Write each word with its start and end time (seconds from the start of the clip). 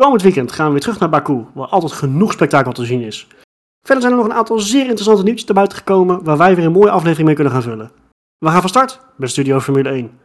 Komend 0.00 0.22
weekend 0.22 0.52
gaan 0.52 0.66
we 0.66 0.72
weer 0.72 0.80
terug 0.80 0.98
naar 0.98 1.08
Baku, 1.08 1.44
waar 1.54 1.66
altijd 1.66 1.92
genoeg 1.92 2.32
spektakel 2.32 2.72
te 2.72 2.84
zien 2.84 3.00
is. 3.00 3.26
Verder 3.86 4.02
zijn 4.02 4.12
er 4.12 4.18
nog 4.18 4.28
een 4.28 4.38
aantal 4.38 4.58
zeer 4.58 4.86
interessante 4.86 5.22
nieuwtjes 5.22 5.46
naar 5.46 5.56
buiten 5.56 5.78
gekomen, 5.78 6.24
waar 6.24 6.36
wij 6.36 6.56
weer 6.56 6.64
een 6.64 6.72
mooie 6.72 6.90
aflevering 6.90 7.26
mee 7.26 7.34
kunnen 7.34 7.52
gaan 7.52 7.62
vullen. 7.62 7.90
We 8.38 8.48
gaan 8.48 8.60
van 8.60 8.68
start 8.68 9.00
bij 9.16 9.28
Studio 9.28 9.60
Formule 9.60 9.88
1. 9.88 10.18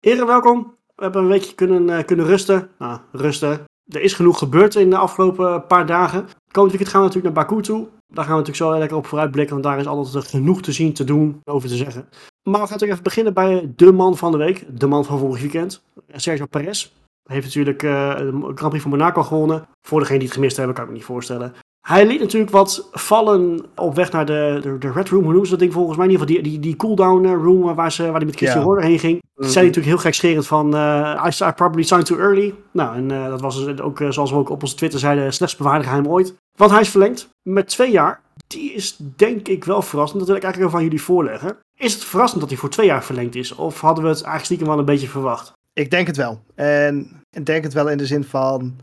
Heren, 0.00 0.26
welkom. 0.26 0.76
We 0.94 1.02
hebben 1.02 1.22
een 1.22 1.28
weekje 1.28 1.54
kunnen, 1.54 1.90
eh, 1.90 2.04
kunnen 2.04 2.26
rusten. 2.26 2.70
Nou, 2.78 2.98
rusten. 3.12 3.64
Er 3.88 4.00
is 4.00 4.12
genoeg 4.12 4.38
gebeurd 4.38 4.74
in 4.74 4.90
de 4.90 4.96
afgelopen 4.96 5.66
paar 5.66 5.86
dagen. 5.86 6.28
Komend 6.50 6.72
weekend 6.72 6.88
gaan 6.90 7.00
we 7.00 7.06
natuurlijk 7.06 7.34
naar 7.34 7.44
Baku 7.44 7.62
toe. 7.62 7.88
Daar 8.08 8.24
gaan 8.24 8.36
we 8.36 8.40
natuurlijk 8.40 8.56
zo 8.56 8.78
lekker 8.78 8.96
op 8.96 9.06
vooruitblikken, 9.06 9.54
want 9.54 9.66
daar 9.66 9.78
is 9.78 9.86
altijd 9.86 10.24
genoeg 10.24 10.62
te 10.62 10.72
zien, 10.72 10.92
te 10.92 11.04
doen, 11.04 11.40
over 11.44 11.68
te 11.68 11.76
zeggen. 11.76 12.08
Maar 12.42 12.60
we 12.60 12.66
gaan 12.66 12.78
natuurlijk 12.78 12.90
even 12.90 13.02
beginnen 13.02 13.34
bij 13.34 13.72
de 13.76 13.92
man 13.92 14.16
van 14.16 14.32
de 14.32 14.38
week. 14.38 14.78
De 14.78 14.86
man 14.86 15.04
van 15.04 15.18
vorig 15.18 15.40
weekend. 15.40 15.82
Sergio 16.12 16.46
Perez. 16.46 16.90
Hij 17.22 17.34
heeft 17.34 17.46
natuurlijk 17.46 17.82
uh, 17.82 18.16
de 18.16 18.52
Grand 18.54 18.68
Prix 18.68 18.82
van 18.82 18.90
Monaco 18.90 19.22
gewonnen. 19.22 19.68
Voor 19.86 20.00
degene 20.00 20.18
die 20.18 20.26
het 20.26 20.36
gemist 20.36 20.56
hebben, 20.56 20.74
kan 20.74 20.84
ik 20.84 20.90
me 20.90 20.96
niet 20.96 21.06
voorstellen. 21.06 21.54
Hij 21.88 22.06
liet 22.06 22.20
natuurlijk 22.20 22.52
wat 22.52 22.88
vallen 22.92 23.64
op 23.76 23.94
weg 23.94 24.12
naar 24.12 24.26
de, 24.26 24.58
de, 24.62 24.78
de 24.78 24.92
Red 24.92 25.08
Room. 25.08 25.22
Hoe 25.22 25.30
noemen 25.30 25.44
ze 25.44 25.50
dat 25.50 25.60
ding 25.60 25.72
volgens 25.72 25.96
mij? 25.96 26.06
In 26.06 26.12
ieder 26.12 26.26
geval 26.26 26.42
die, 26.42 26.50
die, 26.52 26.60
die 26.60 26.76
cooldown 26.76 27.24
eh, 27.24 27.32
room 27.32 27.74
waar, 27.74 27.92
ze, 27.92 28.02
waar 28.02 28.16
hij 28.16 28.24
met 28.24 28.36
Christian 28.36 28.60
ja. 28.60 28.66
Horner 28.66 28.84
heen 28.84 28.98
ging. 28.98 29.14
Mm 29.14 29.20
-hmm. 29.34 29.52
Zei 29.52 29.66
natuurlijk 29.66 29.94
heel 29.94 30.02
gek 30.02 30.14
scherend 30.14 30.46
van... 30.46 30.74
Uh, 30.74 31.26
I, 31.26 31.44
I 31.44 31.52
probably 31.52 31.82
signed 31.82 32.06
too 32.06 32.18
early. 32.18 32.54
Nou, 32.70 32.96
en 32.96 33.10
uh, 33.10 33.28
dat 33.28 33.40
was 33.40 33.64
dus 33.64 33.80
ook, 33.80 34.04
zoals 34.08 34.30
we 34.30 34.36
ook 34.36 34.50
op 34.50 34.62
onze 34.62 34.74
Twitter 34.74 35.00
zeiden... 35.00 35.32
slechts 35.32 35.56
bewaarde 35.56 35.84
geheim 35.84 36.08
ooit. 36.08 36.34
Want 36.58 36.70
hij 36.70 36.80
is 36.80 36.88
verlengd 36.88 37.28
met 37.42 37.68
twee 37.68 37.90
jaar. 37.90 38.20
Die 38.46 38.72
is 38.72 38.96
denk 39.16 39.48
ik 39.48 39.64
wel 39.64 39.82
verrassend. 39.82 40.18
Dat 40.18 40.28
wil 40.28 40.36
ik 40.36 40.42
eigenlijk 40.42 40.72
even 40.72 40.84
aan 40.84 40.90
jullie 40.90 41.06
voorleggen. 41.06 41.56
Is 41.78 41.94
het 41.94 42.04
verrassend 42.04 42.40
dat 42.40 42.50
hij 42.50 42.58
voor 42.58 42.70
twee 42.70 42.86
jaar 42.86 43.04
verlengd 43.04 43.34
is? 43.34 43.54
Of 43.54 43.80
hadden 43.80 44.04
we 44.04 44.10
het 44.10 44.16
eigenlijk 44.16 44.44
stiekem 44.44 44.66
wel 44.66 44.78
een 44.78 44.84
beetje 44.84 45.08
verwacht? 45.08 45.52
Ik 45.72 45.90
denk 45.90 46.06
het 46.06 46.16
wel. 46.16 46.40
En 46.54 47.20
ik 47.30 47.46
denk 47.46 47.64
het 47.64 47.72
wel 47.72 47.88
in 47.88 47.98
de 47.98 48.06
zin 48.06 48.24
van... 48.24 48.76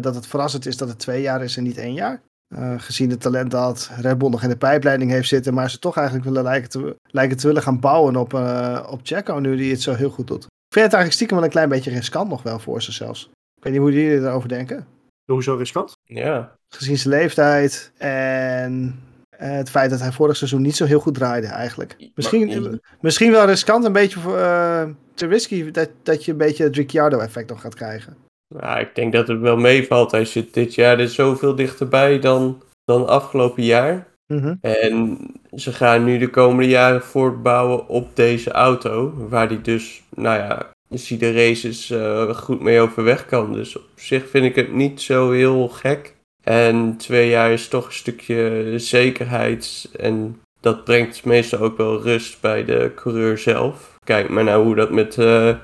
dat 0.00 0.14
het 0.14 0.26
verrassend 0.26 0.66
is 0.66 0.76
dat 0.76 0.88
het 0.88 0.98
twee 0.98 1.22
jaar 1.22 1.42
is 1.42 1.56
en 1.56 1.62
niet 1.62 1.78
één 1.78 1.94
jaar. 1.94 2.22
Uh, 2.48 2.74
gezien 2.76 3.10
het 3.10 3.20
talent 3.20 3.50
dat 3.50 3.90
Red 4.00 4.18
Bull 4.18 4.28
nog 4.28 4.42
in 4.42 4.48
de 4.48 4.56
pijpleiding 4.56 5.10
heeft 5.10 5.28
zitten, 5.28 5.54
maar 5.54 5.70
ze 5.70 5.78
toch 5.78 5.96
eigenlijk 5.96 6.26
willen 6.26 6.42
lijken 6.42 6.70
te, 6.70 6.96
lijken 7.10 7.36
te 7.36 7.46
willen 7.46 7.62
gaan 7.62 7.80
bouwen 7.80 8.16
op, 8.16 8.32
uh, 8.32 8.86
op 8.90 9.00
Checo, 9.02 9.38
nu 9.38 9.56
die 9.56 9.70
het 9.70 9.82
zo 9.82 9.94
heel 9.94 10.10
goed 10.10 10.26
doet. 10.26 10.42
Ik 10.44 10.72
vind 10.72 10.84
het 10.84 10.94
eigenlijk 10.94 11.12
stiekem 11.12 11.36
wel 11.36 11.44
een 11.44 11.52
klein 11.52 11.68
beetje 11.68 11.90
riskant 11.90 12.28
nog 12.28 12.42
wel 12.42 12.58
voor 12.58 12.82
ze 12.82 12.92
zelfs. 12.92 13.30
Ik 13.56 13.62
weet 13.62 13.72
niet 13.72 13.82
hoe 13.82 13.92
jullie 13.92 14.18
erover 14.18 14.48
denken. 14.48 14.86
Hoezo 15.24 15.54
riskant? 15.54 15.92
Ja. 16.04 16.56
Gezien 16.68 16.98
zijn 16.98 17.14
leeftijd 17.14 17.92
en 17.96 19.00
uh, 19.40 19.50
het 19.50 19.70
feit 19.70 19.90
dat 19.90 20.00
hij 20.00 20.12
vorig 20.12 20.36
seizoen 20.36 20.62
niet 20.62 20.76
zo 20.76 20.84
heel 20.84 21.00
goed 21.00 21.14
draaide 21.14 21.46
eigenlijk. 21.46 22.10
Misschien, 22.14 22.62
maar, 22.62 22.78
misschien 23.00 23.30
wel 23.30 23.46
riskant, 23.46 23.84
een 23.84 23.92
beetje 23.92 24.20
te 25.14 25.26
risky 25.26 25.70
dat, 25.70 25.90
dat 26.02 26.24
je 26.24 26.32
een 26.32 26.38
beetje 26.38 26.64
het 26.64 26.76
Ricciardo 26.76 27.18
effect 27.18 27.48
nog 27.48 27.60
gaat 27.60 27.74
krijgen. 27.74 28.16
Nou, 28.48 28.80
ik 28.80 28.94
denk 28.94 29.12
dat 29.12 29.28
het 29.28 29.40
wel 29.40 29.56
meevalt. 29.56 30.10
Hij 30.10 30.24
zit 30.24 30.54
dit 30.54 30.74
jaar 30.74 30.98
er 30.98 31.08
zoveel 31.08 31.54
dichterbij 31.54 32.18
dan, 32.18 32.62
dan 32.84 33.06
afgelopen 33.06 33.62
jaar. 33.62 34.06
Mm 34.26 34.38
-hmm. 34.38 34.58
En 34.60 35.18
ze 35.54 35.72
gaan 35.72 36.04
nu 36.04 36.18
de 36.18 36.30
komende 36.30 36.68
jaren 36.68 37.02
voortbouwen 37.02 37.88
op 37.88 38.16
deze 38.16 38.50
auto. 38.50 39.12
Waar 39.28 39.48
hij 39.48 39.62
dus, 39.62 40.02
nou 40.14 40.38
ja, 40.38 40.70
als 40.90 41.08
hij 41.08 41.18
de 41.18 41.32
races 41.32 41.90
uh, 41.90 42.30
goed 42.30 42.60
mee 42.60 42.80
overweg 42.80 43.26
kan. 43.26 43.52
Dus 43.52 43.76
op 43.76 43.84
zich 43.94 44.28
vind 44.28 44.44
ik 44.44 44.54
het 44.54 44.72
niet 44.72 45.00
zo 45.00 45.30
heel 45.30 45.68
gek. 45.68 46.14
En 46.42 46.96
twee 46.96 47.28
jaar 47.28 47.52
is 47.52 47.68
toch 47.68 47.86
een 47.86 47.92
stukje 47.92 48.72
zekerheid. 48.76 49.88
En 49.98 50.40
dat 50.60 50.84
brengt 50.84 51.24
meestal 51.24 51.58
ook 51.58 51.76
wel 51.76 52.02
rust 52.02 52.40
bij 52.40 52.64
de 52.64 52.92
coureur 52.94 53.38
zelf. 53.38 53.98
Kijk 54.04 54.28
maar 54.28 54.44
naar 54.44 54.58
hoe 54.58 54.74
dat 54.74 54.90
met... 54.90 55.16
Uh, 55.16 55.54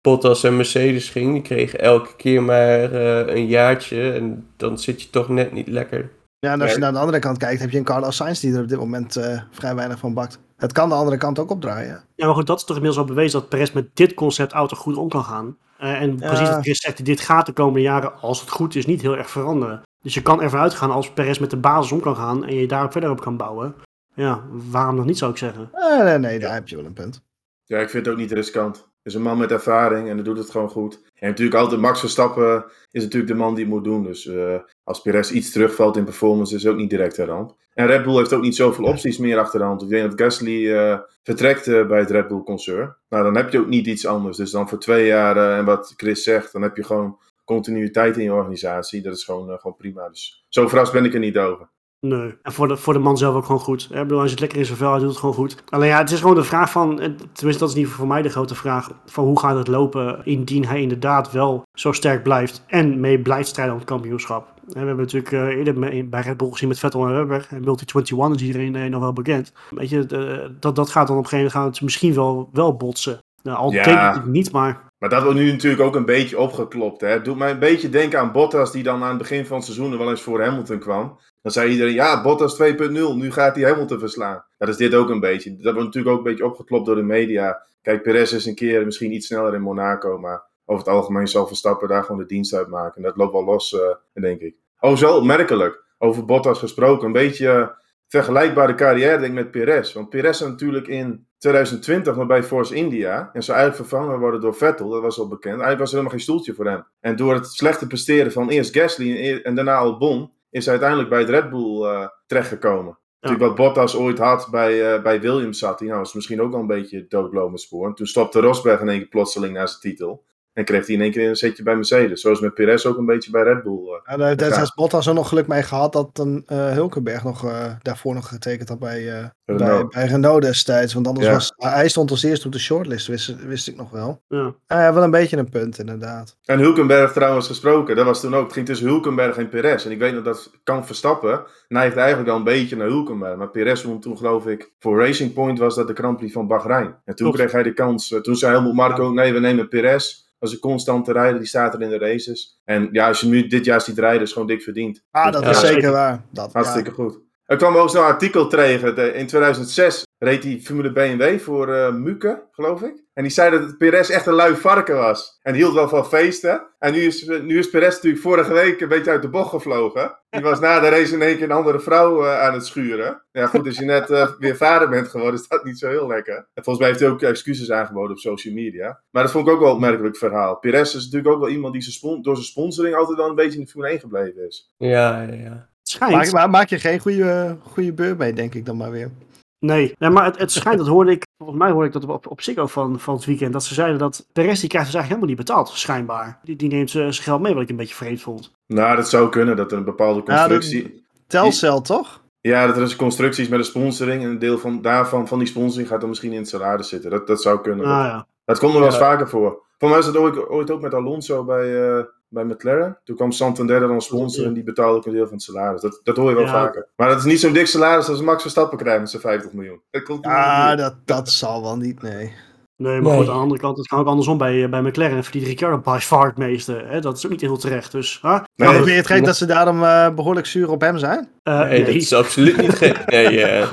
Bottas 0.00 0.44
en 0.44 0.56
Mercedes 0.56 1.08
ging. 1.08 1.32
Die 1.32 1.42
kregen 1.42 1.80
elke 1.80 2.16
keer 2.16 2.42
maar 2.42 2.92
uh, 2.92 3.34
een 3.36 3.46
jaartje. 3.46 4.12
En 4.12 4.48
dan 4.56 4.78
zit 4.78 5.02
je 5.02 5.10
toch 5.10 5.28
net 5.28 5.52
niet 5.52 5.68
lekker. 5.68 6.10
Ja, 6.38 6.52
en 6.52 6.60
als 6.60 6.72
je 6.72 6.78
naar 6.78 6.92
de 6.92 6.98
andere 6.98 7.18
kant 7.18 7.38
kijkt, 7.38 7.60
heb 7.60 7.70
je 7.70 7.78
een 7.78 7.84
Carlos 7.84 8.16
Sainz 8.16 8.40
die 8.40 8.54
er 8.54 8.62
op 8.62 8.68
dit 8.68 8.78
moment 8.78 9.16
uh, 9.16 9.40
vrij 9.50 9.74
weinig 9.74 9.98
van 9.98 10.14
bakt. 10.14 10.38
Het 10.56 10.72
kan 10.72 10.88
de 10.88 10.94
andere 10.94 11.16
kant 11.16 11.38
ook 11.38 11.50
opdraaien. 11.50 12.04
Ja, 12.14 12.26
maar 12.26 12.34
goed, 12.34 12.46
dat 12.46 12.58
is 12.58 12.64
toch 12.64 12.76
inmiddels 12.76 13.02
al 13.02 13.14
bewezen 13.14 13.40
dat 13.40 13.48
Perez 13.48 13.72
met 13.72 13.96
dit 13.96 14.14
concept 14.14 14.52
auto 14.52 14.76
goed 14.76 14.96
om 14.96 15.08
kan 15.08 15.24
gaan. 15.24 15.56
Uh, 15.80 16.00
en 16.00 16.16
precies 16.16 16.50
wat 16.50 16.62
Chris 16.62 16.80
zegt, 16.80 17.04
dit 17.04 17.20
gaat 17.20 17.46
de 17.46 17.52
komende 17.52 17.80
jaren, 17.80 18.20
als 18.20 18.40
het 18.40 18.50
goed 18.50 18.74
is, 18.74 18.86
niet 18.86 19.02
heel 19.02 19.16
erg 19.16 19.30
veranderen. 19.30 19.82
Dus 20.02 20.14
je 20.14 20.22
kan 20.22 20.42
ervan 20.42 20.60
uitgaan 20.60 20.90
als 20.90 21.10
Perez 21.10 21.38
met 21.38 21.50
de 21.50 21.56
basis 21.56 21.92
om 21.92 22.00
kan 22.00 22.16
gaan 22.16 22.44
en 22.44 22.54
je 22.54 22.66
daar 22.66 22.92
verder 22.92 23.10
op 23.10 23.20
kan 23.20 23.36
bouwen. 23.36 23.74
Ja, 24.14 24.42
waarom 24.50 24.96
nog 24.96 25.04
niet 25.04 25.18
zou 25.18 25.30
ik 25.30 25.36
zeggen. 25.36 25.70
Eh, 25.72 26.04
nee, 26.04 26.18
nee, 26.18 26.38
daar 26.38 26.54
heb 26.54 26.68
je 26.68 26.76
wel 26.76 26.84
een 26.84 26.92
punt. 26.92 27.22
Ja, 27.64 27.78
ik 27.78 27.90
vind 27.90 28.06
het 28.06 28.14
ook 28.14 28.20
niet 28.20 28.32
riskant. 28.32 28.89
Is 29.02 29.14
een 29.14 29.22
man 29.22 29.38
met 29.38 29.50
ervaring 29.50 30.08
en 30.08 30.14
hij 30.14 30.24
doet 30.24 30.38
het 30.38 30.50
gewoon 30.50 30.70
goed. 30.70 31.00
En 31.14 31.28
natuurlijk 31.28 31.60
altijd 31.60 31.80
Max 31.80 32.00
Verstappen 32.00 32.64
is 32.90 33.02
natuurlijk 33.02 33.32
de 33.32 33.38
man 33.38 33.54
die 33.54 33.64
het 33.64 33.72
moet 33.72 33.84
doen. 33.84 34.02
Dus 34.02 34.24
uh, 34.24 34.54
als 34.84 35.00
Perez 35.00 35.30
iets 35.30 35.52
terugvalt 35.52 35.96
in 35.96 36.04
performance 36.04 36.54
is 36.54 36.66
ook 36.66 36.76
niet 36.76 36.90
direct 36.90 37.16
de 37.16 37.24
ramp. 37.24 37.56
En 37.74 37.86
Red 37.86 38.02
Bull 38.02 38.16
heeft 38.16 38.32
ook 38.32 38.42
niet 38.42 38.56
zoveel 38.56 38.84
opties 38.84 39.18
meer 39.18 39.38
achter 39.38 39.58
de 39.58 39.64
hand. 39.64 39.82
Ik 39.82 39.88
denk 39.88 40.10
dat 40.10 40.20
Gasly 40.20 40.66
uh, 40.66 40.98
vertrekt 41.22 41.66
uh, 41.66 41.86
bij 41.86 41.98
het 41.98 42.10
Red 42.10 42.28
Bull 42.28 42.42
concern. 42.42 42.96
Nou, 43.08 43.24
dan 43.24 43.36
heb 43.36 43.52
je 43.52 43.58
ook 43.58 43.66
niet 43.66 43.86
iets 43.86 44.06
anders. 44.06 44.36
Dus 44.36 44.50
dan 44.50 44.68
voor 44.68 44.78
twee 44.78 45.06
jaar, 45.06 45.58
en 45.58 45.64
wat 45.64 45.94
Chris 45.96 46.22
zegt, 46.22 46.52
dan 46.52 46.62
heb 46.62 46.76
je 46.76 46.84
gewoon 46.84 47.18
continuïteit 47.44 48.16
in 48.16 48.22
je 48.22 48.32
organisatie. 48.32 49.02
Dat 49.02 49.14
is 49.14 49.24
gewoon, 49.24 49.58
gewoon 49.58 49.76
prima. 49.76 50.08
Dus 50.08 50.44
zo 50.48 50.68
verrast 50.68 50.92
ben 50.92 51.04
ik 51.04 51.14
er 51.14 51.20
niet 51.20 51.38
over. 51.38 51.68
Nee, 52.06 52.34
en 52.42 52.52
voor 52.52 52.68
de, 52.68 52.76
voor 52.76 52.92
de 52.92 52.98
man 52.98 53.16
zelf 53.16 53.34
ook 53.34 53.44
gewoon 53.44 53.60
goed. 53.60 53.82
Ik 53.82 53.96
bedoel, 53.96 54.18
hij 54.18 54.28
zit 54.28 54.40
lekker 54.40 54.58
in 54.58 54.64
zijn 54.64 54.78
vel, 54.78 54.90
hij 54.90 54.98
doet 54.98 55.08
het 55.08 55.18
gewoon 55.18 55.34
goed. 55.34 55.62
Alleen 55.68 55.88
ja, 55.88 55.98
het 55.98 56.10
is 56.10 56.20
gewoon 56.20 56.34
de 56.34 56.44
vraag 56.44 56.70
van, 56.70 56.96
tenminste 57.32 57.58
dat 57.58 57.68
is 57.68 57.74
niet 57.74 57.88
voor 57.88 58.06
mij 58.06 58.22
de 58.22 58.28
grote 58.28 58.54
vraag, 58.54 58.90
van 59.06 59.24
hoe 59.24 59.38
gaat 59.38 59.56
het 59.56 59.68
lopen 59.68 60.24
indien 60.24 60.66
hij 60.66 60.80
inderdaad 60.80 61.32
wel 61.32 61.62
zo 61.74 61.92
sterk 61.92 62.22
blijft 62.22 62.64
en 62.66 63.00
mee 63.00 63.18
blijft 63.18 63.48
strijden 63.48 63.74
om 63.74 63.80
het 63.80 63.88
kampioenschap. 63.88 64.46
En 64.46 64.80
we 64.80 64.86
hebben 64.86 64.96
natuurlijk 64.96 65.32
uh, 65.32 65.46
eerder 65.46 66.08
bij 66.08 66.20
Red 66.20 66.36
Bull 66.36 66.50
gezien 66.50 66.68
met 66.68 66.78
Vettel 66.78 67.06
en 67.06 67.14
Webber, 67.14 67.46
en 67.50 67.64
Multi 67.64 67.84
21 67.94 68.40
is 68.40 68.46
iedereen 68.46 68.74
uh, 68.74 68.90
nog 68.90 69.00
wel 69.00 69.12
bekend. 69.12 69.52
Weet 69.70 69.88
je, 69.88 70.06
uh, 70.12 70.56
dat, 70.60 70.76
dat 70.76 70.90
gaat 70.90 71.06
dan 71.06 71.16
op 71.16 71.22
een 71.22 71.28
gegeven 71.28 71.60
moment 71.60 71.80
misschien 71.80 72.14
wel, 72.14 72.48
wel 72.52 72.76
botsen. 72.76 73.18
Nou, 73.42 73.58
al 73.58 73.72
ja. 73.72 73.82
denk 73.82 74.24
ik 74.24 74.30
niet, 74.30 74.52
maar... 74.52 74.88
Maar 74.98 75.08
dat 75.08 75.22
wordt 75.22 75.38
nu 75.38 75.50
natuurlijk 75.50 75.82
ook 75.82 75.96
een 75.96 76.04
beetje 76.04 76.38
opgeklopt. 76.38 77.00
Hè? 77.00 77.08
Het 77.08 77.24
doet 77.24 77.36
mij 77.36 77.50
een 77.50 77.58
beetje 77.58 77.88
denken 77.88 78.20
aan 78.20 78.32
Bottas, 78.32 78.72
die 78.72 78.82
dan 78.82 79.02
aan 79.02 79.08
het 79.08 79.18
begin 79.18 79.46
van 79.46 79.56
het 79.56 79.64
seizoen 79.64 79.98
wel 79.98 80.10
eens 80.10 80.22
voor 80.22 80.42
Hamilton 80.42 80.78
kwam. 80.78 81.18
Dan 81.42 81.52
zei 81.52 81.70
iedereen, 81.70 81.94
ja, 81.94 82.22
Bottas 82.22 82.62
2.0, 82.62 82.90
nu 83.14 83.32
gaat 83.32 83.56
hij 83.56 83.64
Hamilton 83.64 83.98
verslaan. 83.98 84.44
Dat 84.58 84.68
is 84.68 84.76
dit 84.76 84.94
ook 84.94 85.08
een 85.08 85.20
beetje. 85.20 85.56
Dat 85.56 85.74
wordt 85.74 85.86
natuurlijk 85.86 86.14
ook 86.14 86.24
een 86.24 86.30
beetje 86.30 86.44
opgeklopt 86.44 86.86
door 86.86 86.94
de 86.94 87.02
media. 87.02 87.62
Kijk, 87.82 88.02
Perez 88.02 88.32
is 88.32 88.46
een 88.46 88.54
keer 88.54 88.84
misschien 88.84 89.12
iets 89.12 89.26
sneller 89.26 89.54
in 89.54 89.62
Monaco, 89.62 90.18
maar 90.18 90.42
over 90.64 90.84
het 90.84 90.94
algemeen 90.94 91.28
zal 91.28 91.46
Verstappen 91.46 91.88
daar 91.88 92.02
gewoon 92.02 92.20
de 92.20 92.26
dienst 92.26 92.54
uit 92.54 92.68
maken. 92.68 92.96
En 92.96 93.02
dat 93.02 93.16
loopt 93.16 93.32
wel 93.32 93.44
los, 93.44 93.72
uh, 93.72 94.22
denk 94.22 94.40
ik. 94.40 94.54
Oh, 94.80 94.96
zo 94.96 95.16
opmerkelijk. 95.16 95.84
Over 95.98 96.24
Bottas 96.24 96.58
gesproken. 96.58 97.06
Een 97.06 97.12
beetje 97.12 97.46
uh, 97.46 97.68
vergelijkbare 98.08 98.74
carrière, 98.74 99.18
denk 99.18 99.24
ik, 99.24 99.32
met 99.32 99.50
Perez. 99.50 99.92
Want 99.92 100.08
Perez 100.08 100.40
is 100.40 100.46
natuurlijk 100.46 100.86
in 100.86 101.26
2020 101.38 102.16
nog 102.16 102.26
bij 102.26 102.42
Force 102.42 102.74
India. 102.74 103.30
En 103.32 103.42
zou 103.42 103.58
eigenlijk 103.58 103.88
vervangen 103.88 104.18
worden 104.18 104.40
door 104.40 104.54
Vettel, 104.54 104.88
dat 104.88 105.02
was 105.02 105.18
al 105.18 105.28
bekend. 105.28 105.54
Eigenlijk 105.54 105.80
was 105.80 105.88
er 105.88 105.96
helemaal 105.96 106.16
geen 106.16 106.26
stoeltje 106.26 106.54
voor 106.54 106.66
hem. 106.66 106.84
En 107.00 107.16
door 107.16 107.34
het 107.34 107.46
slechte 107.46 107.86
presteren 107.86 108.32
van 108.32 108.48
eerst 108.48 108.76
Gasly 108.76 109.28
en, 109.28 109.42
en 109.42 109.54
daarna 109.54 109.76
Albon 109.76 110.32
is 110.50 110.68
uiteindelijk 110.68 111.08
bij 111.08 111.18
het 111.18 111.28
Red 111.28 111.50
Bull 111.50 111.82
uh, 111.82 112.06
terechtgekomen. 112.26 112.98
Ja. 113.20 113.36
Wat 113.36 113.54
Bottas 113.54 113.96
ooit 113.96 114.18
had 114.18 114.48
bij, 114.50 114.94
uh, 114.94 115.02
bij 115.02 115.20
Williams 115.20 115.58
zat 115.58 115.78
hij. 115.78 115.88
Nou, 115.88 116.00
was 116.00 116.14
misschien 116.14 116.40
ook 116.40 116.54
al 116.54 116.60
een 116.60 116.66
beetje 116.66 117.06
doodlopend 117.08 117.60
spoor. 117.60 117.86
En 117.86 117.94
toen 117.94 118.06
stopte 118.06 118.40
Rosberg 118.40 118.80
in 118.80 118.88
één 118.88 118.98
keer 118.98 119.08
plotseling 119.08 119.54
naar 119.54 119.68
zijn 119.68 119.80
titel. 119.80 120.24
En 120.52 120.64
kreeg 120.64 120.86
hij 120.86 120.94
in 120.94 121.00
één 121.00 121.10
keer 121.10 121.28
een 121.28 121.36
zetje 121.36 121.62
bij 121.62 121.74
Mercedes. 121.74 122.20
Zoals 122.20 122.40
met 122.40 122.54
Perez 122.54 122.86
ook 122.86 122.98
een 122.98 123.06
beetje 123.06 123.30
bij 123.30 123.42
Red 123.42 123.62
Bull. 123.62 123.72
Uh, 123.72 124.18
ja, 124.18 124.34
daar 124.34 124.58
heeft 124.58 124.74
Bottas 124.74 125.06
er 125.06 125.14
nog 125.14 125.28
geluk 125.28 125.46
mee 125.46 125.62
gehad 125.62 125.92
dat 125.92 126.18
een 126.18 126.44
uh, 126.46 126.72
Hulkenberg 126.72 127.24
nog, 127.24 127.44
uh, 127.44 127.72
daarvoor 127.82 128.14
nog 128.14 128.28
getekend 128.28 128.68
had 128.68 128.78
bij, 128.78 129.02
uh, 129.02 129.24
Renault. 129.44 129.90
bij, 129.90 130.02
bij 130.02 130.10
Renault 130.12 130.42
destijds. 130.42 130.94
Want 130.94 131.06
anders 131.06 131.26
ja. 131.26 131.32
was 131.32 131.52
hij 131.56 131.88
stond 131.88 132.10
als 132.10 132.22
eerste 132.22 132.46
op 132.46 132.52
de 132.52 132.58
shortlist, 132.58 133.06
wist, 133.06 133.36
wist 133.46 133.68
ik 133.68 133.76
nog 133.76 133.90
wel. 133.90 134.22
Ja. 134.28 134.54
Uh, 134.68 134.94
wel 134.94 135.02
een 135.02 135.10
beetje 135.10 135.36
een 135.36 135.50
punt, 135.50 135.78
inderdaad. 135.78 136.36
En 136.44 136.58
Hulkenberg 136.58 137.12
trouwens 137.12 137.46
gesproken, 137.46 137.96
dat 137.96 138.04
was 138.04 138.20
toen 138.20 138.34
ook. 138.34 138.44
Het 138.44 138.52
ging 138.52 138.66
tussen 138.66 138.86
Hulkenberg 138.86 139.36
en 139.36 139.48
Perez. 139.48 139.84
En 139.84 139.90
ik 139.90 139.98
weet 139.98 140.14
nog 140.14 140.24
dat 140.24 140.50
kan 140.62 140.86
Verstappen 140.86 141.44
neigt 141.68 141.96
eigenlijk 141.96 142.28
al 142.28 142.36
een 142.36 142.44
beetje 142.44 142.76
naar 142.76 142.86
Hulkenberg. 142.86 143.36
Maar 143.36 143.50
Perez 143.50 143.82
won 143.82 144.00
toen 144.00 144.16
geloof 144.16 144.46
ik, 144.46 144.72
voor 144.78 144.98
Racing 144.98 145.32
Point 145.32 145.58
was 145.58 145.74
dat 145.74 145.86
de 145.86 145.94
Grand 145.94 146.16
Prix 146.16 146.32
van 146.32 146.46
Bahrein. 146.46 146.86
En 147.04 147.14
toen 147.14 147.26
Klopt. 147.26 147.36
kreeg 147.36 147.52
hij 147.52 147.62
de 147.62 147.72
kans. 147.72 148.18
Toen 148.22 148.36
zei 148.36 148.52
Helmut 148.52 148.74
Marco, 148.74 149.04
ja. 149.04 149.10
nee 149.10 149.32
we 149.32 149.40
nemen 149.40 149.68
Perez. 149.68 150.28
Dat 150.40 150.48
is 150.48 150.54
een 150.54 150.60
constante 150.60 151.12
rijder, 151.12 151.38
die 151.38 151.48
staat 151.48 151.74
er 151.74 151.82
in 151.82 151.88
de 151.88 151.98
races. 151.98 152.60
En 152.64 152.88
ja, 152.92 153.08
als 153.08 153.20
je 153.20 153.26
nu 153.26 153.46
dit 153.46 153.64
jaar 153.64 153.80
ziet 153.80 153.98
rijden, 153.98 154.22
is 154.22 154.32
gewoon 154.32 154.48
dik 154.48 154.62
verdiend. 154.62 155.04
Ah, 155.10 155.32
dat 155.32 155.42
ja, 155.42 155.50
is 155.50 155.60
zeker 155.60 155.90
waar. 155.90 156.24
Dat, 156.30 156.52
Hartstikke 156.52 156.88
ja. 156.88 156.94
goed. 156.94 157.18
Er 157.44 157.56
kwam 157.56 157.76
ook 157.76 157.90
zo'n 157.90 158.04
artikel 158.04 158.46
tegen. 158.48 159.14
In 159.14 159.26
2006 159.26 160.06
reed 160.18 160.44
hij 160.44 160.60
Formule 160.62 160.92
BMW 160.92 161.38
voor 161.38 161.68
uh, 161.68 161.94
Muke, 161.94 162.48
geloof 162.50 162.82
ik. 162.82 163.02
En 163.20 163.26
die 163.26 163.34
zei 163.34 163.50
dat 163.50 163.78
Perez 163.78 164.10
echt 164.10 164.26
een 164.26 164.34
lui 164.34 164.54
varken 164.54 164.96
was. 164.96 165.38
En 165.42 165.54
hield 165.54 165.74
wel 165.74 165.88
van 165.88 166.06
feesten. 166.06 166.66
En 166.78 166.92
nu 166.92 167.00
is, 167.00 167.26
nu 167.26 167.58
is 167.58 167.70
Perez 167.70 167.94
natuurlijk 167.94 168.22
vorige 168.22 168.52
week 168.52 168.80
een 168.80 168.88
beetje 168.88 169.10
uit 169.10 169.22
de 169.22 169.28
bocht 169.28 169.50
gevlogen. 169.50 170.18
Die 170.30 170.42
was 170.42 170.60
na 170.60 170.80
de 170.80 170.88
race 170.88 171.14
in 171.14 171.22
één 171.22 171.36
keer 171.36 171.44
een 171.44 171.56
andere 171.56 171.80
vrouw 171.80 172.24
eh, 172.24 172.40
aan 172.40 172.52
het 172.52 172.66
schuren. 172.66 173.22
Ja 173.32 173.46
goed, 173.46 173.66
als 173.66 173.78
je 173.78 173.84
net 173.84 174.10
eh, 174.10 174.28
weer 174.38 174.56
vader 174.56 174.88
bent 174.88 175.08
geworden, 175.08 175.40
is 175.40 175.48
dat 175.48 175.64
niet 175.64 175.78
zo 175.78 175.88
heel 175.88 176.06
lekker. 176.06 176.36
En 176.36 176.64
volgens 176.64 176.78
mij 176.78 176.88
heeft 176.88 177.00
hij 177.00 177.08
ook 177.08 177.22
excuses 177.22 177.70
aangeboden 177.70 178.10
op 178.10 178.18
social 178.18 178.54
media. 178.54 179.00
Maar 179.10 179.22
dat 179.22 179.32
vond 179.32 179.46
ik 179.46 179.52
ook 179.52 179.60
wel 179.60 179.68
een 179.68 179.74
opmerkelijk 179.74 180.16
verhaal. 180.16 180.58
Perez 180.58 180.94
is 180.94 181.04
natuurlijk 181.04 181.34
ook 181.34 181.40
wel 181.40 181.50
iemand 181.50 181.72
die 181.72 181.82
zijn 181.82 182.22
door 182.22 182.34
zijn 182.34 182.46
sponsoring 182.46 182.94
altijd 182.94 183.16
wel 183.18 183.28
een 183.28 183.34
beetje 183.34 183.58
in 183.58 183.64
de 183.64 183.70
Formule 183.70 183.90
1 183.92 184.00
gebleven 184.00 184.46
is. 184.46 184.74
Ja, 184.76 185.22
ja, 185.22 185.34
ja. 185.34 185.68
Schijnt. 185.82 186.14
Maak, 186.14 186.32
maar 186.32 186.50
maak 186.50 186.68
je 186.68 186.78
geen 186.78 187.00
goede, 187.00 187.56
goede 187.62 187.92
beur 187.92 188.16
mee, 188.16 188.32
denk 188.32 188.54
ik 188.54 188.66
dan 188.66 188.76
maar 188.76 188.90
weer. 188.90 189.10
Nee, 189.58 189.94
nee 189.98 190.10
maar 190.10 190.24
het, 190.24 190.38
het 190.38 190.52
schijnt, 190.52 190.78
dat 190.78 190.86
hoorde 190.86 191.10
ik, 191.10 191.24
volgens 191.44 191.58
mij 191.58 191.70
hoorde 191.70 191.86
ik 191.86 191.92
dat 191.92 192.04
op, 192.06 192.26
op 192.30 192.40
Ziggo 192.40 192.66
van, 192.66 193.00
van 193.00 193.14
het 193.14 193.24
weekend, 193.24 193.52
dat 193.52 193.64
ze 193.64 193.74
zeiden 193.74 193.98
dat 193.98 194.26
Perez 194.32 194.60
die 194.60 194.68
krijgt 194.68 194.86
dus 194.90 194.94
eigenlijk 195.00 195.06
helemaal 195.08 195.26
niet 195.28 195.36
betaald, 195.36 195.68
schijnbaar. 195.68 196.38
Die, 196.42 196.56
die 196.56 196.68
neemt 196.68 196.90
zijn 196.90 197.12
zijn 197.14 197.24
geld 197.26 197.40
mee, 197.40 197.54
wat 197.54 197.62
ik 197.62 197.68
een 197.70 197.76
beetje 197.76 197.94
vreemd 197.94 198.20
vond. 198.20 198.52
Nou, 198.66 198.96
dat 198.96 199.08
zou 199.08 199.28
kunnen 199.28 199.56
dat 199.56 199.72
er 199.72 199.78
een 199.78 199.84
bepaalde 199.84 200.22
Ja, 200.24 200.48
dat- 200.48 200.58
constructie... 200.58 201.04
Telcel, 201.26 201.80
toch? 201.80 202.20
Ja, 202.40 202.66
dat 202.66 202.76
er 202.76 202.82
is 202.82 202.96
constructies 202.96 203.48
met 203.48 203.58
een 203.58 203.64
sponsoring. 203.64 204.22
En 204.22 204.28
een 204.30 204.38
deel 204.38 204.58
van, 204.58 204.82
daarvan, 204.82 205.28
van 205.28 205.38
die 205.38 205.46
sponsoring, 205.48 205.88
gaat 205.88 206.00
dan 206.00 206.08
misschien 206.08 206.32
in 206.32 206.38
het 206.38 206.48
salaris 206.48 206.88
zitten. 206.88 207.10
Dat, 207.10 207.26
dat 207.26 207.42
zou 207.42 207.60
kunnen. 207.60 207.86
Ah 207.86 207.90
ja. 208.04 208.26
Dat 208.44 208.58
komt 208.58 208.72
er 208.72 208.78
wel 208.78 208.88
eens 208.88 208.98
Ja. 208.98 209.04
vaker 209.04 209.28
voor. 209.28 209.62
Voor 209.78 209.88
mij 209.88 209.96
was 209.98 210.06
dat 210.06 210.16
ooit, 210.16 210.48
ooit 210.48 210.70
ook 210.70 210.80
met 210.80 210.94
Alonso 210.94 211.44
bij, 211.44 211.88
eh, 211.98 212.04
bij 212.30 212.44
McLaren. 212.44 212.98
Toen 213.04 213.16
kwam 213.16 213.32
Santander 213.32 213.80
dan 213.80 213.90
als 213.90 214.04
sponsor 214.04 214.46
en 214.46 214.52
die 214.52 214.62
betaalde 214.62 214.96
ook 214.96 215.06
een 215.06 215.12
deel 215.12 215.24
van 215.24 215.32
het 215.34 215.42
salaris. 215.42 215.80
Dat, 215.80 216.00
dat 216.02 216.16
hoor 216.16 216.28
je 216.28 216.34
wel 216.36 216.44
Ja. 216.44 216.50
vaker. 216.50 216.88
Maar 216.96 217.08
dat 217.08 217.18
is 217.18 217.24
niet 217.24 217.40
zo'n 217.40 217.52
dik 217.52 217.66
salaris 217.66 218.08
als 218.08 218.20
Max 218.22 218.42
Verstappen 218.42 218.78
krijgt 218.78 219.00
met 219.00 219.10
zijn 219.10 219.22
50 219.22 219.52
miljoen. 219.52 219.80
Dat 219.90 220.18
Ja, 220.22 220.74
dat, 220.76 220.94
dat 221.04 221.28
zal 221.30 221.62
wel 221.62 221.76
niet, 221.76 222.02
nee. 222.02 222.32
Nee, 222.76 223.00
maar 223.00 223.10
Nee. 223.10 223.18
goed, 223.20 223.28
aan 223.28 223.34
de 223.34 223.40
andere 223.40 223.60
kant, 223.60 223.76
het 223.76 223.86
kan 223.86 223.98
ook 223.98 224.06
andersom 224.06 224.38
bij, 224.38 224.68
bij 224.68 224.82
McLaren. 224.82 225.24
Verdient 225.24 225.46
Ricciardo 225.46 225.78
by 225.92 225.98
far 226.00 226.26
het 226.26 226.36
meeste. 226.36 226.84
Hè? 226.86 227.00
Dat 227.00 227.16
is 227.16 227.24
ook 227.24 227.30
niet 227.30 227.40
heel 227.40 227.56
terecht. 227.56 227.92
Dus, 227.92 228.18
huh? 228.22 228.40
Nee, 228.56 228.68
Maar 228.68 228.84
je 228.88 228.90
het 228.92 229.06
gek 229.06 229.24
dat 229.24 229.36
ze 229.36 229.46
daarom 229.46 229.84
eh, 229.84 230.14
behoorlijk 230.14 230.46
zuur 230.46 230.70
op 230.70 230.80
hem 230.80 230.98
zijn? 230.98 231.28
Eh, 231.42 231.58
Nee, 231.60 231.84
dat 231.84 231.94
is 231.94 232.12
absoluut 232.12 232.56
niet 232.56 232.74
gek. 232.76 233.04
Nee, 233.10 233.42
eh, 233.42 233.68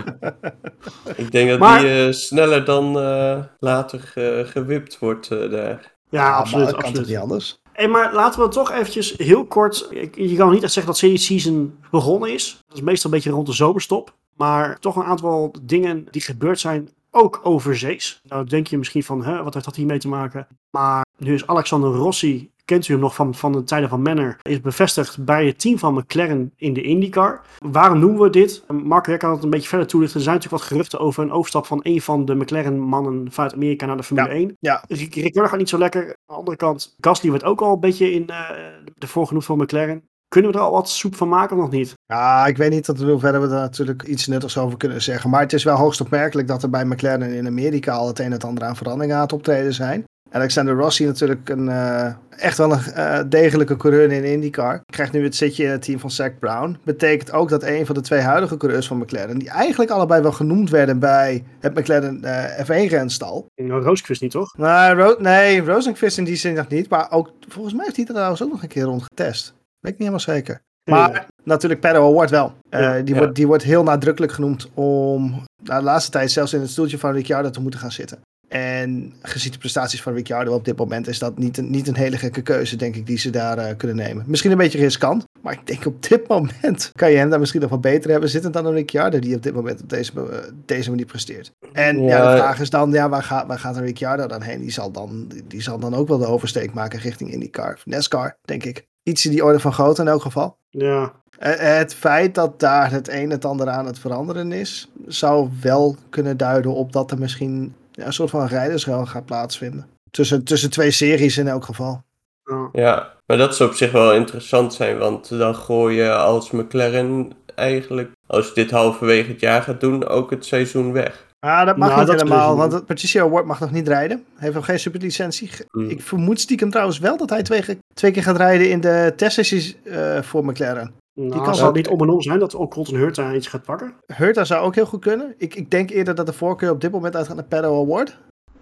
ik 1.15 1.31
denk 1.31 1.49
dat 1.49 1.59
Maar- 1.59 1.79
die 1.81 2.05
eh, 2.05 2.11
sneller 2.11 2.65
dan 2.65 2.99
eh, 2.99 3.39
later 3.59 4.11
eh, 4.15 4.45
gewipt 4.47 4.99
wordt 4.99 5.31
eh, 5.31 5.49
daar. 5.51 5.95
Ja, 6.09 6.29
maar 6.29 6.33
absoluut. 6.39 6.65
dat 6.65 6.73
kan 6.73 6.83
toch 6.83 6.89
absoluut. 6.89 7.07
niet 7.07 7.17
anders? 7.17 7.59
Hey, 7.77 7.87
maar 7.87 8.13
laten 8.13 8.41
we 8.41 8.47
toch 8.47 8.71
eventjes 8.71 9.13
heel 9.17 9.45
kort. 9.45 9.87
Je 10.13 10.35
kan 10.35 10.51
niet 10.51 10.63
echt 10.63 10.73
zeggen 10.73 10.91
dat 10.91 10.97
silly 10.97 11.17
season 11.17 11.79
begonnen 11.91 12.33
is. 12.33 12.63
Dat 12.67 12.77
is 12.77 12.83
meestal 12.83 13.09
een 13.09 13.15
beetje 13.15 13.31
rond 13.31 13.47
de 13.47 13.53
zomerstop. 13.53 14.15
Maar 14.35 14.79
toch 14.79 14.95
een 14.95 15.03
aantal 15.03 15.55
dingen 15.61 16.07
die 16.11 16.21
gebeurd 16.21 16.59
zijn, 16.59 16.89
ook 17.11 17.39
overzees. 17.43 18.21
Nou 18.23 18.45
denk 18.45 18.67
je 18.67 18.77
misschien 18.77 19.03
van, 19.03 19.23
hè, 19.23 19.43
wat 19.43 19.53
heeft 19.53 19.65
dat 19.65 19.75
hiermee 19.75 19.99
te 19.99 20.07
maken? 20.07 20.47
Maar 20.69 21.05
nu 21.17 21.33
is 21.33 21.47
Alexander 21.47 21.89
Rossi, 21.89 22.51
kent 22.65 22.87
u 22.87 22.91
hem 22.91 23.01
nog 23.01 23.15
van, 23.15 23.35
van 23.35 23.51
de 23.51 23.63
tijden 23.63 23.89
van 23.89 24.01
Manor, 24.01 24.37
is 24.41 24.61
bevestigd 24.61 25.25
bij 25.25 25.45
het 25.45 25.59
team 25.59 25.77
van 25.77 25.93
McLaren 25.93 26.51
in 26.55 26.73
de 26.73 26.81
IndyCar. 26.81 27.41
Waarom 27.65 27.99
noemen 27.99 28.21
we 28.21 28.29
dit? 28.29 28.63
Mark, 28.83 29.05
jij 29.05 29.17
kan 29.17 29.31
het 29.31 29.43
een 29.43 29.49
beetje 29.49 29.67
verder 29.67 29.87
toelichten. 29.87 30.17
Er 30.17 30.23
zijn 30.23 30.35
natuurlijk 30.35 30.61
wat 30.63 30.71
geruchten 30.71 30.99
over 30.99 31.23
een 31.23 31.31
overstap 31.31 31.65
van 31.65 31.79
een 31.83 32.01
van 32.01 32.25
de 32.25 32.35
McLaren-mannen 32.35 33.31
vanuit 33.31 33.53
Amerika 33.53 33.85
naar 33.85 33.97
de 33.97 34.03
Formule 34.03 34.27
Ja. 34.29 34.33
1. 34.35 34.55
Ja, 34.59 34.83
Ric- 34.87 35.15
Ricciardo 35.15 35.49
gaat 35.49 35.59
niet 35.59 35.69
zo 35.69 35.77
lekker. 35.77 36.01
Aan 36.03 36.13
de 36.25 36.33
andere 36.33 36.57
kant, 36.57 36.95
Gasly 36.99 37.29
wordt 37.29 37.43
ook 37.45 37.61
al 37.61 37.73
een 37.73 37.79
beetje 37.79 38.11
in 38.11 38.27
eh 38.27 38.49
de 38.97 39.07
voorgenoemd 39.07 39.45
voor 39.45 39.57
McLaren. 39.57 40.03
Kunnen 40.27 40.51
we 40.51 40.57
er 40.57 40.63
al 40.63 40.71
wat 40.71 40.89
soep 40.89 41.15
van 41.15 41.29
maken 41.29 41.55
of 41.57 41.61
nog 41.61 41.71
niet? 41.71 41.93
Ja, 42.05 42.45
ik 42.45 42.57
weet 42.57 42.71
niet 42.71 42.83
tot 42.83 42.99
in 43.01 43.07
hoeverre 43.09 43.39
we 43.39 43.47
daar 43.47 43.59
natuurlijk 43.59 44.03
iets 44.03 44.27
nuttigs 44.27 44.57
over 44.57 44.77
kunnen 44.77 45.01
zeggen. 45.01 45.29
Maar 45.29 45.41
het 45.41 45.53
is 45.53 45.63
wel 45.63 45.75
hoogst 45.75 46.01
opmerkelijk 46.01 46.47
dat 46.47 46.63
er 46.63 46.69
bij 46.69 46.85
McLaren 46.85 47.33
in 47.33 47.47
Amerika 47.47 47.93
al 47.93 48.07
het 48.07 48.19
een 48.19 48.25
en 48.25 48.31
het 48.31 48.43
ander 48.43 48.63
aan 48.63 48.75
veranderingen 48.75 49.15
aan 49.15 49.21
het 49.21 49.33
optreden 49.33 49.73
zijn. 49.73 50.03
Alexander 50.31 50.75
Rossi 50.75 51.05
natuurlijk 51.05 51.49
een, 51.49 51.69
eh, 51.69 52.13
echt 52.29 52.57
wel 52.57 52.71
een 52.71 52.79
eh, 52.93 53.19
degelijke 53.29 53.75
coureur 53.77 54.11
in 54.11 54.23
IndyCar. 54.23 54.81
Krijgt 54.85 55.13
nu 55.13 55.23
het 55.23 55.35
zitje 55.35 55.63
in 55.63 55.69
het 55.69 55.81
team 55.81 55.99
van 55.99 56.11
Zach 56.11 56.39
Brown. 56.39 56.77
Betekent 56.83 57.31
ook 57.31 57.49
dat 57.49 57.63
een 57.63 57.85
van 57.85 57.95
de 57.95 58.01
twee 58.01 58.19
huidige 58.19 58.57
coureurs 58.57 58.87
van 58.87 58.97
McLaren, 58.97 59.39
die 59.39 59.49
eigenlijk 59.49 59.91
allebei 59.91 60.21
wel 60.21 60.31
genoemd 60.31 60.69
werden 60.69 60.99
bij 60.99 61.43
het 61.59 61.75
McLaren 61.75 62.23
eh, 62.23 62.65
F1-renstal. 62.65 63.45
Nou, 63.55 63.81
Roosquist 63.83 64.21
niet, 64.21 64.31
toch? 64.31 64.53
Ro 64.57 65.15
nee, 65.19 65.61
Rosenqvist 65.61 66.17
in 66.17 66.23
die 66.23 66.35
zin 66.35 66.53
nog 66.53 66.67
niet. 66.67 66.89
Maar 66.89 67.11
ook, 67.11 67.31
volgens 67.47 67.73
mij 67.73 67.83
heeft 67.83 67.97
hij 67.97 68.05
er 68.05 68.13
trouwens 68.13 68.43
ook 68.43 68.51
nog 68.51 68.61
een 68.61 68.67
keer 68.67 68.83
rond 68.83 69.03
getest. 69.03 69.53
Weet 69.79 69.93
ik 69.93 69.99
niet 69.99 70.09
helemaal 70.09 70.19
zeker. 70.19 70.61
Maar 70.89 71.11
Ja. 71.11 71.25
natuurlijk 71.43 71.81
Pedro 71.81 72.09
Award 72.09 72.29
wel. 72.29 72.53
Ja, 72.69 73.01
die, 73.01 73.13
ja. 73.13 73.19
Wordt, 73.19 73.35
die 73.35 73.47
wordt 73.47 73.63
heel 73.63 73.83
nadrukkelijk 73.83 74.31
genoemd 74.31 74.69
om 74.73 75.43
nou, 75.63 75.79
de 75.79 75.85
laatste 75.85 76.11
tijd 76.11 76.31
zelfs 76.31 76.53
in 76.53 76.61
het 76.61 76.69
stoeltje 76.69 76.97
van 76.97 77.11
Ricciardo 77.13 77.49
te 77.49 77.61
moeten 77.61 77.79
gaan 77.79 77.91
zitten. 77.91 78.19
En 78.47 79.13
gezien 79.21 79.51
de 79.51 79.57
prestaties 79.57 80.01
van 80.01 80.13
Ricciardo 80.13 80.53
op 80.53 80.65
dit 80.65 80.77
moment 80.77 81.07
is 81.07 81.19
dat 81.19 81.37
niet 81.37 81.57
een, 81.57 81.69
niet 81.69 81.87
een 81.87 81.95
hele 81.95 82.17
gekke 82.17 82.41
keuze, 82.41 82.75
denk 82.75 82.95
ik, 82.95 83.05
die 83.05 83.17
ze 83.17 83.29
daar 83.29 83.57
eh, 83.57 83.77
kunnen 83.77 83.95
nemen. 83.97 84.23
Misschien 84.27 84.51
een 84.51 84.57
beetje 84.57 84.77
riskant, 84.77 85.23
maar 85.41 85.53
ik 85.53 85.67
denk 85.67 85.85
op 85.85 86.03
dit 86.09 86.27
moment 86.33 86.91
kan 86.95 87.11
je 87.11 87.17
hem 87.17 87.29
daar 87.29 87.39
misschien 87.39 87.61
nog 87.61 87.69
wel 87.69 87.79
beter 87.79 88.11
hebben 88.11 88.29
zitten 88.29 88.51
dan 88.51 88.65
een 88.65 88.73
Ricciardo 88.73 89.19
die 89.19 89.35
op 89.35 89.43
dit 89.43 89.53
moment 89.53 89.81
op 89.81 89.89
deze, 89.89 90.11
eh, 90.15 90.37
deze 90.65 90.89
manier 90.89 91.05
presteert. 91.05 91.51
En 91.73 92.01
ja, 92.03 92.17
Ja. 92.17 92.31
de 92.31 92.37
vraag 92.37 92.59
is 92.59 92.69
dan, 92.69 92.91
ja, 92.91 93.09
waar, 93.09 93.23
gaat, 93.23 93.47
waar 93.47 93.59
gaat 93.59 93.75
een 93.75 93.83
Ricciardo 93.85 94.27
dan 94.27 94.41
heen? 94.41 94.59
Die 94.59 94.71
zal 94.71 94.91
dan, 94.91 95.31
die 95.47 95.61
zal 95.61 95.79
dan 95.79 95.93
ook 95.95 96.07
wel 96.07 96.17
de 96.17 96.25
oversteek 96.27 96.73
maken 96.73 96.99
richting 96.99 97.31
IndyCar, 97.31 97.81
NASCAR, 97.85 98.37
denk 98.41 98.63
ik. 98.63 98.85
Iets 99.03 99.25
in 99.25 99.31
die 99.31 99.43
orde 99.43 99.59
van 99.59 99.73
grootte 99.73 100.01
in 100.01 100.07
elk 100.07 100.21
geval. 100.21 100.57
Ja, 100.69 101.13
Eh, 101.39 101.51
Het 101.77 101.93
feit 101.93 102.35
dat 102.35 102.59
daar 102.59 102.91
het 102.91 103.09
een 103.09 103.29
het 103.29 103.45
ander 103.45 103.69
aan 103.69 103.85
het 103.85 103.99
veranderen 103.99 104.51
is, 104.51 104.91
zou 105.07 105.49
wel 105.61 105.95
kunnen 106.09 106.37
duiden 106.37 106.73
op 106.73 106.91
dat 106.91 107.11
er 107.11 107.19
misschien 107.19 107.73
ja, 107.97 108.05
een 108.05 108.13
soort 108.13 108.29
van 108.29 108.47
rijdersruil 108.47 109.05
gaat 109.05 109.25
plaatsvinden. 109.25 109.87
Tussen, 110.11 110.43
tussen 110.43 110.69
twee 110.69 110.91
series 110.91 111.37
in 111.37 111.47
elk 111.47 111.63
geval. 111.63 112.03
ja. 112.43 112.69
Ja, 112.73 113.13
maar 113.25 113.37
dat 113.37 113.55
zou 113.55 113.69
op 113.69 113.75
zich 113.75 113.91
wel 113.91 114.13
interessant 114.13 114.73
zijn, 114.73 114.97
want 114.97 115.29
dan 115.29 115.55
gooi 115.55 115.95
je 115.95 116.15
als 116.15 116.51
McLaren 116.51 117.31
eigenlijk, 117.55 118.11
als 118.27 118.47
je 118.47 118.53
dit 118.53 118.71
halverwege 118.71 119.31
het 119.31 119.39
jaar 119.39 119.61
gaat 119.61 119.79
doen, 119.79 120.07
ook 120.07 120.29
het 120.29 120.45
seizoen 120.45 120.91
weg. 120.93 121.25
Ah, 121.39 121.65
dat 121.65 121.77
mag 121.77 121.87
Nou, 121.87 121.99
niet 121.99 122.09
dat 122.09 122.21
helemaal, 122.21 122.55
dus- 122.55 122.71
want 122.71 122.85
Patricia 122.85 123.21
Award 123.23 123.45
mag 123.45 123.59
nog 123.59 123.71
niet 123.71 123.87
rijden. 123.87 124.17
Hij 124.17 124.43
heeft 124.43 124.55
nog 124.55 124.65
geen 124.65 124.79
superlicentie. 124.79 125.49
Hmm. 125.71 125.89
Ik 125.89 126.01
vermoed 126.01 126.39
stiekem 126.39 126.69
trouwens 126.69 126.99
wel 126.99 127.17
dat 127.17 127.29
hij 127.29 127.43
twee, 127.43 127.63
twee 127.93 128.11
keer 128.11 128.23
gaat 128.23 128.37
rijden 128.37 128.69
in 128.69 128.81
de 128.81 129.13
testsessies 129.15 129.75
eh, 129.83 130.21
voor 130.21 130.45
McLaren. 130.45 130.93
Nou, 131.19 131.43
kan 131.43 131.45
zal 131.45 131.55
wel- 131.55 131.65
het 131.65 131.75
niet 131.75 131.87
om 131.87 132.01
en 132.01 132.09
om 132.09 132.21
zijn 132.21 132.39
dat 132.39 132.55
ook 132.55 132.71
Colton 132.71 132.95
Hurt 132.95 133.15
daar 133.15 133.35
iets 133.35 133.47
gaat 133.47 133.63
pakken? 133.63 133.93
Hurta 134.15 134.43
zou 134.43 134.65
ook 134.65 134.75
heel 134.75 134.85
goed 134.85 135.01
kunnen. 135.01 135.33
Ik, 135.37 135.55
ik 135.55 135.71
denk 135.71 135.89
eerder 135.89 136.15
dat 136.15 136.25
de 136.25 136.33
voorkeur 136.33 136.71
op 136.71 136.81
dit 136.81 136.91
moment 136.91 137.15
uitgaat 137.15 137.35
naar 137.35 137.45
Pedro 137.45 137.81
Award. 137.83 138.17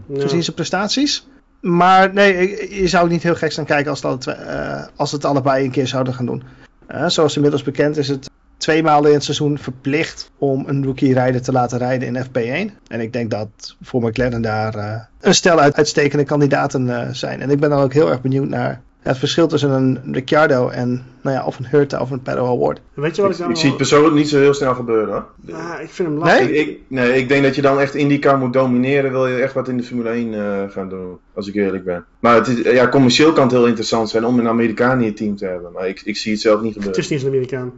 Ja. 0.05 0.21
gezien 0.21 0.43
zijn 0.43 0.55
prestaties. 0.55 1.27
Maar 1.61 2.13
nee, 2.13 2.81
je 2.81 2.87
zou 2.87 3.03
ook 3.03 3.09
niet 3.09 3.23
heel 3.23 3.35
gek 3.35 3.51
staan 3.51 3.65
kijken 3.65 3.89
als, 3.91 4.01
dat, 4.01 4.27
eh, 4.27 4.85
als 4.95 5.11
het 5.11 5.25
allebei 5.25 5.65
een 5.65 5.71
keer 5.71 5.87
zouden 5.87 6.13
gaan 6.13 6.25
doen. 6.25 6.43
Eh, 6.87 7.07
zoals 7.07 7.35
inmiddels 7.35 7.63
bekend 7.63 7.97
is 7.97 8.07
het 8.07 8.29
twee 8.57 8.83
maanden 8.83 9.09
in 9.09 9.15
het 9.15 9.23
seizoen 9.23 9.57
verplicht 9.57 10.31
om 10.37 10.63
een 10.67 10.85
rookie-rijder 10.85 11.41
te 11.41 11.51
laten 11.51 11.77
rijden 11.77 12.07
in 12.07 12.23
FP1. 12.23 12.77
En 12.87 12.99
ik 12.99 13.13
denk 13.13 13.31
dat 13.31 13.75
voor 13.81 14.01
McLaren 14.01 14.41
daar 14.41 14.75
eh, 14.75 15.01
een 15.19 15.35
stel 15.35 15.59
uit, 15.59 15.75
uitstekende 15.75 16.23
kandidaten 16.23 16.89
eh, 16.89 17.13
zijn. 17.13 17.41
En 17.41 17.49
ik 17.49 17.59
ben 17.59 17.69
dan 17.69 17.81
ook 17.81 17.93
heel 17.93 18.09
erg 18.09 18.21
benieuwd 18.21 18.47
naar 18.47 18.81
het 19.09 19.17
verschil 19.17 19.47
tussen 19.47 19.69
een 19.71 19.99
Ricciardo 20.11 20.69
en 20.69 21.03
nou 21.21 21.35
ja, 21.35 21.45
of 21.45 21.57
een 21.59 21.65
Hurta 21.67 22.01
of 22.01 22.11
een 22.11 22.21
Pedro 22.21 22.45
Award. 22.55 22.79
Weet 22.93 23.15
je 23.15 23.21
wat 23.21 23.31
Ik, 23.31 23.37
ik 23.39 23.49
ik 23.49 23.55
zie 23.57 23.67
het 23.67 23.77
persoonlijk 23.77 24.15
niet 24.15 24.29
zo 24.29 24.37
heel 24.39 24.53
snel 24.53 24.73
gebeuren 24.75 25.13
hoor. 25.13 25.25
Ja, 25.45 25.79
ik 25.79 25.89
vind 25.89 26.07
hem 26.07 26.17
Nee? 26.17 26.27
lastig. 26.27 26.49
Ik, 26.49 26.67
ik, 26.67 26.79
nee, 26.87 27.13
ik 27.17 27.27
denk 27.27 27.43
dat 27.43 27.55
je 27.55 27.61
dan 27.61 27.79
echt 27.79 27.95
IndyCar 27.95 28.37
moet 28.37 28.53
domineren. 28.53 29.11
Wil 29.11 29.27
je 29.27 29.35
echt 29.41 29.53
wat 29.53 29.67
in 29.67 29.77
de 29.77 29.83
Formule 29.83 30.09
1 30.09 30.33
eh, 30.33 30.69
gaan 30.71 30.89
doen, 30.89 31.17
als 31.33 31.47
ik 31.47 31.55
eerlijk 31.55 31.83
ben. 31.83 32.05
Maar 32.19 32.35
het 32.35 32.47
is, 32.47 32.71
ja, 32.73 32.89
commercieel 32.89 33.33
kan 33.33 33.43
het 33.43 33.51
heel 33.51 33.65
interessant 33.67 34.09
zijn 34.09 34.25
om 34.25 34.39
een 34.39 34.47
Amerikaan 34.47 34.99
in 34.99 35.05
je 35.05 35.13
team 35.13 35.35
te 35.35 35.45
hebben. 35.45 35.71
Maar 35.71 35.87
ik, 35.87 36.01
ik 36.05 36.17
zie 36.17 36.31
het 36.31 36.41
zelf 36.41 36.61
niet 36.61 36.75
Het 36.75 36.83
gebeuren. 36.83 37.03
is 37.03 37.09
niet 37.09 37.19
eens 37.19 37.29
een 37.29 37.33
Amerikaan. 37.35 37.71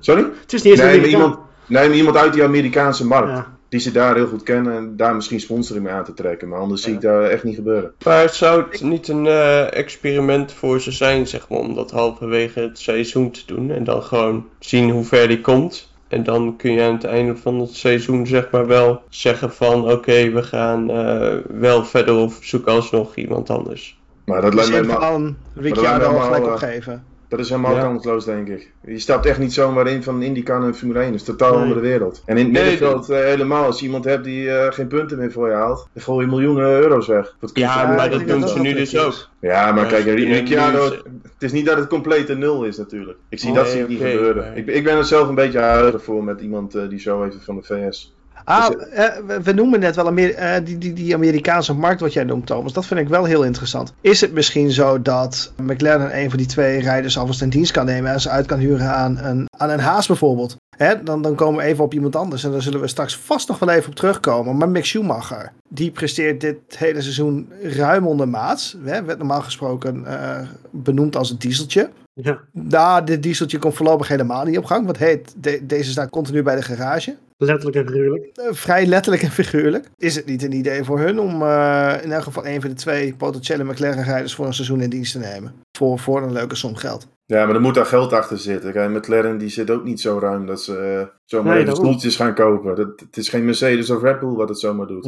Sorry? 0.00 0.22
Het 0.42 0.52
is 0.52 0.62
niet 0.62 0.72
eens 0.72 0.80
een 0.82 0.86
Nee, 0.86 0.96
Amerikaan. 0.98 1.20
iemand, 1.20 1.38
nee, 1.66 1.88
maar 1.88 1.96
iemand 1.96 2.16
uit 2.16 2.32
die 2.32 2.42
Amerikaanse 2.44 3.06
markt. 3.06 3.28
Ja. 3.28 3.58
Die 3.70 3.80
ze 3.80 3.92
daar 3.92 4.14
heel 4.14 4.26
goed 4.26 4.42
kennen 4.42 4.76
en 4.76 4.96
daar 4.96 5.14
misschien 5.14 5.40
sponsoring 5.40 5.84
mee 5.84 5.94
aan 5.94 6.04
te 6.04 6.14
trekken. 6.14 6.48
Maar 6.48 6.58
anders 6.58 6.82
zie 6.82 6.94
ik 6.94 7.00
daar 7.00 7.22
echt 7.22 7.44
niet 7.44 7.54
gebeuren. 7.54 7.92
Maar 8.04 8.28
zou 8.28 8.64
het 8.70 8.82
niet 8.82 9.08
een 9.08 9.26
eh, 9.26 9.74
experiment 9.74 10.52
voor 10.52 10.80
ze 10.80 10.90
zijn, 10.90 11.26
zeg 11.26 11.48
maar, 11.48 11.58
om 11.58 11.74
dat 11.74 11.90
halverwege 11.90 12.60
het 12.60 12.78
seizoen 12.78 13.30
te 13.30 13.42
doen 13.46 13.70
en 13.70 13.84
dan 13.84 14.02
gewoon 14.02 14.46
zien 14.58 14.90
hoe 14.90 15.04
ver 15.04 15.28
die 15.28 15.40
komt? 15.40 15.92
En 16.08 16.22
dan 16.22 16.56
kun 16.56 16.72
je 16.72 16.82
aan 16.82 16.92
het 16.92 17.04
einde 17.04 17.36
van 17.36 17.60
het 17.60 17.74
seizoen 17.74 18.26
zeg 18.26 18.50
maar 18.50 18.66
wel 18.66 19.02
zeggen 19.08 19.52
van 19.52 19.90
oké, 19.90 20.30
we 20.30 20.42
gaan 20.42 20.90
eh, 20.90 21.36
wel 21.48 21.84
verder 21.84 22.14
of 22.14 22.38
zoeken 22.40 22.72
alsnog 22.72 23.16
iemand 23.16 23.50
anders. 23.50 23.98
Maar 24.24 24.40
dat 24.40 24.52
Dus 24.52 24.68
lijkt 24.68 24.86
helemaal, 24.86 25.12
van 25.12 25.36
Ricciardo 25.54 26.06
helemaal, 26.06 26.20
al 26.20 26.34
gelijk 26.34 26.52
opgeven. 26.52 27.04
Dat 27.30 27.38
is 27.38 27.48
helemaal 27.48 27.74
Ja. 27.74 27.80
kansloos, 27.82 28.24
denk 28.24 28.48
ik. 28.48 28.70
Je 28.84 28.98
stapt 28.98 29.26
echt 29.26 29.38
niet 29.38 29.52
zomaar 29.52 29.86
in 29.86 30.02
van 30.02 30.22
IndyCar 30.22 30.60
naar 30.60 30.72
Formule 30.72 30.98
1. 31.00 31.10
Dat 31.10 31.20
is 31.20 31.26
totaal 31.26 31.52
Nee. 31.52 31.60
andere 31.62 31.80
wereld. 31.80 32.22
En 32.26 32.36
in 32.36 32.44
het 32.44 32.52
Nee, 32.52 32.62
middenveld 32.62 33.10
eh, 33.10 33.18
helemaal. 33.18 33.64
Als 33.64 33.78
je 33.80 33.84
iemand 33.86 34.04
hebt 34.04 34.24
die 34.24 34.50
eh, 34.50 34.72
geen 34.72 34.86
punten 34.86 35.18
meer 35.18 35.32
voor 35.32 35.48
je 35.48 35.54
haalt, 35.54 35.88
dan 35.92 36.02
gooi 36.02 36.24
je 36.24 36.30
miljoenen 36.30 36.64
euro's 36.70 37.06
weg. 37.06 37.34
Je 37.40 37.48
Ja, 37.52 37.86
maar 37.94 38.10
dat 38.10 38.26
doen 38.26 38.40
dat 38.40 38.50
ze 38.50 38.60
nu 38.60 38.72
dus 38.74 38.98
ook. 38.98 39.28
Ja, 39.40 39.72
maar 39.72 39.86
kijk, 39.86 40.04
Ricciardo, 40.04 40.84
het 41.22 41.42
is 41.42 41.52
niet 41.52 41.66
dat 41.66 41.76
het 41.76 41.88
complete 41.88 42.34
nul 42.34 42.64
is 42.64 42.76
natuurlijk. 42.76 43.18
Ik 43.28 43.38
zie 43.38 43.52
dat 43.52 43.68
zie 43.68 43.80
ik 43.80 43.88
niet 43.88 43.98
gebeuren. 43.98 44.56
Ik, 44.56 44.66
ik 44.66 44.84
ben 44.84 44.96
er 44.96 45.04
zelf 45.04 45.28
een 45.28 45.34
beetje 45.34 45.58
huiverig 45.58 46.02
voor 46.04 46.24
met 46.24 46.40
iemand 46.40 46.74
eh, 46.74 46.88
die 46.88 46.98
zo 47.00 47.24
even 47.24 47.40
van 47.40 47.56
de 47.56 47.62
VS 47.62 48.14
Ah, 48.44 48.66
Dus, 48.70 48.88
eh, 48.88 49.04
we, 49.26 49.42
we 49.42 49.52
noemen 49.52 49.80
net 49.80 49.96
wel 49.96 50.16
eh, 50.16 50.64
die, 50.64 50.78
die, 50.78 50.92
die 50.92 51.14
Amerikaanse 51.14 51.74
markt 51.74 52.00
wat 52.00 52.12
jij 52.12 52.24
noemt, 52.24 52.46
Thomas. 52.46 52.72
Dat 52.72 52.86
vind 52.86 53.00
ik 53.00 53.08
wel 53.08 53.24
heel 53.24 53.42
interessant. 53.44 53.92
Is 54.00 54.20
het 54.20 54.32
misschien 54.32 54.70
zo 54.70 55.02
dat 55.02 55.52
McLaren 55.56 56.18
een 56.18 56.28
van 56.28 56.38
die 56.38 56.46
twee 56.46 56.80
rijders 56.80 57.18
alvast 57.18 57.42
in 57.42 57.48
dienst 57.48 57.72
kan 57.72 57.86
nemen 57.86 58.12
en 58.12 58.20
ze 58.20 58.28
uit 58.30 58.46
kan 58.46 58.58
huren 58.58 58.90
aan 58.94 59.18
een, 59.18 59.46
aan 59.56 59.70
een 59.70 59.80
Haas 59.80 60.06
bijvoorbeeld? 60.06 60.56
Hè, 60.76 61.02
dan, 61.02 61.22
dan 61.22 61.34
komen 61.34 61.60
we 61.62 61.68
even 61.68 61.84
op 61.84 61.94
iemand 61.94 62.16
anders 62.16 62.44
en 62.44 62.50
daar 62.50 62.62
zullen 62.62 62.80
we 62.80 62.86
straks 62.88 63.16
vast 63.16 63.48
nog 63.48 63.58
wel 63.58 63.68
even 63.68 63.88
op 63.88 63.94
terugkomen. 63.94 64.56
Maar 64.56 64.68
Mick 64.68 64.84
Schumacher, 64.84 65.52
die 65.68 65.90
presteert 65.90 66.40
dit 66.40 66.56
hele 66.76 67.00
seizoen 67.02 67.52
ruim 67.62 68.06
onder 68.06 68.28
maat. 68.28 68.76
Hè, 68.84 69.02
werd 69.04 69.18
normaal 69.18 69.42
gesproken 69.42 70.06
eh, 70.06 70.38
benoemd 70.70 71.16
als 71.16 71.30
een 71.30 71.38
dieseltje. 71.38 71.90
Ja, 72.14 72.38
Nou, 72.52 73.04
dit 73.04 73.22
dieseltje 73.22 73.58
komt 73.58 73.74
voorlopig 73.74 74.08
helemaal 74.08 74.44
niet 74.44 74.58
op 74.58 74.64
gang. 74.64 74.84
Want 74.84 74.98
de- 74.98 75.60
deze 75.62 75.90
staat 75.90 76.10
continu 76.10 76.42
bij 76.42 76.56
de 76.56 76.62
garage. 76.62 77.16
Letterlijk 77.40 77.76
en 77.76 77.86
figuurlijk. 77.86 78.26
Eh, 78.34 78.44
vrij 78.50 78.86
letterlijk 78.86 79.22
en 79.22 79.30
figuurlijk. 79.30 79.90
Is 79.96 80.16
het 80.16 80.26
niet 80.26 80.42
een 80.42 80.52
idee 80.52 80.84
voor 80.84 80.98
hun 80.98 81.20
om 81.20 81.42
eh, 81.42 81.94
in 82.02 82.12
elk 82.12 82.22
geval 82.22 82.46
een 82.46 82.60
van 82.60 82.70
de 82.70 82.76
twee 82.76 83.14
potentiële 83.14 83.64
McLaren-rijders 83.64 84.34
voor 84.34 84.46
een 84.46 84.54
seizoen 84.54 84.80
in 84.80 84.90
dienst 84.90 85.12
te 85.12 85.18
nemen? 85.18 85.54
Voor, 85.78 85.98
voor 85.98 86.22
een 86.22 86.32
leuke 86.32 86.54
som 86.54 86.74
geld. 86.74 87.08
Ja, 87.30 87.46
maar 87.46 87.54
er 87.54 87.60
moet 87.60 87.74
daar 87.74 87.86
geld 87.86 88.12
achter 88.12 88.38
zitten. 88.38 88.72
Kijk, 88.72 88.90
McLaren 88.90 89.38
die 89.38 89.48
zit 89.48 89.70
ook 89.70 89.84
niet 89.84 90.00
zo 90.00 90.18
ruim 90.18 90.46
dat 90.46 90.62
ze 90.62 90.76
eh, 90.76 91.06
zomaar 91.24 91.54
Nee, 91.54 91.62
even 91.62 91.76
stoeltjes 91.76 92.16
gaan 92.16 92.34
kopen. 92.34 92.74
Dat, 92.76 93.00
het 93.00 93.16
is 93.16 93.28
geen 93.28 93.44
Mercedes 93.44 93.90
of 93.90 94.02
Red 94.02 94.20
Bull 94.20 94.34
wat 94.34 94.48
het 94.48 94.58
zomaar 94.58 94.86
doet. 94.86 95.06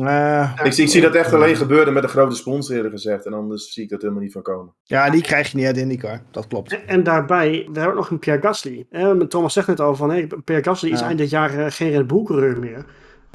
Ik, 0.64 0.76
ik 0.76 0.88
zie 0.88 1.00
dat 1.00 1.14
echt 1.14 1.33
alleen 1.33 1.57
gebeuren 1.57 1.93
met 1.93 2.02
een 2.02 2.09
grote 2.09 2.37
sponsor 2.37 2.76
eerder 2.76 2.91
gezegd. 2.91 3.26
En 3.26 3.33
anders 3.33 3.73
zie 3.73 3.83
ik 3.85 3.91
dat 3.91 4.00
helemaal 4.00 4.23
niet 4.23 4.33
van 4.33 4.43
komen. 4.43 4.75
ja, 4.83 5.11
die 5.11 5.23
krijg 5.23 5.50
je 5.50 5.57
niet 5.57 5.67
uit 5.67 5.76
IndyCar. 5.76 6.23
Dat 6.31 6.47
klopt. 6.47 6.73
En, 6.73 6.87
en 6.87 7.02
daarbij, 7.02 7.50
we 7.50 7.79
hebben 7.79 7.88
ook 7.88 7.95
nog 7.95 8.11
een 8.11 8.19
Pierre 8.19 8.43
Gasly. 8.43 8.87
Eh, 8.91 9.11
Thomas 9.11 9.52
zegt 9.52 9.67
net 9.67 9.81
al 9.81 9.97
van, 9.97 10.11
hey, 10.11 10.29
Pierre 10.45 10.64
Gasly 10.64 10.91
is 10.91 11.00
eind 11.00 11.19
dit 11.19 11.31
jaar 11.31 11.59
eh, 11.59 11.67
geen 11.69 11.91
Red 11.91 12.07
Bull 12.07 12.23
coureur 12.23 12.59
meer. 12.59 12.85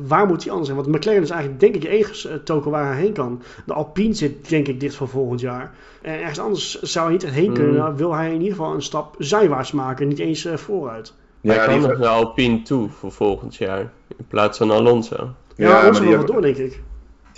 Waar 0.04 0.26
moet 0.28 0.42
hij 0.44 0.52
anders 0.52 0.70
zijn? 0.70 0.82
Want 0.84 0.96
McLaren 0.96 1.22
is 1.22 1.30
eigenlijk 1.30 1.60
denk 1.60 1.76
ik 1.76 1.82
de 1.82 1.88
enige 1.90 2.30
eh, 2.30 2.36
token 2.36 2.72
waar 2.72 2.86
hij 2.94 3.02
heen 3.02 3.14
kan. 3.14 3.42
De 3.66 3.74
Alpine 3.74 4.14
zit 4.14 4.50
denk 4.50 4.68
ik 4.68 4.80
dicht 4.80 4.96
voor 4.96 5.08
volgend 5.08 5.40
jaar. 5.40 5.74
En 6.02 6.20
ergens 6.20 6.40
anders 6.40 6.82
zou 6.82 7.06
hij 7.06 7.14
niet 7.14 7.30
heen 7.30 7.46
Hmm. 7.46 7.54
kunnen. 7.54 7.74
Nou, 7.76 7.96
wil 7.96 8.14
hij 8.14 8.28
in 8.34 8.42
ieder 8.42 8.56
geval 8.58 8.74
een 8.74 8.82
stap 8.82 9.16
zijwaarts 9.18 9.72
maken. 9.72 10.08
Niet 10.08 10.20
eens 10.20 10.46
eh, 10.46 10.58
vooruit. 10.58 11.14
Hij 11.42 11.56
Ja, 11.56 11.66
kan 11.66 11.80
die, 11.80 11.88
nog 11.88 11.98
naar 11.98 12.08
Alpine 12.08 12.62
toe 12.62 12.90
voor 12.90 13.12
volgend 13.12 13.56
jaar. 13.56 13.80
In 14.18 14.26
plaats 14.28 14.58
van 14.58 14.72
Alonso. 14.72 15.30
Ja, 15.56 15.68
ja, 15.82 15.86
nog 15.88 16.00
die, 16.00 16.10
wel 16.10 16.26
door 16.26 16.42
denk 16.42 16.58
ik. 16.58 16.70
die 16.72 16.80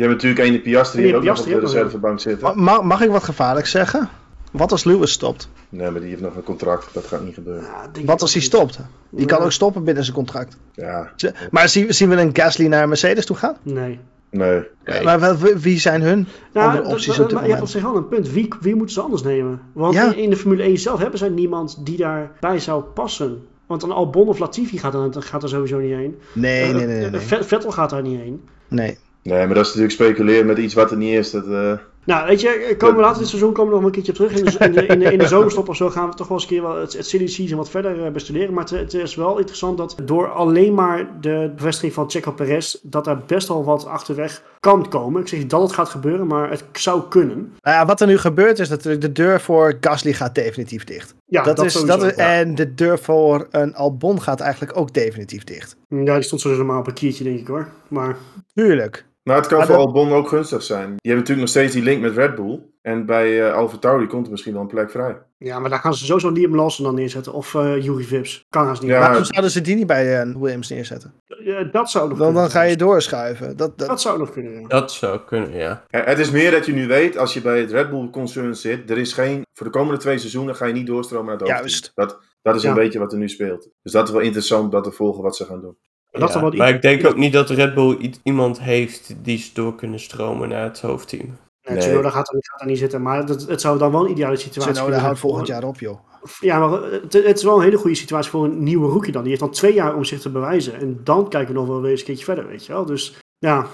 hebben 0.05 0.15
natuurlijk 0.15 0.41
een 0.47 0.51
de 0.53 0.59
Piastri 0.61 1.01
die 1.01 1.07
die 1.07 1.17
ook 1.19 1.25
nog 1.25 1.39
op 1.39 1.45
de 1.45 1.59
reservebank 1.59 2.19
zitten. 2.19 2.47
Ma- 2.47 2.53
Mag, 2.55 2.83
mag 2.83 3.01
ik 3.01 3.09
wat 3.09 3.23
gevaarlijk 3.23 3.67
zeggen? 3.67 4.09
Wat 4.51 4.71
als 4.71 4.83
Lewis 4.83 5.11
stopt? 5.11 5.49
Nee, 5.69 5.89
maar 5.91 5.99
die 6.01 6.09
heeft 6.09 6.21
nog 6.21 6.35
een 6.35 6.43
contract. 6.43 6.93
Dat 6.93 7.05
gaat 7.05 7.23
niet 7.23 7.33
gebeuren. 7.33 7.63
Ja, 7.63 8.03
Wat 8.05 8.21
als 8.21 8.33
hij 8.33 8.41
stopt? 8.41 8.79
Die 9.09 9.25
kan 9.25 9.39
ook 9.39 9.51
stoppen 9.51 9.83
binnen 9.83 10.03
zijn 10.03 10.15
contract. 10.15 10.57
Ja, 10.73 11.11
Maar 11.51 11.69
zien, 11.69 11.93
zien 11.93 12.09
we 12.09 12.15
een 12.15 12.35
Gasly 12.35 12.67
naar 12.67 12.87
Mercedes 12.87 13.25
toe 13.25 13.35
gaan? 13.35 13.55
Nee. 13.61 13.99
nee. 14.29 14.61
Nee. 14.85 15.03
Maar 15.03 15.19
wel- 15.19 15.35
wie 15.57 15.79
zijn 15.79 16.01
hun 16.01 16.27
Ja, 16.53 16.65
andere 16.65 16.83
opties 16.85 17.05
dat- 17.05 17.19
op 17.19 17.25
dit 17.25 17.33
maar 17.33 17.43
je 17.43 17.49
hebt 17.49 17.61
op 17.63 17.69
zich 17.69 17.81
wel 17.81 17.95
een 17.95 18.07
punt. 18.07 18.31
Wie, 18.31 18.47
wie 18.61 18.75
moeten 18.75 18.93
ze 18.95 19.01
anders 19.01 19.23
nemen? 19.23 19.61
Want 19.73 19.93
Ja. 19.93 20.11
in, 20.13 20.17
in 20.17 20.29
de 20.29 20.35
Formule 20.35 20.63
1 20.63 20.77
zelf 20.77 20.99
hebben 20.99 21.19
zij 21.19 21.29
niemand 21.29 21.85
die 21.85 21.97
daarbij 21.97 22.59
zou 22.59 22.83
passen. 22.83 23.43
Want 23.65 23.83
een 23.83 23.91
Albon 23.91 24.27
of 24.27 24.39
Latifi 24.39 24.77
gaat 24.77 24.93
er, 24.93 25.21
gaat 25.23 25.43
er 25.43 25.49
sowieso 25.49 25.79
niet 25.79 25.93
heen. 25.93 26.15
Nee, 26.33 26.61
Eh, 26.63 26.75
nee, 26.75 26.85
nee, 26.85 27.09
nee. 27.09 27.19
eh, 27.21 27.41
Vettel 27.41 27.71
gaat 27.71 27.89
daar 27.89 28.01
niet 28.01 28.19
heen. 28.19 28.41
nee. 28.67 28.97
Nee, 29.23 29.45
maar 29.45 29.55
dat 29.55 29.65
is 29.65 29.73
natuurlijk 29.75 29.93
speculeren 29.93 30.45
met 30.45 30.57
iets 30.57 30.73
wat 30.73 30.91
er 30.91 30.97
niet 30.97 31.13
is. 31.13 31.31
Dat, 31.31 31.47
eh, 31.47 31.73
Nou, 32.09 32.27
weet 32.27 32.41
je, 32.41 32.75
komen 32.77 32.95
we 32.95 33.01
later 33.01 33.19
dit 33.19 33.27
seizoen 33.27 33.53
komen 33.53 33.73
we 33.73 33.77
nog 33.77 33.85
een 33.85 33.91
keertje 33.91 34.11
op 34.11 34.17
terug. 34.17 34.31
In 34.31 34.45
de, 34.45 34.65
in 34.65 34.71
de, 34.71 34.85
in 34.85 34.99
de, 34.99 35.11
in 35.11 35.17
de 35.17 35.27
zomerstop 35.37 35.69
of 35.69 35.75
zo 35.75 35.89
gaan 35.89 36.09
we 36.09 36.15
toch 36.15 36.27
wel 36.27 36.37
eens 36.37 36.45
een 36.45 36.55
keer 36.55 36.61
wel 36.61 36.79
het, 36.79 36.93
het 36.93 37.07
silly 37.07 37.27
season 37.27 37.57
wat 37.57 37.69
verder 37.69 38.05
eh, 38.05 38.11
bestuderen. 38.11 38.53
Maar 38.53 38.63
het, 38.63 38.73
het 38.73 38.93
is 38.93 39.15
wel 39.15 39.37
interessant 39.37 39.77
dat 39.77 39.95
door 40.03 40.29
alleen 40.29 40.73
maar 40.73 41.21
de 41.21 41.51
bevestiging 41.55 41.93
van 41.93 42.09
Checo 42.09 42.31
Perez, 42.31 42.75
dat 42.81 43.07
er 43.07 43.23
best 43.27 43.47
wel 43.47 43.63
wat 43.63 43.85
achterweg 43.85 44.43
kan 44.59 44.89
komen. 44.89 45.21
Ik 45.21 45.27
zeg 45.27 45.39
niet 45.39 45.49
dat 45.49 45.61
het 45.61 45.71
gaat 45.71 45.89
gebeuren, 45.89 46.27
maar 46.27 46.49
het 46.49 46.63
zou 46.71 47.01
kunnen. 47.09 47.37
Nou 47.61 47.77
ja, 47.77 47.85
wat 47.85 48.01
er 48.01 48.07
nu 48.07 48.17
gebeurt 48.17 48.59
is 48.59 48.69
natuurlijk 48.69 49.01
de 49.01 49.11
deur 49.11 49.41
voor 49.41 49.77
Gasly 49.79 50.13
gaat 50.13 50.35
definitief 50.35 50.83
dicht. 50.83 51.15
Ja, 51.25 51.43
dat 51.43 51.65
is, 51.65 51.73
sowieso. 51.73 51.97
dat 51.97 52.11
is, 52.11 52.15
En 52.17 52.55
de 52.55 52.73
deur 52.73 52.99
voor 52.99 53.47
een 53.51 53.75
Albon 53.75 54.21
gaat 54.21 54.39
eigenlijk 54.39 54.77
ook 54.77 54.93
definitief 54.93 55.43
dicht. 55.43 55.75
Ja, 55.87 56.13
die 56.13 56.23
stond 56.23 56.41
sowieso 56.41 56.65
maar 56.65 56.79
op 56.79 56.87
een 56.87 56.93
kiertje, 56.93 57.23
denk 57.23 57.39
ik 57.39 57.47
hoor. 57.47 57.67
Maar 57.87 58.17
Tuurlijk. 58.53 59.05
Maar 59.29 59.37
het 59.37 59.47
kan 59.47 59.57
Maar 59.57 59.67
voor 59.67 59.75
dat- 59.75 59.85
Albon 59.85 60.11
ook 60.11 60.27
gunstig 60.27 60.63
zijn. 60.63 60.89
Je 60.97 61.09
hebt 61.09 61.19
natuurlijk 61.19 61.39
nog 61.39 61.49
steeds 61.49 61.73
die 61.73 61.83
link 61.83 62.01
met 62.01 62.15
Red 62.15 62.35
Bull. 62.35 62.59
En 62.81 63.05
bij 63.05 63.47
eh 63.47 63.53
Alfa 63.53 63.77
Tauri 63.77 64.07
komt 64.07 64.25
er 64.25 64.31
misschien 64.31 64.53
wel 64.53 64.61
een 64.61 64.67
plek 64.67 64.91
vrij. 64.91 65.17
Ja, 65.37 65.59
maar 65.59 65.69
daar 65.69 65.79
gaan 65.79 65.93
ze 65.93 66.05
sowieso 66.05 66.29
Liam 66.31 66.55
Lawson 66.55 66.85
dan 66.85 66.95
neerzetten. 66.95 67.33
Of 67.33 67.55
eh 67.55 67.83
Yuri 67.83 68.03
Vips. 68.03 68.45
Kan 68.49 68.65
haast 68.65 68.81
niet. 68.81 68.91
Ja. 68.91 68.99
Waarom 68.99 69.23
zouden 69.23 69.51
ze 69.51 69.61
die 69.61 69.75
niet 69.75 69.87
bij 69.87 70.21
eh, 70.21 70.35
Williams 70.35 70.69
neerzetten? 70.69 71.13
Ja, 71.43 71.63
dat 71.63 71.89
zou 71.89 72.09
nog 72.09 72.17
Dan, 72.17 72.25
kunnen. 72.27 72.41
dan 72.43 72.51
ga 72.51 72.61
je 72.61 72.75
doorschuiven. 72.75 73.57
Dat, 73.57 73.77
dat, 73.77 73.87
Dat 73.87 74.01
zou 74.01 74.19
nog 74.19 74.31
kunnen, 74.31 74.61
ja. 74.61 74.67
Dat 74.67 74.91
zou 74.91 75.19
kunnen, 75.25 75.53
ja. 75.57 75.83
Het 75.87 76.19
is 76.19 76.31
meer 76.31 76.51
dat 76.51 76.65
je 76.65 76.71
nu 76.73 76.87
weet, 76.87 77.17
als 77.17 77.33
je 77.33 77.41
bij 77.41 77.59
het 77.59 77.71
Red 77.71 77.89
Bull 77.89 78.09
concern 78.09 78.55
zit, 78.55 78.89
er 78.89 78.97
is 78.97 79.13
geen, 79.13 79.41
voor 79.53 79.65
de 79.65 79.71
komende 79.71 79.99
twee 79.99 80.17
seizoenen 80.17 80.55
ga 80.55 80.65
je 80.65 80.73
niet 80.73 80.87
doorstromen 80.87 81.25
naar 81.25 81.33
het 81.37 81.41
hoofdteam. 81.41 81.67
Juist. 81.67 81.91
Dat, 81.95 82.19
dat 82.41 82.55
is 82.55 82.63
een 82.63 82.73
beetje 82.73 82.99
wat 82.99 83.11
er 83.11 83.17
nu 83.17 83.29
speelt. 83.29 83.69
Dus 83.81 83.91
dat 83.91 84.07
is 84.07 84.13
wel 84.13 84.21
interessant 84.21 84.71
dat 84.71 84.83
te 84.83 84.91
volgen 84.91 85.23
wat 85.23 85.35
ze 85.35 85.45
gaan 85.45 85.61
doen. 85.61 85.77
Dat 86.11 86.33
Ja, 86.33 86.49
Maar 86.49 86.69
ik 86.69 86.81
denk 86.81 87.07
ook 87.07 87.17
niet 87.17 87.33
dat 87.33 87.49
Red 87.49 87.73
Bull 87.73 88.11
iemand 88.23 88.61
heeft 88.61 89.15
die 89.21 89.37
ze 89.37 89.53
door 89.53 89.75
kunnen 89.75 89.99
stromen 89.99 90.49
naar 90.49 90.63
het 90.63 90.81
hoofdteam. 90.81 91.25
Nee, 91.25 91.77
Nee. 91.77 91.77
Tsunoda 91.77 92.09
gaat 92.09 92.27
gaat 92.27 92.61
er 92.61 92.67
niet 92.67 92.77
zitten. 92.77 93.01
Maar 93.01 93.17
het, 93.17 93.47
het 93.47 93.61
zou 93.61 93.77
dan 93.77 93.91
wel 93.91 94.05
een 94.05 94.11
ideale 94.11 94.35
situatie 94.35 94.71
Tsunoda 94.71 94.81
kunnen 94.81 94.99
houdt 94.99 95.19
zijn 95.19 95.29
volgend 95.29 95.47
jaar 95.47 95.63
op, 95.63 95.79
joh. 95.79 95.99
Ja, 96.39 96.59
maar 96.59 96.81
het, 96.81 97.13
het 97.13 97.37
is 97.37 97.43
wel 97.43 97.57
een 97.57 97.63
hele 97.63 97.77
goede 97.77 97.95
situatie 97.95 98.31
voor 98.31 98.43
een 98.43 98.63
nieuwe 98.63 98.87
rookie 98.87 99.11
dan. 99.11 99.21
Die 99.21 99.29
heeft 99.29 99.43
dan 99.43 99.51
twee 99.51 99.73
jaar 99.73 99.95
om 99.95 100.03
zich 100.03 100.19
te 100.19 100.29
bewijzen. 100.29 100.73
En 100.73 100.99
dan 101.03 101.29
kijken 101.29 101.53
we 101.53 101.59
nog 101.59 101.67
wel 101.67 101.81
weer 101.81 101.91
eens 101.91 101.99
een 101.99 102.05
keertje 102.05 102.25
verder, 102.25 102.47
weet 102.47 102.65
je 102.65 102.73
wel. 102.73 102.85
Dus 102.85 103.17
ja. 103.37 103.67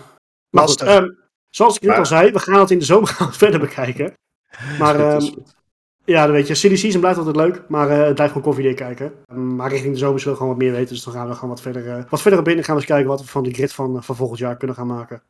Maar 0.49 0.67
goed, 0.67 0.81
ehm, 0.81 1.09
zoals 1.49 1.75
ik 1.75 1.81
net 1.81 1.97
al 1.97 2.05
zei, 2.05 2.31
we 2.31 2.39
gaan 2.39 2.59
het 2.59 2.71
in 2.71 2.79
de 2.79 2.85
zomer 2.85 3.07
gaan 3.17 3.33
verder 3.33 3.59
bekijken. 3.59 4.13
Maar 4.79 4.99
ehm. 5.09 5.27
Ja, 6.05 6.23
dan 6.23 6.31
weet 6.31 6.47
je, 6.47 6.55
silly 6.55 6.75
season 6.75 6.99
blijft 6.99 7.17
altijd 7.17 7.35
leuk. 7.35 7.61
Maar 7.67 7.89
eh, 7.89 8.05
het 8.05 8.15
blijft 8.15 8.33
gewoon 8.33 8.47
koffiedik 8.47 8.75
kijken. 8.75 9.13
Ehm, 9.25 9.55
maar 9.55 9.69
richting 9.69 9.93
de 9.93 9.99
zomer 9.99 10.19
zullen 10.19 10.33
we 10.33 10.39
gewoon 10.39 10.57
wat 10.57 10.63
meer 10.63 10.73
weten. 10.73 10.93
Dus 10.93 11.03
dan 11.03 11.13
gaan 11.13 11.27
we 11.27 11.33
gewoon 11.33 11.49
wat 11.49 11.61
verder, 11.61 11.89
eh, 11.89 12.03
wat 12.09 12.21
verder 12.21 12.39
op 12.39 12.47
in. 12.47 12.57
En 12.57 12.63
gaan 12.63 12.75
we 12.75 12.81
eens 12.81 12.89
kijken 12.89 13.09
wat 13.09 13.21
we 13.21 13.27
van 13.27 13.43
de 13.43 13.53
grid 13.53 13.73
van, 13.73 13.97
eh, 13.97 14.01
van 14.01 14.15
volgend 14.15 14.39
jaar 14.39 14.57
kunnen 14.57 14.75
gaan 14.75 14.87
maken. 14.87 15.21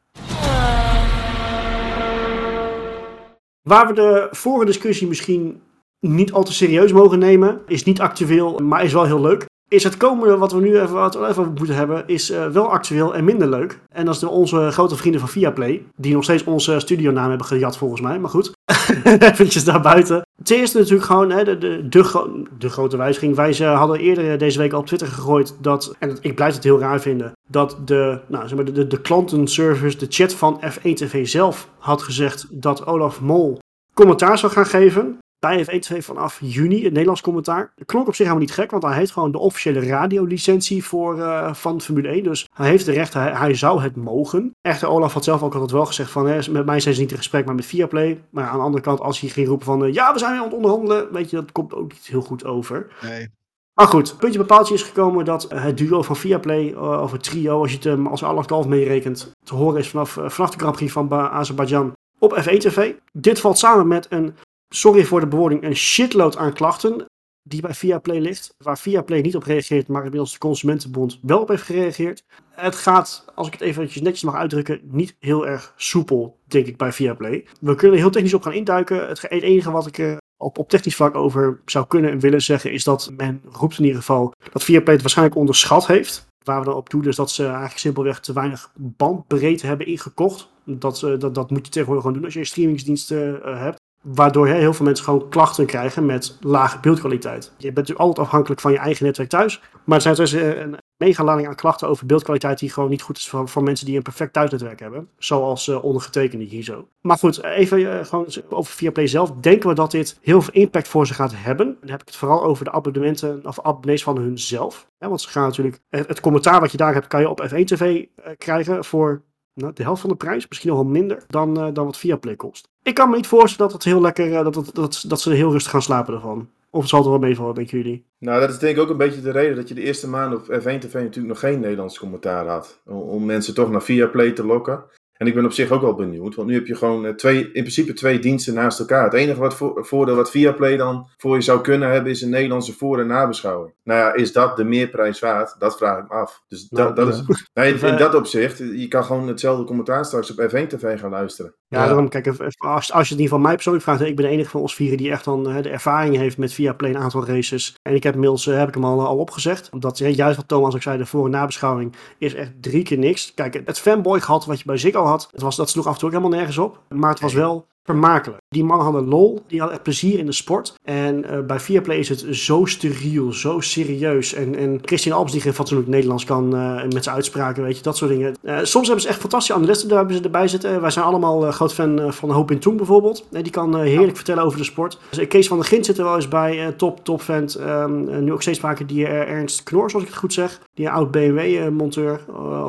Waar 3.62 3.88
we 3.88 3.94
de 3.94 4.28
vorige 4.32 4.66
discussie 4.66 5.08
misschien 5.08 5.62
niet 6.00 6.32
al 6.32 6.44
te 6.44 6.54
serieus 6.54 6.92
mogen 6.92 7.20
nemen, 7.20 7.62
is 7.68 7.84
niet 7.84 8.00
actueel, 8.00 8.58
maar 8.58 8.84
is 8.84 8.94
wel 8.94 9.06
heel 9.06 9.22
leuk. 9.22 9.46
Is 9.76 9.84
het 9.84 9.98
komende 9.98 10.38
wat 10.38 10.52
we 10.52 10.62
nu 10.62 10.80
even, 10.80 10.94
wat 10.94 11.16
we 11.16 11.28
even 11.28 11.54
moeten 11.54 11.76
hebben, 11.76 12.04
is 12.06 12.30
eh, 12.30 12.48
wel 12.48 12.72
actueel 12.72 13.16
en 13.16 13.24
minder 13.24 13.48
leuk. 13.48 13.80
En 13.90 14.06
dat 14.06 14.16
is 14.16 14.24
onze 14.24 14.72
grote 14.72 14.96
vrienden 14.96 15.22
van 15.22 15.30
Viaplay, 15.30 15.84
die 15.96 16.14
nog 16.14 16.24
steeds 16.24 16.44
onze 16.44 16.80
studionaam 16.80 17.30
hebben 17.30 17.48
gejat 17.48 17.78
volgens 17.78 18.02
mij, 18.02 18.20
maar 18.20 18.30
goed. 18.30 18.52
Eventjes 19.20 19.64
daar 19.64 19.82
buiten. 19.82 20.22
Ten 20.44 20.58
eerste 20.58 20.78
natuurlijk 20.78 21.06
gewoon 21.06 21.32
hè, 21.32 21.44
de, 21.44 21.58
de, 21.58 21.88
de, 21.90 22.44
de 22.58 22.70
grote 22.70 22.98
wijziging. 22.98 23.36
Wij 23.36 23.54
ze 23.54 23.64
hadden 23.64 24.00
eerder 24.00 24.38
deze 24.38 24.58
week 24.58 24.74
al 24.74 24.80
op 24.80 24.86
Twitter 24.86 25.08
gegooid 25.08 25.56
dat, 25.62 25.96
en 26.00 26.18
ik 26.22 26.36
blijf 26.36 26.54
het 26.54 26.64
heel 26.64 26.80
raar 26.80 27.02
vinden, 27.02 27.32
dat 27.48 27.78
de, 27.86 28.20
nou, 28.28 28.48
zeg 28.48 28.58
maar, 28.58 28.74
de, 28.74 28.88
de 28.88 29.02
klantenservice, 29.02 29.98
de 29.98 30.08
chat 30.10 30.34
van 30.34 30.62
F1 30.64 30.94
TV 30.94 31.28
zelf 31.28 31.70
had 31.78 32.02
gezegd 32.02 32.48
dat 32.50 32.86
Olaf 32.86 33.22
Mol 33.22 33.60
commentaar 33.94 34.38
zou 34.38 34.52
gaan 34.52 34.66
geven. 34.66 35.18
Bij 35.46 35.66
F1 35.66 35.80
TV 35.80 36.06
vanaf 36.06 36.40
juni, 36.42 36.84
het 36.84 36.92
Nederlands 36.92 37.22
commentaar. 37.22 37.72
Dat 37.76 37.88
klonk 37.88 38.08
op 38.08 38.16
zich 38.16 38.26
helemaal 38.26 38.46
niet 38.46 38.56
gek, 38.56 38.72
want 38.72 38.84
hij 38.84 38.96
heeft 38.96 39.12
gewoon 39.12 39.32
de 39.32 39.38
officiële 39.38 39.86
radiolicentie 39.86 40.84
voor, 40.84 41.20
eh, 41.20 41.54
van 41.54 41.82
Formule 41.82 42.08
1. 42.08 42.24
Dus 42.24 42.48
hij 42.54 42.70
heeft 42.70 42.86
de 42.86 42.92
rechten, 42.92 43.22
hij, 43.22 43.32
hij 43.32 43.54
zou 43.54 43.82
het 43.82 43.96
mogen. 43.96 44.56
Echter, 44.62 44.88
Olaf 44.88 45.14
had 45.14 45.24
zelf 45.24 45.44
ook 45.44 45.54
altijd 45.54 45.72
wel 45.72 45.86
gezegd 45.86 46.12
van, 46.12 46.28
hè, 46.28 46.52
met 46.52 46.66
mij 46.66 46.80
zijn 46.80 46.96
ze 46.96 47.02
niet 47.02 47.12
in 47.12 47.18
gesprek, 47.18 47.46
maar 47.46 47.56
met 47.56 47.66
Viaplay. 47.66 48.22
Maar 48.30 48.48
aan 48.48 48.58
de 48.58 48.64
andere 48.64 48.84
kant, 48.84 49.00
als 49.00 49.20
hij 49.20 49.30
ging 49.30 49.48
roepen 49.48 49.66
van, 49.66 49.86
eh, 49.86 49.94
ja, 49.94 50.14
we 50.14 50.20
zijn 50.20 50.32
weer 50.32 50.40
aan 50.40 50.46
het 50.46 50.56
onderhandelen, 50.56 51.12
weet 51.12 51.30
je, 51.30 51.36
dat 51.36 51.52
komt 51.52 51.74
ook 51.74 51.92
niet 51.92 52.08
heel 52.08 52.22
goed 52.22 52.46
over. 52.46 52.88
Nee. 53.02 53.30
Maar 53.74 53.88
goed, 53.88 54.18
puntje 54.18 54.40
bepaaltje 54.40 54.74
is 54.74 54.84
gekomen 54.84 55.26
dat 55.26 55.44
eh, 55.44 55.64
het 55.64 55.78
duo 55.78 56.02
van 56.02 56.16
Viaplay, 56.16 56.72
uh, 56.72 57.02
of 57.02 57.12
het 57.12 57.24
trio, 57.24 57.62
als 57.62 57.72
je 57.72 57.78
het 57.78 57.86
um, 57.86 58.08
als 58.08 58.24
alle 58.24 58.46
kalf 58.46 58.68
meerekent, 58.68 59.32
te 59.44 59.56
horen 59.56 59.80
is 59.80 59.90
vanaf, 59.90 60.18
vanaf 60.26 60.50
de 60.50 60.60
Grand 60.60 60.76
Prix 60.76 60.92
van 60.92 61.08
ba 61.08 61.30
Azerbeidzjan 61.30 61.94
op 62.20 62.40
F1 62.42 62.58
TV. 62.58 62.94
Dit 63.12 63.40
valt 63.40 63.58
samen 63.58 63.88
met 63.88 64.08
een, 64.10 64.36
sorry 64.70 65.06
voor 65.06 65.20
de 65.20 65.28
bewoording, 65.28 65.64
een 65.64 65.76
shitload 65.76 66.38
aan 66.38 66.54
klachten 66.54 67.06
die 67.48 67.62
bij 67.62 67.74
Viaplay 67.74 68.20
ligt. 68.20 68.56
Waar 68.58 68.78
Viaplay 68.78 69.22
niet 69.22 69.36
op 69.36 69.44
reageert, 69.44 69.88
maar 69.88 70.04
inmiddels 70.04 70.32
de 70.32 70.38
Consumentenbond 70.38 71.20
wel 71.22 71.42
op 71.42 71.48
heeft 71.48 71.64
gereageerd. 71.64 72.24
Het 72.52 72.76
gaat, 72.76 73.26
als 73.36 73.48
ik 73.48 73.54
het 73.54 73.62
even 73.62 73.84
netjes 73.84 74.24
mag 74.24 74.36
uitdrukken, 74.36 74.80
niet 74.84 75.16
heel 75.20 75.48
erg 75.48 75.74
soepel, 75.78 76.40
denk 76.48 76.68
ik, 76.68 76.78
bij 76.78 76.92
Viaplay. 76.92 77.48
We 77.62 77.76
kunnen 77.76 77.98
er 77.98 78.04
heel 78.04 78.12
technisch 78.12 78.34
op 78.34 78.42
gaan 78.42 78.54
induiken. 78.54 79.08
Het 79.08 79.32
enige 79.32 79.72
wat 79.72 79.88
ik 79.88 79.98
er 79.98 80.18
op, 80.38 80.58
op 80.58 80.70
technisch 80.70 80.96
vlak 80.96 81.16
over 81.16 81.62
zou 81.66 81.88
kunnen 81.88 82.12
en 82.12 82.20
willen 82.20 82.42
zeggen, 82.42 82.72
is 82.72 82.84
dat 82.84 83.12
men 83.18 83.42
roept 83.52 83.78
in 83.78 83.84
ieder 83.84 84.00
geval 84.00 84.34
dat 84.52 84.64
Viaplay 84.64 84.94
het 84.94 85.02
waarschijnlijk 85.02 85.38
onderschat 85.38 85.88
heeft. 85.88 86.28
Waar 86.44 86.60
we 86.60 86.66
dan 86.66 86.76
op 86.76 86.90
doelen 86.90 87.10
is 87.10 87.16
dat 87.16 87.32
ze 87.32 87.44
eigenlijk 87.44 87.78
simpelweg 87.78 88.20
te 88.20 88.34
weinig 88.34 88.72
bandbreedte 88.76 89.68
hebben 89.68 89.88
ingekocht. 89.88 90.50
Dat, 90.66 91.02
uh, 91.02 91.20
dat, 91.20 91.36
dat 91.36 91.50
moet 91.50 91.66
je 91.66 91.72
tegenwoordig 91.72 92.04
gewoon 92.04 92.18
doen 92.18 92.26
als 92.26 92.34
je 92.34 92.46
streamingsdiensten 92.46 93.42
uh, 93.46 93.60
hebt. 93.60 93.78
Waardoor 94.06 94.48
hè, 94.48 94.54
heel 94.54 94.74
veel 94.74 94.86
mensen 94.86 95.06
gewoon 95.06 95.30
klachten 95.30 95.66
krijgen 95.66 96.06
met 96.06 96.38
lage 96.42 96.80
beeldkwaliteit. 96.80 97.44
Je 97.44 97.52
bent 97.64 97.76
natuurlijk 97.76 98.06
altijd 98.06 98.28
afhankelijk 98.28 98.62
van 98.62 98.72
je 98.72 98.78
eigen 98.78 99.06
netwerk 99.06 99.30
thuis. 99.30 99.62
Maar 99.84 99.96
er 99.96 100.02
zijn 100.02 100.16
dus 100.16 100.32
een 100.32 100.78
mega 100.98 101.24
lading 101.24 101.48
aan 101.48 101.56
klachten 101.56 101.88
over 101.88 102.06
beeldkwaliteit 102.06 102.60
die 102.60 102.70
gewoon 102.70 102.90
niet 102.90 103.02
goed 103.02 103.18
is 103.18 103.30
voor, 103.30 103.64
mensen 103.64 103.86
die 103.86 103.96
een 103.96 104.02
perfect 104.02 104.34
thuisnetwerk 104.34 104.80
hebben. 104.80 105.10
Zoals 105.18 105.68
uh, 105.68 105.84
ondergetekende 105.84 106.46
hier 106.46 106.64
zo. 106.64 106.88
Maar 107.02 107.18
goed, 107.18 107.44
even 107.44 107.80
uh, 107.80 108.06
gewoon 108.06 108.28
over 108.50 108.74
Viaplay 108.74 109.08
zelf. 109.08 109.32
Denken 109.32 109.70
we 109.70 109.76
dat 109.76 109.92
dit 109.92 110.20
heel 110.22 110.42
veel 110.42 110.54
impact 110.54 110.88
voor 110.88 111.08
ze 111.08 111.14
gaat 111.14 111.34
hebben? 111.36 111.78
Dan 111.80 111.90
heb 111.90 112.02
ik 112.02 112.08
het 112.08 112.16
vooral 112.16 112.44
over 112.44 112.66
de 112.66 112.72
abonnementen 112.72 113.46
of 113.46 113.62
abonnees 113.62 114.04
van 114.04 114.18
hunzelf. 114.18 114.88
Ja, 114.98 115.08
want 115.08 115.22
ze 115.22 115.30
gaan 115.30 115.48
natuurlijk, 115.48 115.80
het, 115.90 116.20
commentaar 116.20 116.60
wat 116.60 116.72
je 116.72 116.78
daar 116.78 116.94
hebt, 116.94 117.08
kan 117.08 117.20
je 117.20 117.30
op 117.30 117.48
F1 117.50 117.64
TV 117.64 118.06
krijgen 118.38 118.86
voor 118.86 119.22
nou, 119.56 119.74
de 119.74 119.84
helft 119.84 120.02
van 120.02 120.10
de 120.10 120.16
prijs, 120.16 120.48
misschien 120.48 120.70
nog 120.70 120.80
wel 120.80 120.90
minder 120.92 121.24
dan, 121.28 121.60
uh, 121.60 121.74
dan 121.74 121.86
wat 121.86 121.98
Viaplay 121.98 122.36
kost. 122.36 122.70
Ik 122.84 122.94
kan 122.94 123.10
me 123.10 123.16
niet 123.16 123.28
voorstellen 123.28 123.72
dat 123.72 123.84
het 123.84 123.94
heel 123.94 124.02
lekker, 124.02 124.28
uh, 124.28 124.44
dat, 124.44 124.56
het, 124.56 124.76
dat, 124.76 125.04
dat 125.08 125.22
ze 125.22 125.34
heel 125.34 125.52
rustig 125.52 125.72
gaan 125.72 125.82
slapen 125.82 126.14
ervan. 126.14 126.50
Of 126.70 126.88
zal 126.88 127.00
het 127.00 127.08
wel 127.08 127.20
meevallen, 127.20 127.56
denken 127.56 127.78
jullie? 127.78 128.06
Nou, 128.20 128.40
dat 128.40 128.50
is 128.50 128.60
denk 128.60 128.76
ik 128.76 128.82
ook 128.82 128.90
een 128.90 128.98
beetje 128.98 129.22
de 129.22 129.32
reden 129.32 129.56
dat 129.56 129.68
je 129.68 129.74
de 129.74 129.82
eerste 129.82 130.10
maanden 130.10 130.40
op 130.40 130.46
F1 130.46 130.80
TV 130.80 130.94
natuurlijk 130.94 131.28
nog 131.28 131.40
geen 131.40 131.60
Nederlands 131.60 132.00
commentaar 132.00 132.48
had. 132.48 132.82
Om, 132.86 132.98
om 132.98 133.26
mensen 133.26 133.54
toch 133.54 133.72
naar 133.72 133.84
Viaplay 133.84 134.32
te 134.32 134.46
lokken. 134.46 134.84
En 135.18 135.28
ik 135.28 135.34
ben 135.34 135.46
op 135.46 135.52
zich 135.52 135.72
ook 135.72 135.82
wel 135.82 135.96
benieuwd, 135.96 136.36
want 136.36 136.48
nu 136.48 136.54
heb 136.54 136.68
je 136.68 136.76
gewoon 136.76 137.16
twee, 137.16 137.40
in 137.40 137.52
principe 137.52 137.94
twee 137.94 138.20
diensten 138.20 138.54
naast 138.54 138.80
elkaar. 138.80 139.04
Het 139.04 139.14
enige 139.14 139.40
wat 139.40 139.56
voor, 139.56 139.86
voordeel 139.86 140.16
wat 140.16 140.32
Viaplay 140.32 140.78
dan 140.78 141.08
voor 141.18 141.36
je 141.36 141.42
zou 141.42 141.62
kunnen 141.62 141.92
hebben, 141.92 142.12
is 142.12 142.22
een 142.22 142.30
Nederlandse 142.30 142.74
voor- 142.74 143.00
en 143.00 143.08
nabeschouwing. 143.08 143.74
Nou 143.84 144.00
ja, 144.00 144.14
is 144.14 144.32
dat 144.32 144.58
de 144.58 144.64
meerprijs 144.64 145.20
waard? 145.20 145.56
Dat 145.60 145.78
vraag 145.78 146.00
ik 146.00 146.10
me 146.10 146.16
af. 146.16 146.44
Dus 146.48 146.68
dat, 146.68 146.96
dat 146.96 147.08
ja. 147.08 147.14
is, 147.28 147.50
nee, 147.54 147.74
in, 147.74 147.88
in 147.88 147.98
dat 147.98 148.16
opzicht, 148.16 148.58
je 148.58 148.88
kan 148.88 149.04
gewoon 149.04 149.28
hetzelfde 149.28 149.64
commentaar 149.64 150.06
straks 150.06 150.32
op 150.32 150.42
F1 150.42 150.68
TV 150.68 151.00
gaan 151.00 151.12
luisteren. 151.12 151.56
Ja, 151.68 151.80
Ja. 151.82 151.86
daarom, 151.88 152.10
kijk, 152.10 152.28
als, 152.58 152.92
als 152.92 153.08
je 153.08 153.14
het 153.14 153.22
niet 153.22 153.30
van 153.30 153.42
mij 153.42 153.54
persoonlijk 153.54 153.84
vraagt, 153.86 154.02
ik 154.02 154.16
ben 154.16 154.26
de 154.26 154.32
enige 154.32 154.50
van 154.50 154.62
ons 154.62 154.76
vieren 154.76 154.98
die 154.98 155.12
echt 155.12 155.24
dan 155.26 155.50
eh, 155.50 155.64
de 155.64 155.70
ervaring 155.70 156.16
heeft 156.16 156.38
met 156.38 156.54
Viaplay 156.54 156.90
een 156.90 156.98
aantal 156.98 157.26
races. 157.26 157.76
En 157.82 157.96
ik 157.96 158.04
heb 158.04 158.14
inmiddels, 158.14 158.48
eh, 158.48 158.58
heb 158.58 158.68
ik 158.68 158.74
hem 158.74 158.86
al, 158.86 159.06
al 159.08 159.18
opgezegd. 159.18 159.70
Omdat, 159.72 160.00
eh, 160.00 160.16
juist 160.16 160.36
wat 160.38 160.48
Thomas 160.48 160.76
ook 160.76 160.82
zei, 160.82 160.98
de 160.98 161.06
voor- 161.06 161.26
en 161.26 161.32
nabeschouwing 161.32 161.96
is 162.18 162.34
echt 162.34 162.52
drie 162.62 162.84
keer 162.84 162.98
niks. 162.98 163.34
Kijk, 163.34 163.62
het 163.66 163.80
fanboy 163.80 164.20
gehad 164.20 164.46
wat 164.46 164.60
je 164.60 164.66
bij 164.66 164.78
Ziggo 164.78 165.04
had, 165.04 165.28
het 165.32 165.42
was, 165.42 165.56
dat 165.56 165.70
sloeg 165.70 165.86
af 165.88 165.94
en 165.94 166.00
toe 166.00 166.08
ook 166.10 166.16
helemaal 166.16 166.38
nergens 166.38 166.58
op. 166.58 166.82
Maar 166.90 167.10
het 167.10 167.20
was 167.20 167.34
wel 167.34 167.68
vermakelijk. 167.86 168.42
Die 168.50 168.64
mannen 168.64 168.86
hadden 168.86 169.08
lol, 169.08 169.44
die 169.48 169.60
hadden 169.60 169.82
plezier 169.82 170.20
in 170.20 170.26
de 170.26 170.32
sport. 170.32 170.74
En 170.84 171.30
eh, 171.30 171.40
bij 171.40 171.60
Viaplay 171.60 171.98
is 171.98 172.10
het 172.10 172.26
zo 172.30 172.66
steriel, 172.66 173.34
zo 173.34 173.60
serieus. 173.60 174.34
En, 174.34 174.56
en 174.56 174.80
Christian 174.82 175.18
Alps 175.18 175.32
die 175.32 175.42
geen 175.42 175.54
fatsoenlijk 175.54 175.90
Nederlands 175.90 176.24
kan 176.24 176.56
eh, 176.56 176.84
met 176.94 177.04
zijn 177.04 177.16
uitspraken, 177.16 177.64
weet 177.64 177.78
je, 177.78 177.84
dat 177.84 177.98
soort 177.98 178.12
dingen. 178.12 178.36
Eh, 178.42 178.58
soms 178.62 178.86
hebben 178.86 179.04
ze 179.04 179.10
echt 179.10 179.20
fantastische 179.20 179.62
analisten 179.62 179.90
daar 179.90 179.98
hebben 179.98 180.16
ze 180.16 180.24
erbij 180.24 180.48
zitten. 180.48 180.82
Wij 180.82 180.90
zijn 180.90 181.06
allemaal 181.06 181.52
groot 181.52 181.74
fan 181.74 182.14
van 182.14 182.32
Hoop 182.32 182.52
in 182.52 182.60
Toen 182.60 182.78
bijvoorbeeld. 182.78 183.26
Die 183.30 183.50
kan 183.50 183.80
heerlijk 183.80 184.16
vertellen 184.16 184.44
over 184.44 184.58
de 184.58 184.64
sport. 184.64 185.00
Dus, 185.10 185.28
Kees 185.28 185.48
van 185.48 185.58
der 185.58 185.66
Gint 185.66 185.86
zit 185.86 185.98
er 185.98 186.04
wel 186.04 186.16
eens 186.16 186.28
bij, 186.28 186.72
top, 186.72 187.04
top 187.04 187.22
fan. 187.22 187.36
Ehm, 187.36 188.08
eh, 188.08 188.18
nu 188.18 188.34
ook 188.34 188.42
steeds 188.42 188.60
vaker 188.60 188.88
die 188.88 189.08
Ernst 189.08 189.64
Knors, 189.64 189.94
als 189.94 190.04
ik 190.04 190.10
het 190.10 190.18
goed 190.18 190.34
zeg. 190.34 190.60
Die 190.74 190.90
oud 190.90 191.12
BMW-monteur 191.12 192.20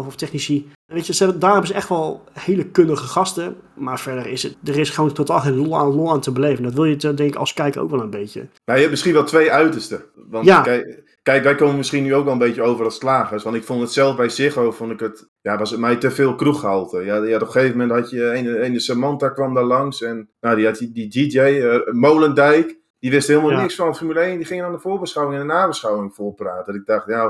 of 0.06 0.16
technici. 0.16 0.66
Weet 0.86 1.06
je, 1.06 1.14
ze 1.14 1.22
hebben, 1.22 1.40
daar 1.40 1.50
hebben 1.50 1.68
ze 1.68 1.74
echt 1.74 1.88
wel 1.88 2.24
hele 2.32 2.64
kundige 2.70 3.04
gasten. 3.06 3.56
Maar 3.74 4.00
verder 4.00 4.26
is 4.26 4.42
het, 4.42 4.56
er 4.64 4.78
is 4.78 4.90
gewoon 4.90 5.12
totaal 5.12 5.40
geen 5.40 5.56
lol 5.56 5.78
aan, 5.78 5.94
lol 5.94 6.10
aan 6.12 6.20
te 6.20 6.32
beleven. 6.32 6.62
Dat 6.62 6.72
wil 6.74 6.84
je 6.84 6.96
denk 6.96 7.18
ik 7.20 7.34
als 7.34 7.52
kijker 7.52 7.80
ook 7.80 7.90
wel 7.90 8.00
een 8.00 8.10
beetje. 8.10 8.40
Nou, 8.40 8.48
je 8.64 8.78
hebt 8.78 8.90
misschien 8.90 9.12
wel 9.12 9.24
twee 9.24 9.52
uitersten. 9.52 10.02
Want 10.14 10.44
Ja. 10.46 10.60
kijk, 10.60 11.02
kijk, 11.22 11.42
wij 11.44 11.54
komen 11.54 11.76
misschien 11.76 12.02
nu 12.02 12.14
ook 12.14 12.24
wel 12.24 12.32
een 12.32 12.38
beetje 12.38 12.62
over 12.62 12.84
als 12.84 12.94
slagers. 12.96 13.42
Want 13.42 13.56
ik 13.56 13.64
vond 13.64 13.80
het 13.80 13.92
zelf 13.92 14.16
bij 14.16 14.28
Ziggo, 14.28 14.70
vond 14.70 14.90
ik 14.92 15.00
het, 15.00 15.28
ja, 15.40 15.58
was 15.58 15.70
het 15.70 15.80
mij 15.80 15.96
te 15.96 16.10
veel 16.10 16.34
kroeggehalte. 16.34 17.04
Ja, 17.04 17.16
ja, 17.16 17.34
op 17.34 17.40
een 17.40 17.50
gegeven 17.50 17.78
moment 17.78 17.98
had 18.00 18.10
je, 18.10 18.34
een, 18.34 18.64
een 18.64 18.80
Samantha 18.80 19.28
kwam 19.28 19.54
daar 19.54 19.64
langs. 19.64 20.02
En 20.02 20.28
nou, 20.40 20.56
die 20.56 20.66
had 20.66 20.76
die, 20.78 20.92
die 20.92 21.08
DJ, 21.28 21.38
eh, 21.38 21.92
Molendijk, 21.92 22.78
die 22.98 23.10
wist 23.10 23.28
helemaal 23.28 23.50
Ja. 23.50 23.60
niks 23.60 23.74
van 23.74 23.96
Formule 23.96 24.20
1. 24.20 24.36
Die 24.36 24.46
ging 24.46 24.62
aan 24.62 24.72
de 24.72 24.78
voorbeschouwing 24.78 25.40
en 25.40 25.46
de 25.46 25.52
nabeschouwing 25.52 26.14
volpraten. 26.14 26.64
Dat 26.66 26.74
ik 26.74 26.86
dacht, 26.86 27.06
nou, 27.06 27.22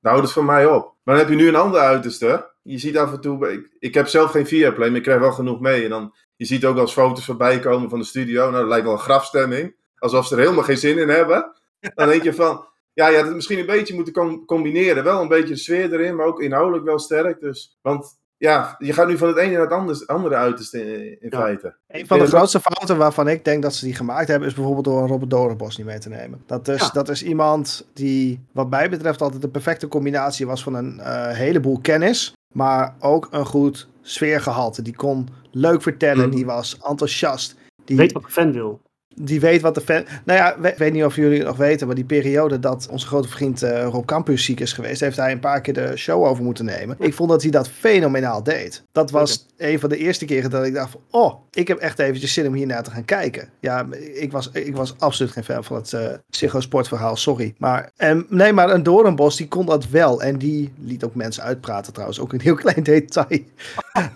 nou 0.00 0.14
houdt 0.14 0.22
het 0.22 0.32
van 0.32 0.44
mij 0.44 0.66
op. 0.66 0.94
Maar 1.04 1.16
dan 1.16 1.24
heb 1.24 1.28
je 1.28 1.40
nu 1.42 1.48
een 1.48 1.56
ander 1.56 1.80
uiterste. 1.80 2.50
Je 2.70 2.78
ziet 2.78 2.96
af 2.96 3.12
en 3.12 3.20
toe, 3.20 3.52
ik, 3.52 3.76
ik 3.78 3.94
heb 3.94 4.06
zelf 4.06 4.30
geen 4.30 4.46
Viaplay, 4.46 4.88
maar 4.88 4.96
ik 4.96 5.02
krijg 5.02 5.20
wel 5.20 5.32
genoeg 5.32 5.60
mee. 5.60 5.84
En 5.84 5.90
dan, 5.90 6.14
je 6.36 6.44
ziet 6.44 6.64
ook 6.64 6.78
eens 6.78 6.92
foto's 6.92 7.24
voorbij 7.24 7.58
komen 7.58 7.90
van 7.90 7.98
de 7.98 8.04
studio. 8.04 8.42
Nou, 8.42 8.60
dat 8.60 8.68
lijkt 8.68 8.84
wel 8.84 8.92
een 8.92 8.98
grafstemming. 9.00 9.76
Alsof 9.98 10.26
ze 10.26 10.34
er 10.34 10.40
helemaal 10.40 10.64
geen 10.64 10.76
zin 10.76 10.98
in 10.98 11.08
hebben. 11.08 11.52
Dan 11.94 12.08
denk 12.08 12.22
je 12.22 12.34
van, 12.34 12.66
ja, 12.92 13.08
je 13.08 13.16
had 13.16 13.26
het 13.26 13.34
misschien 13.34 13.58
een 13.58 13.66
beetje 13.66 13.94
moeten 13.94 14.12
com- 14.12 14.44
combineren. 14.44 15.04
Wel 15.04 15.20
een 15.20 15.28
beetje 15.28 15.56
sfeer 15.56 15.92
erin, 15.92 16.16
maar 16.16 16.26
ook 16.26 16.42
inhoudelijk 16.42 16.84
wel 16.84 16.98
sterk. 16.98 17.40
Dus, 17.40 17.78
want 17.82 18.17
ja, 18.38 18.74
je 18.78 18.92
gaat 18.92 19.08
nu 19.08 19.18
van 19.18 19.28
het 19.28 19.36
ene 19.36 19.52
naar 19.52 19.60
het 19.60 19.70
andere, 19.72 20.06
andere 20.06 20.34
uiterste 20.34 20.92
in, 20.94 21.20
in 21.20 21.28
Ja. 21.30 21.38
feite. 21.40 21.74
Een 21.88 22.06
van 22.06 22.18
de 22.18 22.26
grootste 22.26 22.60
fouten 22.60 22.96
waarvan 22.96 23.28
ik 23.28 23.44
denk 23.44 23.62
dat 23.62 23.74
ze 23.74 23.84
die 23.84 23.94
gemaakt 23.94 24.28
hebben, 24.28 24.48
is 24.48 24.54
bijvoorbeeld 24.54 24.84
door 24.84 25.02
een 25.02 25.08
Robert 25.08 25.30
Dorenbos 25.30 25.76
niet 25.76 25.86
mee 25.86 25.98
te 25.98 26.08
nemen. 26.08 26.42
Dat 26.46 26.68
is, 26.68 26.80
Ja. 26.80 26.90
dat 26.92 27.08
is 27.08 27.22
iemand 27.22 27.86
die, 27.92 28.40
wat 28.52 28.70
mij 28.70 28.90
betreft, 28.90 29.22
altijd 29.22 29.42
de 29.42 29.48
perfecte 29.48 29.88
combinatie 29.88 30.46
was 30.46 30.62
van 30.62 30.74
een 30.74 31.00
eh, 31.00 31.28
heleboel 31.36 31.78
kennis, 31.80 32.34
maar 32.52 32.94
ook 33.00 33.28
een 33.30 33.46
goed 33.46 33.88
sfeergehalte. 34.02 34.82
Die 34.82 34.96
kon 34.96 35.28
leuk 35.50 35.82
vertellen, 35.82 36.26
Mhm. 36.26 36.36
die 36.36 36.46
was 36.46 36.78
enthousiast. 36.88 37.54
Die, 37.84 37.96
Weet 37.96 38.12
wat 38.12 38.22
de 38.22 38.30
fan 38.30 38.52
wil. 38.52 38.80
Die 39.14 39.40
weet 39.40 39.60
wat 39.60 39.74
de 39.74 39.80
fan. 39.80 40.04
Nou 40.24 40.38
ja, 40.38 40.68
ik 40.68 40.78
weet 40.78 40.92
niet 40.92 41.04
of 41.04 41.16
jullie 41.16 41.38
het 41.38 41.46
nog 41.46 41.56
weten, 41.56 41.86
maar 41.86 41.96
die 41.96 42.04
periode 42.04 42.58
dat 42.58 42.88
onze 42.90 43.06
grote 43.06 43.28
vriend 43.28 43.62
eh, 43.62 43.84
Rob 43.84 44.04
Campus 44.04 44.44
ziek 44.44 44.60
is 44.60 44.72
geweest, 44.72 45.00
heeft 45.00 45.16
hij 45.16 45.32
een 45.32 45.40
paar 45.40 45.60
keer 45.60 45.74
de 45.74 45.96
show 45.96 46.24
over 46.24 46.44
moeten 46.44 46.64
nemen. 46.64 46.96
Ik 46.98 47.14
vond 47.14 47.30
dat 47.30 47.42
hij 47.42 47.50
dat 47.50 47.68
fenomenaal 47.68 48.42
deed. 48.42 48.84
Dat 48.92 49.10
was 49.10 49.46
een 49.56 49.80
van 49.80 49.88
de 49.88 49.96
eerste 49.96 50.24
keren 50.24 50.50
dat 50.50 50.64
ik 50.64 50.74
dacht 50.74 50.90
van, 50.90 51.00
oh, 51.10 51.34
ik 51.50 51.68
heb 51.68 51.78
echt 51.78 51.98
eventjes 51.98 52.32
zin 52.32 52.46
om 52.46 52.54
hiernaar 52.54 52.82
te 52.82 52.90
gaan 52.90 53.04
kijken. 53.04 53.48
Ja, 53.60 53.86
ik 54.14 54.32
was, 54.32 54.50
ik 54.52 54.76
was 54.76 54.94
absoluut 54.98 55.32
geen 55.32 55.44
fan 55.44 55.64
van 55.64 55.76
het 55.76 55.92
eh 55.92 56.06
Ziggo 56.30 56.60
sportverhaal, 56.60 57.16
sorry. 57.16 57.54
Maar, 57.58 57.90
en, 57.96 58.26
nee, 58.28 58.52
maar 58.52 58.70
een 58.70 58.82
Doornbos, 58.82 59.36
die 59.36 59.48
kon 59.48 59.66
dat 59.66 59.88
wel. 59.88 60.22
En 60.22 60.38
die 60.38 60.72
liet 60.80 61.04
ook 61.04 61.14
mensen 61.14 61.42
uitpraten 61.42 61.92
trouwens, 61.92 62.20
ook 62.20 62.32
een 62.32 62.40
heel 62.40 62.54
klein 62.64 62.82
detail. 62.82 63.38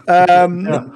Ehm, 0.05 0.61
Ja. 0.61 0.87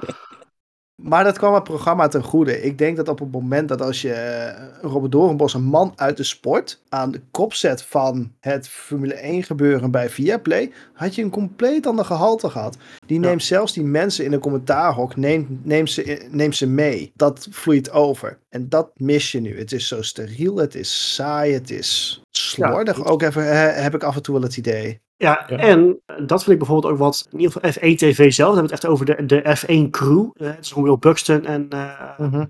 Maar 1.01 1.23
dat 1.23 1.37
kwam 1.37 1.53
het 1.53 1.63
programma 1.63 2.07
ten 2.07 2.23
goede. 2.23 2.61
Ik 2.61 2.77
denk 2.77 2.97
dat 2.97 3.07
op 3.09 3.19
het 3.19 3.31
moment 3.31 3.67
dat 3.69 3.81
als 3.81 4.01
je 4.01 4.11
eh, 4.11 4.67
Robert 4.81 5.11
Doornbos, 5.11 5.53
een 5.53 5.63
man 5.63 5.93
uit 5.95 6.17
de 6.17 6.23
sport, 6.23 6.81
aan 6.89 7.11
de 7.11 7.21
kop 7.31 7.53
zet 7.53 7.81
van 7.83 8.31
het 8.39 8.67
Formule 8.69 9.13
1 9.13 9.43
gebeuren 9.43 9.91
bij 9.91 10.09
Viaplay, 10.09 10.71
had 10.93 11.15
je 11.15 11.23
een 11.23 11.29
compleet 11.29 11.85
ander 11.87 12.05
gehalte 12.05 12.49
gehad. 12.49 12.77
Die 13.05 13.19
Ja. 13.21 13.27
neemt 13.27 13.43
zelfs 13.43 13.73
die 13.73 13.83
mensen 13.83 14.25
in 14.25 14.33
een 14.33 14.39
commentaarhok, 14.39 15.15
neemt, 15.15 15.65
neemt, 15.65 15.91
ze, 15.91 16.27
neemt 16.31 16.55
ze 16.55 16.67
mee. 16.67 17.11
Dat 17.15 17.47
vloeit 17.51 17.91
over. 17.91 18.37
En 18.49 18.69
dat 18.69 18.89
mis 18.95 19.31
je 19.31 19.39
nu. 19.41 19.57
Het 19.57 19.71
is 19.71 19.87
zo 19.87 20.01
steriel, 20.01 20.57
het 20.57 20.75
is 20.75 21.13
saai, 21.15 21.53
het 21.53 21.69
is 21.71 22.21
slordig. 22.31 23.05
ook 23.05 23.21
even, 23.21 23.73
heb 23.83 23.95
ik 23.95 24.03
af 24.03 24.15
en 24.15 24.21
toe 24.21 24.33
wel 24.33 24.43
het 24.43 24.57
idee. 24.57 25.01
Ja, 25.17 25.45
Ja. 25.47 25.57
en 25.57 25.99
dat 26.25 26.43
vind 26.43 26.51
ik 26.51 26.57
bijvoorbeeld 26.57 26.93
ook 26.93 26.99
wat, 26.99 27.27
in 27.31 27.39
ieder 27.39 27.53
geval 27.61 27.71
F1 27.71 27.95
TV 27.95 28.33
zelf, 28.33 28.55
dan 28.55 28.57
hebben 28.57 28.63
we 28.63 28.73
het 28.75 28.83
echt 28.83 28.85
over 28.85 29.05
de, 29.05 29.25
de 29.25 29.57
F1 29.57 29.89
crew. 29.89 30.29
Eh, 30.33 30.47
het 30.47 30.59
is 30.65 30.71
gewoon 30.71 30.87
Will 30.87 30.97
Buxton 30.99 31.45
en 31.45 31.65
eh, 31.69 32.19
Mhm. 32.19 32.35
eh, 32.39 32.45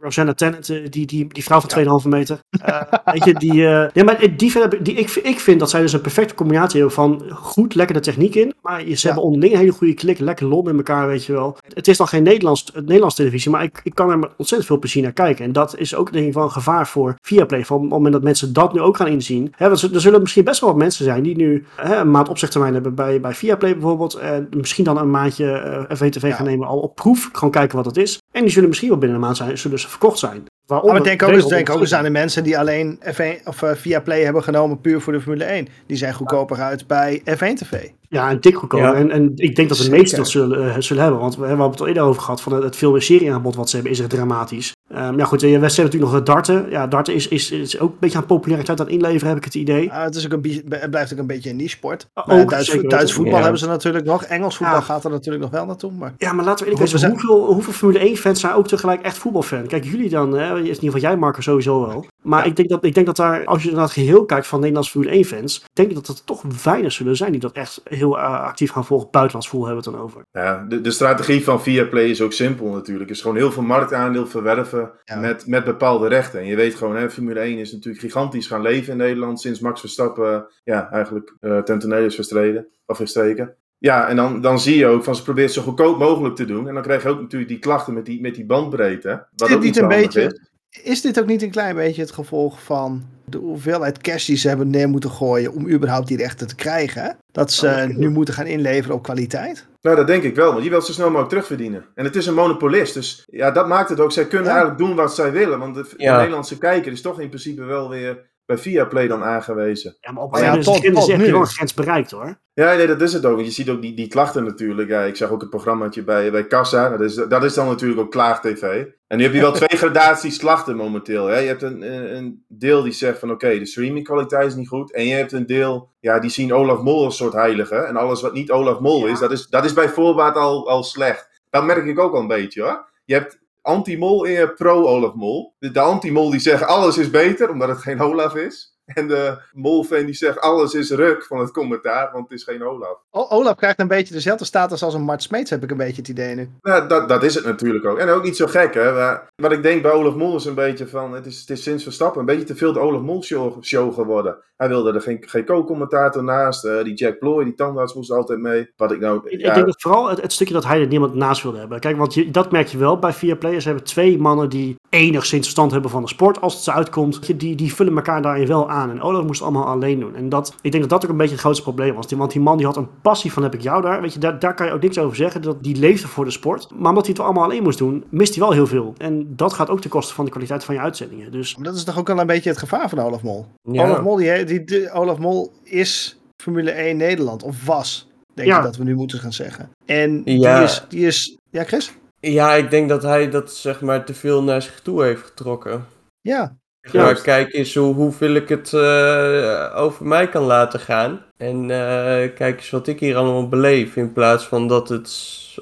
Rosanna 0.00 0.32
Tennant, 0.34 0.68
eh, 0.68 0.76
die, 0.90 1.06
die, 1.06 1.26
die 1.28 1.44
vrouw 1.44 1.60
van 1.60 2.00
2,5 2.02 2.08
meter. 2.08 2.38
Eh, 2.62 2.80
weet 3.12 3.24
je, 3.24 3.34
die, 3.34 3.66
eh 3.66 3.86
nee, 3.94 4.04
maar 4.04 4.18
die, 4.36 4.82
die, 4.82 4.94
ik, 4.94 5.10
ik 5.10 5.40
vind 5.40 5.60
dat 5.60 5.70
zij 5.70 5.80
dus 5.80 5.92
een 5.92 6.00
perfecte 6.00 6.34
combinatie 6.34 6.78
hebben 6.78 6.94
van 6.96 7.22
goed, 7.30 7.74
lekker 7.74 7.94
de 7.94 8.00
techniek 8.02 8.34
in, 8.34 8.54
maar 8.62 8.80
ze 8.80 8.86
Ja. 8.88 8.96
hebben 9.02 9.22
onderling 9.22 9.52
een 9.52 9.58
hele 9.58 9.72
goede 9.72 9.94
klik, 9.94 10.18
lekker 10.18 10.46
lol 10.46 10.62
met 10.62 10.76
elkaar, 10.76 11.06
weet 11.06 11.24
je 11.24 11.32
wel. 11.32 11.56
Het 11.68 11.88
is 11.88 11.96
dan 11.96 12.08
geen 12.08 12.22
Nederlands, 12.22 12.72
Nederlands 12.74 13.14
televisie, 13.14 13.50
maar 13.50 13.62
ik, 13.62 13.80
ik 13.82 13.94
kan 13.94 14.10
er 14.10 14.18
met 14.18 14.28
ontzettend 14.36 14.66
veel 14.70 14.78
plezier 14.78 15.02
naar 15.02 15.12
kijken. 15.12 15.44
En 15.44 15.52
dat 15.52 15.78
is 15.78 15.94
ook 15.94 16.12
denk 16.12 16.26
ik 16.26 16.32
wel 16.34 16.42
een 16.44 16.50
gevaar 16.50 16.86
voor 16.88 17.14
Viaplay, 17.22 17.64
van 17.64 17.76
op 17.76 17.82
het 17.82 17.90
moment 17.90 18.12
dat 18.12 18.22
mensen 18.22 18.52
dat 18.52 18.72
nu 18.72 18.80
ook 18.80 18.96
gaan 18.96 19.06
inzien. 19.06 19.52
Hè, 19.56 19.68
want 19.68 19.82
er 19.82 20.00
zullen 20.00 20.20
misschien 20.20 20.44
best 20.44 20.60
wel 20.60 20.70
wat 20.70 20.78
mensen 20.78 21.04
zijn 21.04 21.22
die 21.22 21.36
nu 21.36 21.64
hè, 21.76 21.96
een 21.96 22.10
maand 22.10 22.28
opzegtermijn 22.28 22.74
hebben 22.74 22.94
bij, 22.94 23.20
bij 23.20 23.34
Viaplay 23.34 23.72
bijvoorbeeld, 23.72 24.14
en 24.14 24.48
misschien 24.56 24.84
dan 24.84 24.98
een 24.98 25.10
maandje 25.10 25.52
eh 25.52 25.96
F1 25.96 26.08
TV 26.10 26.22
Ja. 26.28 26.34
gaan 26.34 26.46
nemen 26.46 26.66
al 26.66 26.78
op 26.78 26.94
proef, 26.94 27.28
gewoon 27.32 27.50
kijken 27.50 27.76
wat 27.76 27.86
het 27.86 27.96
is. 27.96 28.18
En 28.32 28.42
die 28.42 28.50
zullen 28.50 28.68
misschien 28.68 28.88
wel 28.90 28.98
binnen 28.98 29.16
een 29.18 29.24
maand 29.24 29.36
zijn, 29.36 29.58
zullen 29.62 29.78
ze 29.78 29.88
verkocht 29.88 30.18
zijn. 30.18 30.44
Waaronder, 30.66 30.94
Maar 30.94 31.02
denk 31.02 31.22
ook, 31.22 31.30
eens, 31.30 31.48
denk 31.48 31.70
ook 31.70 31.80
eens 31.80 31.94
aan 31.94 32.04
de 32.04 32.10
mensen 32.10 32.44
die 32.44 32.58
alleen 32.58 33.00
F1 33.04 33.44
of 33.44 33.62
eh, 33.62 33.74
via 33.74 34.00
Play 34.00 34.24
hebben 34.24 34.42
genomen 34.42 34.80
puur 34.80 35.00
voor 35.00 35.12
de 35.12 35.20
Formule 35.20 35.44
1. 35.44 35.68
Die 35.86 35.96
zijn 35.96 36.14
goedkoper 36.14 36.60
uit 36.60 36.86
bij 36.86 37.20
F1 37.20 37.54
TV. 37.54 37.88
Ja, 38.12 38.30
en 38.30 38.40
dik 38.40 38.56
goedkoper. 38.56 38.86
Ja. 38.86 38.94
En, 38.94 39.10
en 39.10 39.32
ik 39.34 39.56
denk 39.56 39.68
dat 39.68 39.76
de 39.76 39.82
Zeker. 39.82 39.98
meesten 39.98 40.18
dat 40.18 40.28
zullen, 40.28 40.74
eh, 40.74 40.80
zullen 40.80 41.02
hebben. 41.02 41.20
Want 41.20 41.36
we 41.36 41.46
hebben 41.46 41.70
het 41.70 41.80
al 41.80 41.86
eerder 41.86 42.02
over 42.02 42.22
gehad. 42.22 42.40
Van 42.40 42.52
het, 42.52 42.62
het 42.62 42.76
film- 42.76 42.94
en 42.94 43.02
serieaanbod 43.02 43.54
wat 43.54 43.68
ze 43.68 43.74
hebben 43.74 43.92
is 43.94 44.00
echt 44.00 44.10
dramatisch. 44.10 44.72
Ehm 44.88 45.18
ja 45.18 45.24
goed, 45.24 45.42
eh, 45.42 45.48
we 45.48 45.52
hebben 45.52 45.68
natuurlijk 45.68 46.02
nog 46.02 46.12
het 46.12 46.26
darten. 46.26 46.66
Ja, 46.70 46.86
darten 46.86 47.14
is, 47.14 47.28
is, 47.28 47.50
is 47.50 47.78
ook 47.78 47.90
een 47.90 47.96
beetje 48.00 48.18
aan 48.18 48.26
populariteit 48.26 48.80
aan 48.80 48.86
het 48.86 48.94
inleveren, 48.94 49.28
heb 49.28 49.36
ik 49.36 49.44
het 49.44 49.54
idee. 49.54 49.92
Ah, 49.92 50.02
het, 50.02 50.14
is 50.14 50.24
ook 50.24 50.32
een, 50.44 50.62
het 50.68 50.90
blijft 50.90 51.12
ook 51.12 51.18
een 51.18 51.26
beetje 51.26 51.50
een 51.50 51.56
niche 51.56 51.68
sport. 51.76 52.06
Ook, 52.14 52.26
Maar 52.26 52.46
Duits, 52.46 52.70
zeker 52.70 52.88
Duits 52.88 53.12
voetbal 53.12 53.34
Ja. 53.34 53.40
hebben 53.42 53.58
ze 53.58 53.66
natuurlijk 53.66 54.04
nog. 54.04 54.22
Engels 54.24 54.56
voetbal 54.56 54.76
Ja. 54.76 54.82
gaat 54.82 55.04
er 55.04 55.10
natuurlijk 55.10 55.42
nog 55.42 55.52
wel 55.52 55.66
naartoe. 55.66 55.92
Maar 55.92 56.14
Ja, 56.16 56.32
maar 56.32 56.44
laten 56.44 56.66
we 56.66 56.72
eerlijk 56.72 56.90
zijn. 56.98 57.10
Hoeveel, 57.10 57.44
hoeveel 57.52 57.72
Formule 57.72 57.98
1 58.06 58.16
fans 58.16 58.40
zijn 58.40 58.54
ook 58.54 58.68
tegelijk 58.68 59.02
echt 59.02 59.18
voetbalfan? 59.18 59.66
Kijk, 59.66 59.84
jullie 59.84 60.08
dan, 60.08 60.32
hè, 60.32 60.56
in 60.58 60.64
ieder 60.64 60.76
geval 60.84 61.00
jij 61.00 61.16
Marco 61.16 61.40
sowieso 61.40 61.86
wel. 61.86 62.06
Maar 62.22 62.42
Ja. 62.42 62.44
ik, 62.50 62.56
denk 62.56 62.68
dat, 62.68 62.84
ik 62.84 62.94
denk 62.94 63.06
dat 63.06 63.16
daar, 63.16 63.44
als 63.44 63.62
je 63.62 63.72
naar 63.72 63.82
het 63.82 63.92
geheel 63.92 64.24
kijkt 64.24 64.46
van 64.46 64.58
Nederlandse 64.58 64.90
Formule 64.90 65.12
1 65.14 65.24
fans, 65.24 65.64
denk 65.72 65.88
ik 65.88 65.94
dat 65.94 66.08
er 66.08 66.24
toch 66.24 66.42
weinig 66.64 66.92
zullen 66.92 67.16
zijn 67.16 67.30
die 67.32 67.40
dat 67.40 67.52
echt 67.52 67.80
heel 68.02 68.18
eh, 68.18 68.40
actief 68.40 68.70
gaan 68.70 68.84
volgen. 68.84 69.08
Buitenlands 69.10 69.48
voel 69.48 69.66
hebben 69.66 69.84
we 69.84 69.90
het 69.90 69.98
dan 69.98 70.08
over. 70.08 70.24
Ja, 70.32 70.64
de, 70.68 70.80
de 70.80 70.90
strategie 70.90 71.44
van 71.44 71.62
Viaplay 71.62 72.04
is 72.04 72.20
ook 72.22 72.32
simpel 72.32 72.66
natuurlijk. 72.70 73.08
Het 73.08 73.16
is 73.16 73.22
gewoon 73.22 73.36
heel 73.36 73.52
veel 73.52 73.62
marktaandeel 73.62 74.26
verwerven 74.26 74.90
Ja. 75.04 75.16
met, 75.18 75.46
met 75.46 75.64
bepaalde 75.64 76.08
rechten. 76.08 76.40
En 76.40 76.46
je 76.46 76.56
weet 76.56 76.74
gewoon, 76.74 76.96
hè, 76.96 77.10
Formule 77.10 77.40
1 77.40 77.58
is 77.58 77.72
natuurlijk 77.72 78.02
gigantisch 78.04 78.46
gaan 78.46 78.62
leven 78.62 78.92
in 78.92 78.98
Nederland 78.98 79.40
sinds 79.40 79.60
Max 79.60 79.80
Verstappen 79.80 80.46
ja, 80.64 80.90
eigenlijk 80.90 81.36
eh 81.40 81.58
ten 81.58 81.78
toneel 81.78 82.04
is 82.04 82.14
verstreden, 82.14 82.66
of 82.86 82.96
verstreken. 82.96 83.54
Ja, 83.78 84.08
en 84.08 84.16
dan, 84.16 84.40
dan 84.40 84.60
zie 84.60 84.78
je 84.78 84.86
ook 84.86 85.04
van 85.04 85.16
ze 85.16 85.22
probeert 85.22 85.46
het 85.46 85.56
zo 85.56 85.62
goedkoop 85.62 85.98
mogelijk 85.98 86.34
te 86.34 86.44
doen. 86.44 86.68
En 86.68 86.74
dan 86.74 86.82
krijg 86.82 87.02
je 87.02 87.08
ook 87.08 87.20
natuurlijk 87.20 87.50
die 87.50 87.58
klachten 87.60 87.94
met 87.94 88.06
die, 88.06 88.20
met 88.20 88.34
die 88.34 88.46
bandbreedte. 88.46 89.26
Wat 89.36 89.48
dit 89.48 89.56
ook 89.56 89.62
niet 89.62 89.76
een 89.76 89.88
beetje- 89.88 90.22
is. 90.22 90.50
Is 90.82 91.00
dit 91.00 91.20
ook 91.20 91.26
niet 91.26 91.42
een 91.42 91.50
klein 91.50 91.74
beetje 91.74 92.00
het 92.02 92.12
gevolg 92.12 92.62
van 92.62 93.02
de 93.24 93.38
hoeveelheid 93.38 93.98
cash 93.98 94.26
die 94.26 94.36
ze 94.36 94.48
hebben 94.48 94.70
neer 94.70 94.88
moeten 94.88 95.10
gooien 95.10 95.52
om 95.52 95.68
überhaupt 95.70 96.08
die 96.08 96.16
rechten 96.16 96.46
te 96.46 96.54
krijgen? 96.54 97.16
Dat 97.32 97.52
ze 97.52 97.66
Oh, 97.66 97.76
dat 97.76 97.88
nu 97.96 98.10
moeten 98.10 98.34
gaan 98.34 98.46
inleveren 98.46 98.96
op 98.96 99.02
kwaliteit? 99.02 99.66
Nou, 99.80 99.96
dat 99.96 100.06
denk 100.06 100.22
ik 100.22 100.34
wel, 100.34 100.52
want 100.52 100.64
je 100.64 100.70
wilt 100.70 100.84
zo 100.86 100.92
snel 100.92 101.06
mogelijk 101.06 101.28
terugverdienen. 101.28 101.84
En 101.94 102.04
het 102.04 102.16
is 102.16 102.26
een 102.26 102.34
monopolist, 102.34 102.94
dus 102.94 103.22
ja, 103.30 103.50
dat 103.50 103.68
maakt 103.68 103.88
het 103.88 104.00
ook. 104.00 104.12
Zij 104.12 104.26
kunnen 104.26 104.46
Ja. 104.48 104.52
eigenlijk 104.52 104.86
doen 104.86 104.96
wat 104.96 105.14
zij 105.14 105.32
willen, 105.32 105.58
want 105.58 105.74
de. 105.74 105.84
Nederlandse 105.96 106.58
kijker 106.58 106.92
is 106.92 107.00
toch 107.00 107.20
in 107.20 107.28
principe 107.28 107.64
wel 107.64 107.88
weer 107.88 108.30
bij 108.52 108.62
Viaplay 108.62 109.08
dan 109.08 109.22
aangewezen. 109.22 109.96
Ja, 110.00 110.12
maar 110.12 110.22
op 110.22 110.32
een 110.32 110.38
gegeven 110.38 110.92
moment 110.92 111.06
heb 111.06 111.20
je 111.20 111.32
wel 111.32 111.40
een 111.40 111.46
grens 111.46 111.74
bereikt 111.74 112.10
hoor. 112.10 112.40
Ja, 112.54 112.74
nee, 112.74 112.86
dat 112.86 113.00
is 113.00 113.12
het 113.12 113.24
ook. 113.24 113.40
Je 113.40 113.50
ziet 113.50 113.68
ook 113.68 113.82
die, 113.82 113.94
die 113.94 114.08
klachten 114.08 114.44
natuurlijk. 114.44 114.88
Ja, 114.88 115.02
ik 115.02 115.16
zag 115.16 115.30
ook 115.30 115.40
het 115.40 115.50
programmaatje 115.50 116.04
bij, 116.04 116.30
bij 116.30 116.46
Kassa. 116.46 116.88
Dat 116.88 117.00
is, 117.00 117.14
dat 117.14 117.44
is 117.44 117.54
dan 117.54 117.66
natuurlijk 117.66 118.00
ook 118.00 118.10
Klaag-TV. 118.10 118.84
En 119.06 119.18
nu 119.18 119.24
heb 119.24 119.32
je 119.32 119.40
wel 119.40 119.52
twee 119.52 119.78
gradaties 119.82 120.38
klachten 120.38 120.76
momenteel. 120.76 121.26
Hè. 121.26 121.38
Je 121.38 121.46
hebt 121.46 121.62
een, 121.62 121.82
een, 122.16 122.44
deel 122.48 122.82
die 122.82 122.92
zegt 122.92 123.18
van 123.18 123.30
oké, 123.30 123.58
de 123.58 123.66
streamingkwaliteit 123.66 124.46
is 124.46 124.54
niet 124.54 124.68
goed. 124.68 124.92
En 124.92 125.06
je 125.06 125.14
hebt 125.14 125.32
een 125.32 125.46
deel, 125.46 125.90
ja, 126.00 126.18
die 126.18 126.30
zien 126.30 126.52
Olaf 126.52 126.82
Mol 126.82 127.04
als 127.04 127.16
soort 127.16 127.32
heilige. 127.32 127.76
En 127.76 127.96
alles 127.96 128.20
wat 128.20 128.32
niet 128.32 128.50
Olaf 128.50 128.78
Mol 128.78 129.06
is, 129.06 129.18
dat 129.18 129.32
is, 129.32 129.46
dat 129.46 129.64
is 129.64 129.72
bij 129.72 129.88
voorbaat 129.88 130.36
al, 130.36 130.68
al 130.68 130.82
slecht. 130.82 131.42
Dat 131.50 131.64
merk 131.64 131.86
ik 131.86 131.98
ook 131.98 132.14
al 132.14 132.20
een 132.20 132.26
beetje 132.26 132.62
hoor. 132.62 132.90
Je 133.04 133.14
hebt 133.14 133.41
anti-mol 133.62 134.26
en 134.26 134.54
pro-Olaf 134.54 135.14
Mol. 135.14 135.54
De, 135.58 135.70
de 135.70 135.80
anti-mol 135.80 136.30
die 136.30 136.40
zeggen 136.40 136.66
alles 136.66 136.98
is 136.98 137.10
beter, 137.10 137.50
omdat 137.50 137.68
het 137.68 137.78
geen 137.78 138.00
Olaf 138.00 138.34
is. 138.34 138.71
En 138.94 139.08
de 139.08 139.38
mol-fan 139.52 140.04
die 140.04 140.14
zegt 140.14 140.40
alles 140.40 140.74
is 140.74 140.90
ruk 140.90 141.24
van 141.24 141.38
het 141.38 141.50
commentaar, 141.50 142.10
want 142.12 142.28
het 142.28 142.38
is 142.38 142.44
geen 142.44 142.64
Olaf. 142.64 142.96
O- 143.10 143.26
Olaf 143.28 143.54
krijgt 143.54 143.80
een 143.80 143.88
beetje 143.88 144.14
dezelfde 144.14 144.44
status 144.44 144.82
als 144.82 144.94
een 144.94 145.02
Mart 145.02 145.22
Smeets, 145.22 145.50
heb 145.50 145.62
ik 145.62 145.70
een 145.70 145.76
beetje 145.76 145.96
het 145.96 146.08
idee 146.08 146.34
nu. 146.34 146.50
Nou, 146.62 146.88
dat, 146.88 147.08
dat 147.08 147.22
is 147.22 147.34
het 147.34 147.44
natuurlijk 147.44 147.86
ook. 147.86 147.98
En 147.98 148.08
ook 148.08 148.22
niet 148.22 148.36
zo 148.36 148.46
gek, 148.46 148.74
hè. 148.74 148.92
Maar, 148.92 149.28
wat 149.36 149.52
ik 149.52 149.62
denk 149.62 149.82
bij 149.82 149.90
Olaf 149.92 150.14
Mol 150.14 150.36
is 150.36 150.44
een 150.44 150.54
beetje 150.54 150.86
van... 150.86 151.12
Het 151.12 151.26
is, 151.26 151.40
het 151.40 151.50
is 151.50 151.62
sinds 151.62 151.82
Verstappen 151.82 152.20
een 152.20 152.26
beetje 152.26 152.44
te 152.44 152.56
veel 152.56 152.72
de 152.72 152.78
Olaf 152.80 153.00
Mol 153.02 153.22
show, 153.22 153.62
show 153.64 153.94
geworden. 153.94 154.36
Hij 154.56 154.68
wilde 154.70 154.92
er 154.92 155.00
geen, 155.00 155.22
geen 155.26 155.44
co-commentator 155.44 156.24
naast. 156.24 156.64
eh, 156.64 156.84
die 156.84 156.94
Jack 156.94 157.18
Ploy, 157.18 157.44
die 157.44 157.54
tandarts 157.54 157.94
moest 157.94 158.10
altijd 158.10 158.38
mee. 158.38 158.70
Wat 158.76 158.92
ik 158.92 159.00
nou... 159.00 159.20
Ik, 159.24 159.40
ja, 159.40 159.48
ik 159.48 159.54
denk 159.54 159.66
dat 159.66 159.80
vooral 159.82 160.08
het, 160.08 160.20
het 160.22 160.32
stukje 160.32 160.54
dat 160.54 160.64
hij 160.64 160.80
er 160.80 160.86
niemand 160.86 161.14
naast 161.14 161.42
wilde 161.42 161.58
hebben. 161.58 161.80
Kijk, 161.80 161.96
want 161.96 162.14
je, 162.14 162.30
dat 162.30 162.52
merk 162.52 162.66
je 162.66 162.78
wel 162.78 162.98
bij 162.98 163.12
vier 163.12 163.36
players. 163.36 163.62
Ze 163.62 163.68
hebben 163.68 163.86
twee 163.86 164.18
mannen 164.18 164.48
die 164.48 164.74
enigszins 164.90 165.42
verstand 165.42 165.72
hebben 165.72 165.90
van 165.90 166.02
de 166.02 166.08
sport. 166.08 166.40
Als 166.40 166.54
het 166.54 166.62
ze 166.62 166.72
uitkomt, 166.72 167.26
die- 167.26 167.36
die, 167.36 167.56
die 167.56 167.74
vullen 167.74 167.96
elkaar 167.96 168.22
daarin 168.22 168.46
wel 168.46 168.70
aan. 168.70 168.81
En 168.90 169.00
Olaf 169.02 169.24
moest 169.24 169.40
het 169.40 169.48
allemaal 169.48 169.66
alleen 169.66 170.00
doen. 170.00 170.16
En 170.16 170.28
dat, 170.28 170.54
ik 170.60 170.70
denk 170.70 170.82
dat 170.82 170.92
dat 170.92 171.04
ook 171.04 171.10
een 171.10 171.16
beetje 171.16 171.32
het 171.32 171.40
grootste 171.40 171.62
probleem 171.62 171.94
was. 171.94 172.06
Die- 172.06 172.18
Want 172.18 172.32
die 172.32 172.40
man 172.40 172.56
die 172.56 172.66
had 172.66 172.76
een 172.76 172.88
passie 173.02 173.32
van 173.32 173.42
heb 173.42 173.54
ik 173.54 173.60
jou 173.60 173.82
daar. 173.82 174.00
Weet 174.00 174.12
je, 174.12 174.18
daar, 174.18 174.38
daar 174.38 174.54
kan 174.54 174.66
je 174.66 174.72
ook 174.72 174.82
niks 174.82 174.98
over 174.98 175.16
zeggen. 175.16 175.42
Dat, 175.42 175.62
die 175.62 175.76
leefde 175.76 176.08
voor 176.08 176.24
de 176.24 176.30
sport. 176.30 176.68
Maar 176.74 176.88
omdat 176.88 177.06
hij 177.06 177.14
het 177.16 177.24
allemaal 177.24 177.44
alleen 177.44 177.62
moest 177.62 177.78
doen, 177.78 178.04
mist 178.08 178.34
hij 178.34 178.42
wel 178.42 178.52
heel 178.52 178.66
veel. 178.66 178.94
En 178.98 179.36
dat 179.36 179.52
gaat 179.52 179.70
ook 179.70 179.80
ten 179.80 179.90
koste 179.90 180.14
van 180.14 180.24
de 180.24 180.30
kwaliteit 180.30 180.64
van 180.64 180.74
je 180.74 180.80
uitzendingen. 180.80 181.32
Dus 181.32 181.54
Maar 181.56 181.64
dat 181.64 181.74
is 181.74 181.84
toch 181.84 181.98
ook 181.98 182.06
wel 182.06 182.18
een 182.18 182.26
beetje 182.26 182.50
het 182.50 182.58
gevaar 182.58 182.88
van 182.88 182.98
Olaf 182.98 183.22
Mol? 183.22 183.46
Ja. 183.62 183.84
Olaf, 183.84 184.02
Mol 184.02 184.16
die, 184.16 184.44
die, 184.44 184.64
die- 184.64 184.90
Olaf 184.90 185.18
Mol 185.18 185.52
is 185.64 186.16
Formule 186.42 186.70
1 186.70 186.96
Nederland, 186.96 187.42
of 187.42 187.64
was, 187.66 188.08
denk 188.34 188.48
Ja. 188.48 188.56
ik 188.56 188.62
dat 188.62 188.76
we 188.76 188.84
nu 188.84 188.94
moeten 188.94 189.18
gaan 189.18 189.32
zeggen. 189.32 189.70
En 189.86 190.22
Ja. 190.24 190.54
die, 190.56 190.64
is, 190.64 190.84
die 190.88 191.06
is... 191.06 191.36
Ja, 191.50 191.64
Chris? 191.64 191.92
Ja, 192.20 192.54
ik 192.54 192.70
denk 192.70 192.88
dat 192.88 193.02
hij 193.02 193.30
dat 193.30 193.52
zeg 193.52 193.80
maar 193.80 194.04
te 194.04 194.14
veel 194.14 194.42
naar 194.42 194.62
zich 194.62 194.80
toe 194.80 195.02
heeft 195.02 195.22
getrokken. 195.26 195.84
Ja. 196.20 196.56
Ja. 196.90 197.08
Ja. 197.08 197.14
kijk 197.14 197.52
eens 197.52 197.74
hoe, 197.74 197.94
hoeveel 197.94 198.34
ik 198.34 198.48
het 198.48 198.72
eh, 198.72 199.72
over 199.76 200.06
mij 200.06 200.28
kan 200.28 200.42
laten 200.42 200.80
gaan. 200.80 201.20
En 201.36 201.70
eh, 201.70 202.34
kijk 202.34 202.56
eens 202.58 202.70
wat 202.70 202.86
ik 202.86 203.00
hier 203.00 203.16
allemaal 203.16 203.48
beleef. 203.48 203.96
In 203.96 204.12
plaats 204.12 204.46
van 204.48 204.68
dat 204.68 204.88
het 204.88 205.10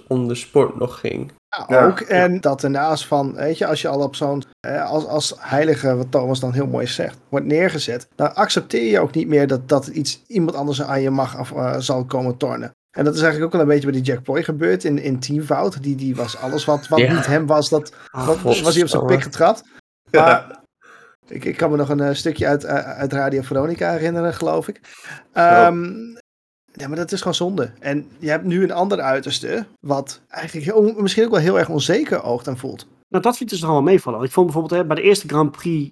om 0.08 0.28
de 0.28 0.34
sport 0.34 0.78
nog 0.78 1.00
ging. 1.00 1.32
Ja, 1.48 1.64
Ja. 1.68 1.86
ook. 1.86 2.00
En 2.00 2.40
dat 2.40 2.62
ernaast 2.64 3.06
van, 3.06 3.34
weet 3.34 3.58
je, 3.58 3.66
als 3.66 3.80
je 3.82 3.88
al 3.88 4.00
op 4.02 4.16
zo'n, 4.16 4.42
eh, 4.60 4.90
als, 4.90 5.06
als 5.06 5.34
heilige, 5.38 5.96
wat 5.96 6.10
Thomas 6.10 6.40
dan 6.40 6.52
heel 6.52 6.66
mooi 6.66 6.86
zegt, 6.86 7.18
wordt 7.28 7.46
neergezet, 7.46 8.08
dan 8.14 8.34
accepteer 8.34 8.90
je 8.90 9.00
ook 9.00 9.14
niet 9.14 9.28
meer 9.28 9.46
dat, 9.46 9.68
dat 9.68 9.86
iets, 9.86 10.22
iemand 10.26 10.56
anders 10.56 10.82
aan 10.82 11.00
je 11.00 11.10
mag 11.10 11.38
of 11.38 11.52
eh, 11.52 11.74
zal 11.78 12.04
komen 12.04 12.36
tornen. 12.36 12.70
En 12.96 13.04
dat 13.04 13.14
is 13.14 13.20
eigenlijk 13.22 13.46
ook 13.46 13.52
wel 13.52 13.60
een 13.68 13.74
beetje 13.74 13.90
bij 13.90 14.00
die 14.00 14.12
Jack 14.12 14.22
Ploy 14.22 14.42
gebeurd 14.42 14.84
in, 14.84 14.98
in 15.02 15.18
Teamfout. 15.18 15.82
Die, 15.82 15.94
die 15.96 16.16
was 16.16 16.36
alles 16.36 16.64
wat, 16.64 16.88
wat 16.88 16.98
Ja. 16.98 17.12
niet 17.14 17.26
hem 17.26 17.46
was, 17.46 17.68
dat 17.68 17.92
ah, 18.10 18.28
was 18.42 18.74
hij 18.74 18.82
op 18.82 18.88
zijn 18.88 19.06
pik 19.06 19.22
getrapt. 19.22 19.64
Maar 20.10 20.59
ik, 21.30 21.44
ik 21.44 21.56
kan 21.56 21.70
me 21.70 21.76
nog 21.76 21.88
een 21.88 22.00
eh, 22.00 22.14
stukje 22.14 22.46
uit, 22.46 22.64
eh, 22.64 22.74
uit 22.74 23.12
Radio 23.12 23.42
Veronica 23.42 23.90
herinneren, 23.90 24.34
geloof 24.34 24.68
ik. 24.68 24.80
Ehm, 25.32 26.18
Ja, 26.72 26.88
maar 26.88 26.96
dat 26.96 27.12
is 27.12 27.18
gewoon 27.18 27.34
zonde. 27.34 27.70
En 27.78 28.08
je 28.18 28.30
hebt 28.30 28.44
nu 28.44 28.62
een 28.62 28.72
ander 28.72 29.00
uiterste, 29.00 29.66
wat 29.80 30.20
eigenlijk 30.28 30.66
heel, 30.66 30.94
misschien 30.96 31.24
ook 31.24 31.30
wel 31.30 31.40
heel 31.40 31.58
erg 31.58 31.68
onzeker 31.68 32.22
oogt 32.22 32.46
en 32.46 32.56
voelt. 32.58 32.86
Nou, 33.08 33.22
dat 33.22 33.36
vind 33.36 33.52
ik 33.52 33.58
dus 33.58 33.68
wel 33.68 33.82
meevallen. 33.82 34.22
Ik 34.22 34.32
vond 34.32 34.46
bijvoorbeeld 34.46 34.80
hè, 34.80 34.86
bij 34.86 34.96
de 34.96 35.02
eerste 35.02 35.28
Grand 35.28 35.50
Prix, 35.50 35.90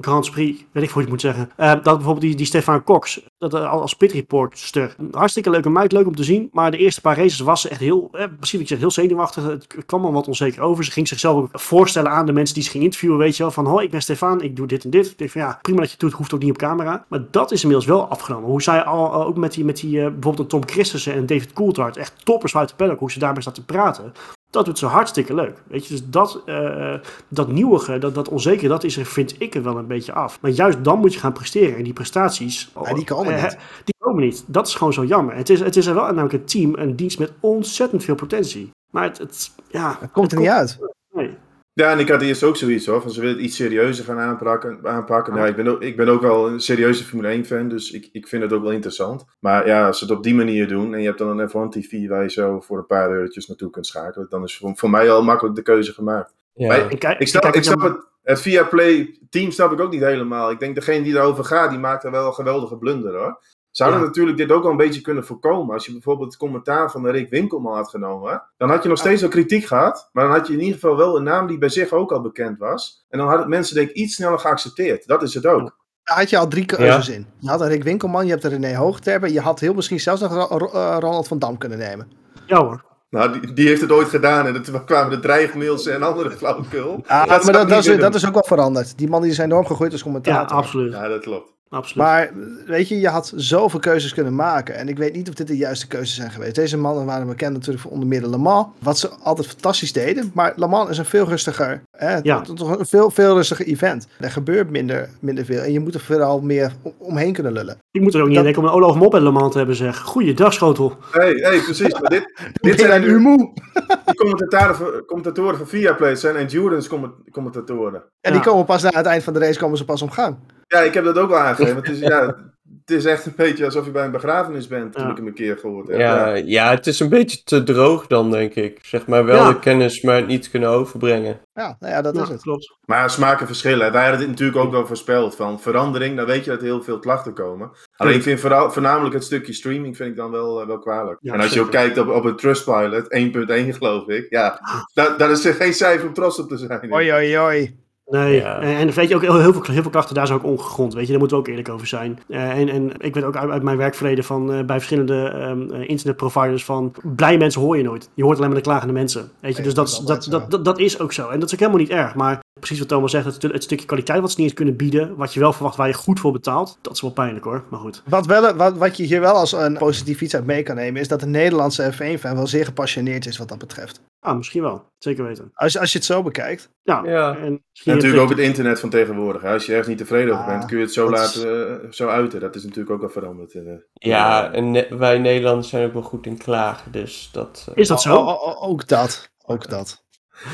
Grand 0.00 0.30
Prix, 0.30 0.64
weet 0.72 0.82
ik 0.82 0.90
hoe 0.90 1.02
je 1.02 1.08
het 1.08 1.08
moet 1.08 1.20
zeggen, 1.20 1.50
eh, 1.56 1.72
dat 1.72 1.82
bijvoorbeeld 1.82 2.20
die, 2.20 2.34
die 2.36 2.46
Stefan 2.46 2.84
Cox, 2.84 3.26
dat, 3.50 3.54
eh, 3.54 3.70
als 3.70 3.94
pitreportster, 3.94 4.96
hartstikke 5.10 5.50
leuke 5.50 5.70
meid, 5.70 5.92
leuk 5.92 6.06
om 6.06 6.14
te 6.14 6.24
zien, 6.24 6.48
maar 6.52 6.70
de 6.70 6.76
eerste 6.76 7.00
paar 7.00 7.16
races 7.16 7.40
was 7.40 7.60
ze 7.60 7.68
echt 7.68 7.80
heel, 7.80 8.08
eh, 8.12 8.24
precies 8.38 8.60
ik 8.60 8.68
zeg, 8.68 8.78
heel 8.78 8.90
zenuwachtig. 8.90 9.44
Het 9.44 9.66
kwam 9.86 10.04
al 10.04 10.12
wat 10.12 10.28
onzeker 10.28 10.62
over. 10.62 10.84
Ze 10.84 10.90
ging 10.90 11.08
zichzelf 11.08 11.36
ook 11.36 11.48
voorstellen 11.52 12.10
aan 12.10 12.26
de 12.26 12.32
mensen 12.32 12.54
die 12.54 12.64
ze 12.64 12.70
ging 12.70 12.84
interviewen, 12.84 13.18
weet 13.18 13.36
je 13.36 13.42
wel, 13.42 13.52
van 13.52 13.66
hoi, 13.66 13.84
ik 13.84 13.90
ben 13.90 14.02
Stefan, 14.02 14.42
ik 14.42 14.56
doe 14.56 14.66
dit 14.66 14.84
en 14.84 14.90
dit. 14.90 15.06
Ik 15.06 15.18
denk 15.18 15.30
van 15.30 15.40
ja, 15.40 15.58
prima 15.62 15.78
dat 15.78 15.86
je 15.86 15.92
het 15.92 16.00
doet, 16.00 16.12
hoeft 16.12 16.34
ook 16.34 16.42
niet 16.42 16.50
op 16.50 16.58
camera. 16.58 17.04
Maar 17.08 17.24
dat 17.30 17.50
is 17.50 17.62
inmiddels 17.62 17.88
wel 17.88 18.08
afgenomen. 18.08 18.48
Hoe 18.48 18.62
zij 18.62 18.82
al, 18.82 19.14
ook 19.14 19.36
met 19.36 19.52
die, 19.52 19.64
met 19.64 19.76
die 19.76 20.00
eh, 20.00 20.10
bijvoorbeeld 20.10 20.48
Tom 20.48 20.66
Christensen 20.66 21.14
en 21.14 21.26
David 21.26 21.52
Coulthard, 21.52 21.96
echt 21.96 22.24
toppers 22.24 22.56
uit 22.56 22.68
de 22.68 22.74
paddock, 22.74 22.98
hoe 22.98 23.10
ze 23.10 23.18
daarmee 23.18 23.42
staat 23.42 23.54
te 23.54 23.64
praten. 23.64 24.12
Dat 24.52 24.64
doet 24.64 24.78
ze 24.78 24.86
hartstikke 24.86 25.34
leuk. 25.34 25.62
Weet 25.66 25.86
je, 25.86 25.92
dus 25.92 26.02
dat, 26.06 26.42
eh 26.46 26.94
dat 27.28 27.48
nieuwige, 27.48 27.98
dat, 27.98 28.14
dat 28.14 28.28
onzekere, 28.28 28.68
dat 28.68 28.84
is 28.84 28.96
er, 28.96 29.06
vind 29.06 29.34
ik 29.38 29.54
er 29.54 29.62
wel 29.62 29.76
een 29.76 29.86
beetje 29.86 30.12
af. 30.12 30.38
Maar 30.40 30.50
juist 30.50 30.84
dan 30.84 30.98
moet 30.98 31.14
je 31.14 31.20
gaan 31.20 31.32
presteren. 31.32 31.76
En 31.76 31.84
die 31.84 31.92
prestaties. 31.92 32.70
Ja, 32.84 32.94
die 32.94 33.04
komen 33.32 33.48
eh, 33.48 33.52
niet. 33.52 33.84
Die 33.84 33.94
komen 33.98 34.24
niet. 34.24 34.44
Dat 34.46 34.66
is 34.66 34.74
gewoon 34.74 34.92
zo 34.92 35.04
jammer. 35.04 35.36
Het 35.36 35.50
is, 35.50 35.60
het 35.60 35.76
is 35.76 35.86
er 35.86 35.94
wel 35.94 36.04
namelijk 36.04 36.32
een 36.32 36.44
team, 36.44 36.74
een 36.74 36.96
dienst 36.96 37.18
met 37.18 37.32
ontzettend 37.40 38.04
veel 38.04 38.14
potentie. 38.14 38.70
Maar 38.90 39.04
het, 39.04 39.18
het 39.18 39.50
ja. 39.68 39.96
Dat 40.00 40.10
komt 40.10 40.32
er 40.32 40.38
niet 40.38 40.48
uit. 40.48 40.78
Nee. 41.12 41.36
Ja, 41.74 41.90
en 41.90 41.98
ik 41.98 42.08
had 42.08 42.22
eerst 42.22 42.42
ook 42.42 42.56
zoiets 42.56 42.86
hoor, 42.86 43.02
van 43.02 43.10
ze 43.10 43.20
willen 43.20 43.34
het 43.34 43.44
iets 43.44 43.56
serieuzer 43.56 44.04
gaan 44.04 44.18
aanpakken. 44.18 44.78
aanpakken. 44.82 45.34
Nou, 45.34 45.48
ik, 45.48 45.56
ben 45.56 45.68
ook, 45.68 45.82
ik 45.82 45.96
ben 45.96 46.08
ook 46.08 46.20
wel 46.20 46.48
een 46.48 46.60
serieuze 46.60 47.04
Formule 47.04 47.28
1 47.28 47.44
fan, 47.44 47.68
dus 47.68 47.90
ik, 47.90 48.08
ik 48.12 48.28
vind 48.28 48.42
het 48.42 48.52
ook 48.52 48.62
wel 48.62 48.72
interessant. 48.72 49.24
Maar 49.40 49.66
ja, 49.66 49.86
als 49.86 49.98
ze 49.98 50.04
het 50.04 50.16
op 50.16 50.22
die 50.22 50.34
manier 50.34 50.68
doen 50.68 50.94
en 50.94 51.00
je 51.00 51.06
hebt 51.06 51.18
dan 51.18 51.38
een 51.38 51.48
F1 51.48 51.68
TV 51.68 52.08
waar 52.08 52.22
je 52.22 52.30
zo 52.30 52.60
voor 52.60 52.78
een 52.78 52.86
paar 52.86 53.10
eurotjes 53.10 53.46
naartoe 53.46 53.70
kunt 53.70 53.86
schakelen, 53.86 54.26
dan 54.30 54.42
is 54.42 54.56
voor, 54.56 54.72
voor 54.76 54.90
mij 54.90 55.10
al 55.10 55.22
makkelijk 55.22 55.56
de 55.56 55.62
keuze 55.62 55.92
gemaakt. 55.92 56.34
Ja. 56.54 56.66
Maar 56.66 56.92
Ik, 56.92 56.98
kijk, 56.98 57.18
Ik 57.20 57.28
snap, 57.28 57.44
ik 57.44 57.54
het 57.54 57.64
snap 57.64 57.80
het, 57.80 58.06
het 58.22 58.40
Viaplay 58.40 59.18
team 59.30 59.50
snap 59.50 59.72
ik 59.72 59.80
ook 59.80 59.90
niet 59.92 60.02
helemaal. 60.02 60.50
Ik 60.50 60.58
denk 60.58 60.74
degene 60.74 61.02
die 61.02 61.14
erover 61.14 61.44
gaat, 61.44 61.70
die 61.70 61.78
maakt 61.78 62.04
er 62.04 62.10
wel 62.10 62.26
een 62.26 62.34
geweldige 62.34 62.76
blunder 62.76 63.14
hoor. 63.16 63.40
Zouden 63.70 64.00
Ja. 64.00 64.06
natuurlijk 64.06 64.36
dit 64.36 64.50
ook 64.52 64.62
wel 64.62 64.70
een 64.70 64.76
beetje 64.76 65.00
kunnen 65.00 65.24
voorkomen. 65.24 65.74
Als 65.74 65.86
je 65.86 65.92
bijvoorbeeld 65.92 66.28
het 66.30 66.38
commentaar 66.40 66.90
van 66.90 67.02
de 67.02 67.10
Rick 67.10 67.30
Winkelman 67.30 67.74
had 67.76 67.90
genomen. 67.90 68.42
Dan 68.56 68.70
had 68.70 68.82
je 68.82 68.88
nog 68.88 68.98
steeds 68.98 69.20
wel 69.20 69.30
kritiek 69.30 69.64
gehad. 69.64 70.08
Maar 70.12 70.24
dan 70.24 70.32
had 70.32 70.46
je 70.46 70.52
in 70.52 70.58
ieder 70.60 70.74
geval 70.74 70.96
wel 70.96 71.16
een 71.16 71.22
naam 71.22 71.46
die 71.46 71.58
bij 71.58 71.68
zich 71.68 71.92
ook 71.92 72.12
al 72.12 72.20
bekend 72.20 72.58
was. 72.58 73.04
En 73.08 73.18
dan 73.18 73.28
hadden 73.28 73.48
mensen 73.48 73.74
denk 73.74 73.88
ik 73.88 73.94
iets 73.96 74.14
sneller 74.14 74.38
geaccepteerd. 74.38 75.06
Dat 75.06 75.22
is 75.22 75.34
het 75.34 75.46
ook. 75.46 75.76
Daar 76.04 76.16
had 76.16 76.30
je 76.30 76.38
al 76.38 76.48
drie 76.48 76.64
keuzes 76.66 77.08
in. 77.08 77.26
Je 77.38 77.48
had 77.50 77.60
een 77.60 77.68
Rick 77.68 77.82
Winkelman, 77.82 78.24
je 78.24 78.30
hebt 78.30 78.44
een 78.44 78.50
René 78.50 78.74
Hoogterpen. 78.76 79.32
Je 79.32 79.40
had 79.40 79.60
heel 79.60 79.74
misschien 79.74 80.00
zelfs 80.00 80.20
nog 80.20 80.32
Ro- 80.32 80.56
Ro- 80.58 80.98
Ronald 80.98 81.28
van 81.28 81.38
Dam 81.38 81.58
kunnen 81.58 81.78
nemen. 81.78 82.10
Ja 82.46 82.64
hoor. 82.64 82.84
Nou, 83.12 83.40
die, 83.40 83.52
die 83.52 83.68
heeft 83.68 83.80
het 83.80 83.90
ooit 83.92 84.08
gedaan. 84.08 84.46
En 84.46 84.62
toen 84.62 84.84
kwamen 84.84 85.10
de 85.10 85.20
dreigmails 85.20 85.86
en 85.86 86.02
andere 86.02 86.30
flauwekul. 86.38 87.04
Ah, 87.06 87.26
maar 87.26 87.52
dat, 87.52 87.68
dat, 87.68 87.86
is, 87.86 87.98
dat 87.98 88.26
ook 88.26 88.32
wel 88.32 88.44
veranderd. 88.44 88.98
Die 88.98 89.08
man 89.08 89.22
die 89.22 89.30
is 89.30 89.38
enorm 89.38 89.66
gegroeid 89.66 89.92
als 89.92 90.00
Ja, 90.00 90.06
commentator. 90.06 90.56
absoluut. 90.56 90.92
Ja, 90.92 91.08
dat 91.08 91.20
klopt. 91.20 91.52
Absoluut. 91.72 92.06
Maar 92.06 92.30
weet 92.66 92.88
je, 92.88 93.00
je 93.00 93.08
had 93.08 93.32
zoveel 93.36 93.80
keuzes 93.80 94.14
kunnen 94.14 94.34
maken. 94.34 94.74
En 94.74 94.88
ik 94.88 94.98
weet 94.98 95.14
niet 95.14 95.28
of 95.28 95.34
dit 95.34 95.46
de 95.46 95.56
juiste 95.56 95.86
keuzes 95.86 96.14
zijn 96.16 96.30
geweest. 96.30 96.54
Deze 96.54 96.76
mannen 96.76 97.04
waren 97.06 97.26
bekend 97.26 97.52
natuurlijk 97.52 97.82
voor 97.82 97.92
onder 97.92 98.08
meer 98.08 98.20
de 98.20 98.28
Le 98.30 98.36
Mans. 98.36 98.66
Wat 98.78 98.98
ze 98.98 99.10
altijd 99.22 99.46
fantastisch 99.46 99.92
deden. 99.92 100.30
Maar 100.34 100.52
Le 100.56 100.66
Mans 100.68 100.90
is 100.90 100.98
een 100.98 101.04
veel 101.04 101.28
rustiger, 101.28 101.82
hè, 101.96 102.16
Ja. 102.22 102.40
toch 102.40 102.78
een 102.78 102.86
veel, 102.86 103.10
veel 103.10 103.34
rustiger 103.34 103.66
event. 103.66 104.06
Er 104.20 104.30
gebeurt 104.30 104.70
minder, 104.70 105.08
minder 105.20 105.44
veel. 105.44 105.60
En 105.62 105.72
je 105.72 105.80
moet 105.80 105.94
er 105.94 106.00
vooral 106.00 106.40
meer 106.40 106.72
om- 106.82 106.92
omheen 106.98 107.32
kunnen 107.32 107.52
lullen. 107.52 107.78
Ik 107.90 108.00
moet 108.00 108.14
er 108.14 108.22
ook 108.22 108.28
niet 108.28 108.36
aan 108.38 108.44
denken 108.44 108.62
om 108.62 108.68
een 108.68 108.74
Olaf 108.74 108.94
Mop 108.96 109.14
en 109.14 109.22
Le 109.22 109.30
Mans 109.30 109.52
te 109.52 109.58
hebben 109.58 109.76
zeg. 109.76 109.98
Goeiedag, 109.98 110.52
schotel. 110.52 110.96
hey, 111.10 111.30
hey, 111.32 111.60
precies. 111.60 111.92
Maar 112.00 112.10
dit, 112.10 112.32
Dit 112.60 112.80
zijn 112.80 113.22
moe. 113.22 113.52
de 114.06 114.14
commentatoren 114.14 114.76
van, 114.76 115.02
commentatoren 115.06 115.56
van 115.58 115.66
Viaplay. 115.66 116.14
Zijn 116.16 116.36
endurance 116.36 116.88
comment- 116.88 117.14
commentatoren. 117.30 118.02
En 118.20 118.32
Ja. 118.32 118.38
die 118.40 118.40
komen 118.50 118.64
pas 118.64 118.82
na 118.82 118.90
het 118.92 119.06
eind 119.06 119.22
van 119.22 119.32
de 119.32 119.38
race 119.38 119.58
komen 119.58 119.78
ze 119.78 119.84
pas 119.84 120.02
om 120.02 120.10
gang. 120.10 120.36
Ja, 120.72 120.80
ik 120.80 120.94
heb 120.94 121.04
dat 121.04 121.18
ook 121.18 121.28
wel 121.30 121.38
aangegeven. 121.38 121.76
Het 121.76 121.88
is, 121.90 121.98
ja, 121.98 122.26
het 122.86 122.90
is 122.96 123.04
echt 123.04 123.26
een 123.26 123.32
beetje 123.36 123.64
alsof 123.64 123.84
je 123.84 123.90
bij 123.90 124.04
een 124.04 124.10
begrafenis 124.10 124.66
bent, 124.66 124.92
toen 124.92 125.04
Ja. 125.04 125.10
ik 125.10 125.16
hem 125.16 125.26
een 125.26 125.34
keer 125.34 125.58
gehoord 125.58 125.88
heb. 125.88 125.98
Ja, 125.98 126.34
ja, 126.34 126.70
het 126.70 126.86
is 126.86 127.00
een 127.00 127.08
beetje 127.08 127.42
te 127.44 127.62
droog 127.62 128.06
dan, 128.06 128.30
denk 128.30 128.54
ik. 128.54 128.78
Zeg 128.82 129.06
maar 129.06 129.24
wel 129.24 129.36
Ja. 129.36 129.48
de 129.48 129.58
kennis, 129.58 130.00
maar 130.02 130.16
het 130.16 130.26
niet 130.26 130.50
kunnen 130.50 130.68
overbrengen. 130.68 131.40
Ja, 131.54 131.76
nou 131.80 131.92
ja, 131.92 132.02
dat 132.02 132.16
Ja, 132.16 132.22
is 132.22 132.28
het. 132.28 132.42
klopt. 132.42 132.76
Maar 132.86 133.10
smaken 133.10 133.46
verschillen. 133.46 133.92
Wij 133.92 134.00
hadden 134.02 134.20
dit 134.20 134.28
natuurlijk 134.28 134.58
ook 134.58 134.70
wel 134.72 134.86
voorspeld. 134.86 135.36
Van 135.36 135.60
verandering, 135.60 136.16
dan 136.16 136.26
weet 136.26 136.44
je 136.44 136.50
dat 136.50 136.58
er 136.60 136.64
heel 136.66 136.82
veel 136.82 136.98
klachten 136.98 137.34
komen. 137.34 137.70
Alleen 137.96 138.14
ik 138.14 138.22
vind 138.22 138.40
vooral, 138.40 138.70
voornamelijk 138.70 139.14
het 139.14 139.24
stukje 139.24 139.52
streaming 139.52 139.96
vind 139.96 140.10
ik 140.10 140.16
dan 140.16 140.30
wel, 140.30 140.60
eh, 140.60 140.66
wel 140.66 140.78
kwalijk. 140.78 141.18
Ja, 141.20 141.32
en 141.34 141.40
als 141.40 141.52
je 141.52 141.60
ook 141.60 141.70
kijkt 141.70 141.98
op, 141.98 142.08
op 142.08 142.24
een 142.24 142.36
Trustpilot, 142.36 143.06
1.1 143.14 143.74
geloof 143.74 144.08
ik. 144.08 144.26
Ja, 144.30 144.60
dat, 144.94 145.18
dat 145.18 145.30
is 145.30 145.44
er 145.44 145.54
geen 145.54 145.74
cijfer 145.74 146.06
om 146.08 146.14
trots 146.14 146.38
op 146.38 146.48
te 146.48 146.56
zijn. 146.56 146.92
Oi, 146.92 147.12
oi, 147.12 147.38
oi. 147.38 147.80
Nee, 148.06 148.34
Ja. 148.34 148.60
en, 148.60 148.76
en 148.76 148.90
weet 148.90 149.08
je 149.08 149.14
ook, 149.14 149.22
heel, 149.22 149.38
heel, 149.38 149.52
veel, 149.52 149.62
heel 149.72 149.82
veel 149.82 149.90
klachten 149.90 150.14
daar 150.14 150.26
zijn 150.26 150.38
ook 150.38 150.44
ongegrond, 150.44 150.94
weet 150.94 151.04
je, 151.04 151.10
daar 151.10 151.18
moeten 151.18 151.36
we 151.36 151.42
ook 151.42 151.48
eerlijk 151.48 151.68
over 151.68 151.86
zijn. 151.86 152.18
Eh, 152.28 152.50
en, 152.58 152.68
en 152.68 152.92
ik 152.98 153.14
weet 153.14 153.24
ook 153.24 153.36
uit, 153.36 153.50
uit 153.50 153.62
mijn 153.62 153.76
werkverleden 153.76 154.24
van, 154.24 154.52
eh, 154.52 154.64
bij 154.64 154.76
verschillende 154.76 155.28
ehm, 155.28 155.70
eh, 155.70 155.88
internetproviders 155.88 156.64
van, 156.64 156.94
blije 157.02 157.38
mensen 157.38 157.60
hoor 157.60 157.76
je 157.76 157.82
nooit. 157.82 158.08
Je 158.14 158.22
hoort 158.24 158.36
alleen 158.36 158.48
maar 158.48 158.58
de 158.58 158.64
klagende 158.64 158.92
mensen, 158.92 159.20
weet 159.20 159.56
je, 159.56 159.62
Nee, 159.62 159.64
dus 159.64 159.74
dat 159.74 160.02
dat, 160.06 160.22
is 160.22 160.28
dat, 160.28 160.50
dat, 160.50 160.64
dat 160.64 160.78
is 160.78 160.98
ook 161.00 161.12
zo. 161.12 161.28
En 161.28 161.38
dat 161.38 161.48
is 161.48 161.54
ook 161.54 161.60
helemaal 161.60 161.80
niet 161.80 161.90
erg, 161.90 162.14
maar 162.14 162.40
precies 162.62 162.78
wat 162.78 162.88
Thomas 162.88 163.10
zegt, 163.10 163.24
het, 163.24 163.42
het 163.42 163.62
stukje 163.62 163.86
kwaliteit 163.86 164.20
wat 164.20 164.30
ze 164.30 164.36
niet 164.36 164.46
eens 164.46 164.56
kunnen 164.56 164.76
bieden, 164.76 165.16
wat 165.16 165.34
je 165.34 165.40
wel 165.40 165.52
verwacht 165.52 165.76
waar 165.76 165.86
je 165.86 165.94
goed 165.94 166.20
voor 166.20 166.32
betaalt, 166.32 166.78
dat 166.82 166.92
is 166.92 167.00
wel 167.00 167.10
pijnlijk 167.10 167.44
hoor, 167.44 167.64
maar 167.70 167.80
goed. 167.80 168.02
Wat, 168.08 168.26
wel, 168.26 168.54
wat, 168.54 168.76
wat 168.76 168.96
je 168.96 169.02
hier 169.04 169.20
wel 169.20 169.34
als 169.34 169.52
een 169.52 169.76
positief 169.78 170.20
iets 170.20 170.34
uit 170.34 170.46
mee 170.46 170.62
kan 170.62 170.76
nemen, 170.76 171.00
is 171.00 171.08
dat 171.08 171.20
de 171.20 171.26
Nederlandse 171.26 171.92
F1-fan 171.92 172.34
wel 172.34 172.46
zeer 172.46 172.64
gepassioneerd 172.64 173.26
is 173.26 173.38
wat 173.38 173.48
dat 173.48 173.58
betreft. 173.58 174.00
Ah, 174.20 174.36
misschien 174.36 174.62
wel, 174.62 174.84
zeker 174.98 175.24
weten. 175.24 175.50
Als, 175.54 175.78
als 175.78 175.92
je 175.92 175.98
het 175.98 176.06
zo 176.06 176.22
bekijkt. 176.22 176.70
Ja, 176.82 177.02
Ja. 177.04 177.36
en 177.36 177.64
natuurlijk 177.84 178.22
ook 178.22 178.28
het 178.30 178.38
internet 178.38 178.80
van 178.80 178.90
tegenwoordig. 178.90 179.42
hè. 179.42 179.52
Als 179.52 179.64
je 179.66 179.70
ergens 179.70 179.88
niet 179.88 179.98
tevreden 179.98 180.32
over 180.32 180.44
Ah, 180.44 180.50
bent, 180.50 180.64
kun 180.64 180.76
je 180.78 180.84
het 180.84 180.92
zo 180.92 181.08
is- 181.08 181.18
laten, 181.18 181.82
eh, 181.82 181.90
zo 181.90 182.08
uiten. 182.08 182.40
Dat 182.40 182.54
is 182.54 182.62
natuurlijk 182.62 182.90
ook 182.90 183.00
wel 183.00 183.10
veranderd. 183.10 183.54
eh. 183.54 183.62
Ja, 183.92 184.52
en 184.52 184.70
ne- 184.70 184.86
wij 184.90 185.18
Nederlanders 185.18 185.68
zijn 185.68 185.86
ook 185.86 185.92
wel 185.92 186.02
goed 186.02 186.26
in 186.26 186.38
klagen, 186.38 186.92
dus 186.92 187.28
dat... 187.32 187.66
eh, 187.68 187.74
Is 187.76 187.88
dat 187.88 188.02
zo? 188.02 188.16
O- 188.16 188.26
o- 188.26 188.38
o- 188.50 188.66
ook 188.68 188.88
dat. 188.88 189.30
Ook 189.46 189.68
dat. 189.68 190.04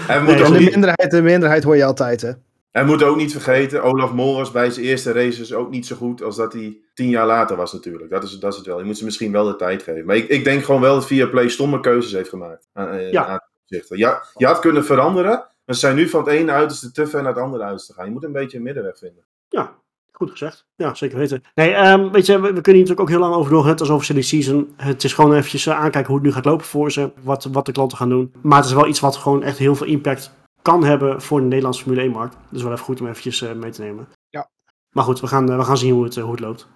En 0.09 0.25
Nee, 0.25 0.45
ook 0.45 0.53
de 0.53 0.59
niet, 0.59 0.71
minderheid, 0.71 1.11
de 1.11 1.23
minderheid 1.23 1.65
hoor 1.65 1.77
je 1.77 1.85
altijd, 1.85 2.21
hè. 2.21 2.29
en 2.29 2.83
we 2.83 2.85
moeten 2.85 3.07
ook 3.07 3.17
niet 3.17 3.33
vergeten, 3.33 3.83
Olaf 3.83 4.13
Mol 4.13 4.37
was 4.37 4.51
bij 4.51 4.71
zijn 4.71 4.87
eerste 4.87 5.13
races 5.13 5.53
ook 5.55 5.71
niet 5.71 5.87
zo 5.87 5.97
goed 5.97 6.23
als 6.23 6.37
dat 6.37 6.53
hij 6.53 6.77
tien 6.95 7.09
jaar 7.09 7.27
later 7.27 7.57
was 7.57 7.73
natuurlijk. 7.73 8.11
Dat 8.11 8.23
is, 8.23 8.39
dat 8.39 8.51
is 8.53 8.59
het 8.59 8.67
wel. 8.67 8.79
Je 8.79 8.85
moet 8.85 8.99
ze 8.99 9.05
misschien 9.05 9.33
wel 9.33 9.45
de 9.45 9.57
tijd 9.57 9.83
geven. 9.83 10.07
Maar 10.07 10.17
ik, 10.17 10.29
ik 10.29 10.45
denk 10.45 10.65
gewoon 10.65 10.81
wel 10.81 10.95
dat 10.95 11.07
Viaplay 11.07 11.49
stomme 11.49 11.81
keuzes 11.81 12.13
heeft 12.13 12.29
gemaakt. 12.29 12.69
Aan, 12.73 12.89
eh, 12.91 13.13
Ja. 13.13 13.27
aan. 13.27 13.41
Ja, 13.89 14.23
je 14.37 14.47
had 14.47 14.59
kunnen 14.59 14.85
veranderen, 14.85 15.31
maar 15.65 15.75
ze 15.75 15.81
zijn 15.81 15.97
nu 15.97 16.09
van 16.09 16.21
het 16.25 16.29
ene 16.29 16.53
uiterste 16.53 16.93
te 16.93 17.07
ver 17.07 17.23
naar 17.23 17.33
het 17.35 17.43
andere 17.43 17.63
uiterste 17.63 17.93
gaan. 17.93 18.05
Je 18.05 18.11
moet 18.11 18.25
een 18.25 18.33
beetje 18.33 18.57
een 18.57 18.63
middenweg 18.63 18.99
vinden. 18.99 19.25
Ja, 19.49 19.77
goed 20.19 20.31
gezegd. 20.31 20.67
Ja, 20.77 20.95
zeker 20.95 21.19
weten. 21.19 21.43
Nee, 21.55 21.73
ehm, 21.73 22.11
weet 22.11 22.27
je, 22.27 22.33
we, 22.33 22.41
we 22.41 22.61
kunnen 22.61 22.63
hier 22.63 22.75
natuurlijk 22.75 23.01
ook 23.01 23.09
heel 23.09 23.19
lang 23.19 23.35
over 23.35 23.51
doorgaan. 23.51 23.71
Het 23.71 23.81
is 23.81 23.91
over 23.91 24.05
silly 24.05 24.23
season. 24.23 24.73
Het 24.77 25.05
is 25.05 25.13
gewoon 25.13 25.33
eventjes 25.33 25.67
eh, 25.67 25.75
aankijken 25.75 26.07
hoe 26.07 26.17
het 26.17 26.25
nu 26.25 26.33
gaat 26.33 26.45
lopen 26.45 26.67
voor 26.67 26.93
ze. 26.93 27.11
Wat, 27.23 27.45
wat 27.45 27.67
de 27.67 27.73
klanten 27.73 27.99
gaan 27.99 28.09
doen. 28.09 28.33
Maar 28.43 28.59
het 28.59 28.67
is 28.67 28.73
wel 28.73 28.87
iets 28.87 29.01
wat 29.01 29.17
gewoon 29.17 29.43
echt 29.43 29.59
heel 29.59 29.75
veel 29.75 29.87
impact 29.87 30.33
kan 30.63 30.85
hebben 30.85 31.23
voor 31.23 31.41
de 31.41 31.47
Nederlandse 31.47 31.83
Formule 31.83 32.11
1-markt. 32.11 32.37
Dus 32.51 32.63
wel 32.63 32.73
even 32.73 32.85
goed 32.85 33.01
om 33.01 33.07
eventjes 33.07 33.43
eh, 33.43 33.53
mee 33.53 33.71
te 33.71 33.83
nemen. 33.83 34.09
Ja. 34.29 34.49
Maar 34.91 35.05
goed, 35.05 35.21
we 35.21 35.27
gaan, 35.27 35.51
eh, 35.51 35.57
we 35.57 35.65
gaan 35.65 35.79
zien 35.79 35.93
hoe 35.93 36.05
het, 36.05 36.17
hoe 36.17 36.31
het 36.31 36.41
loopt. 36.41 36.69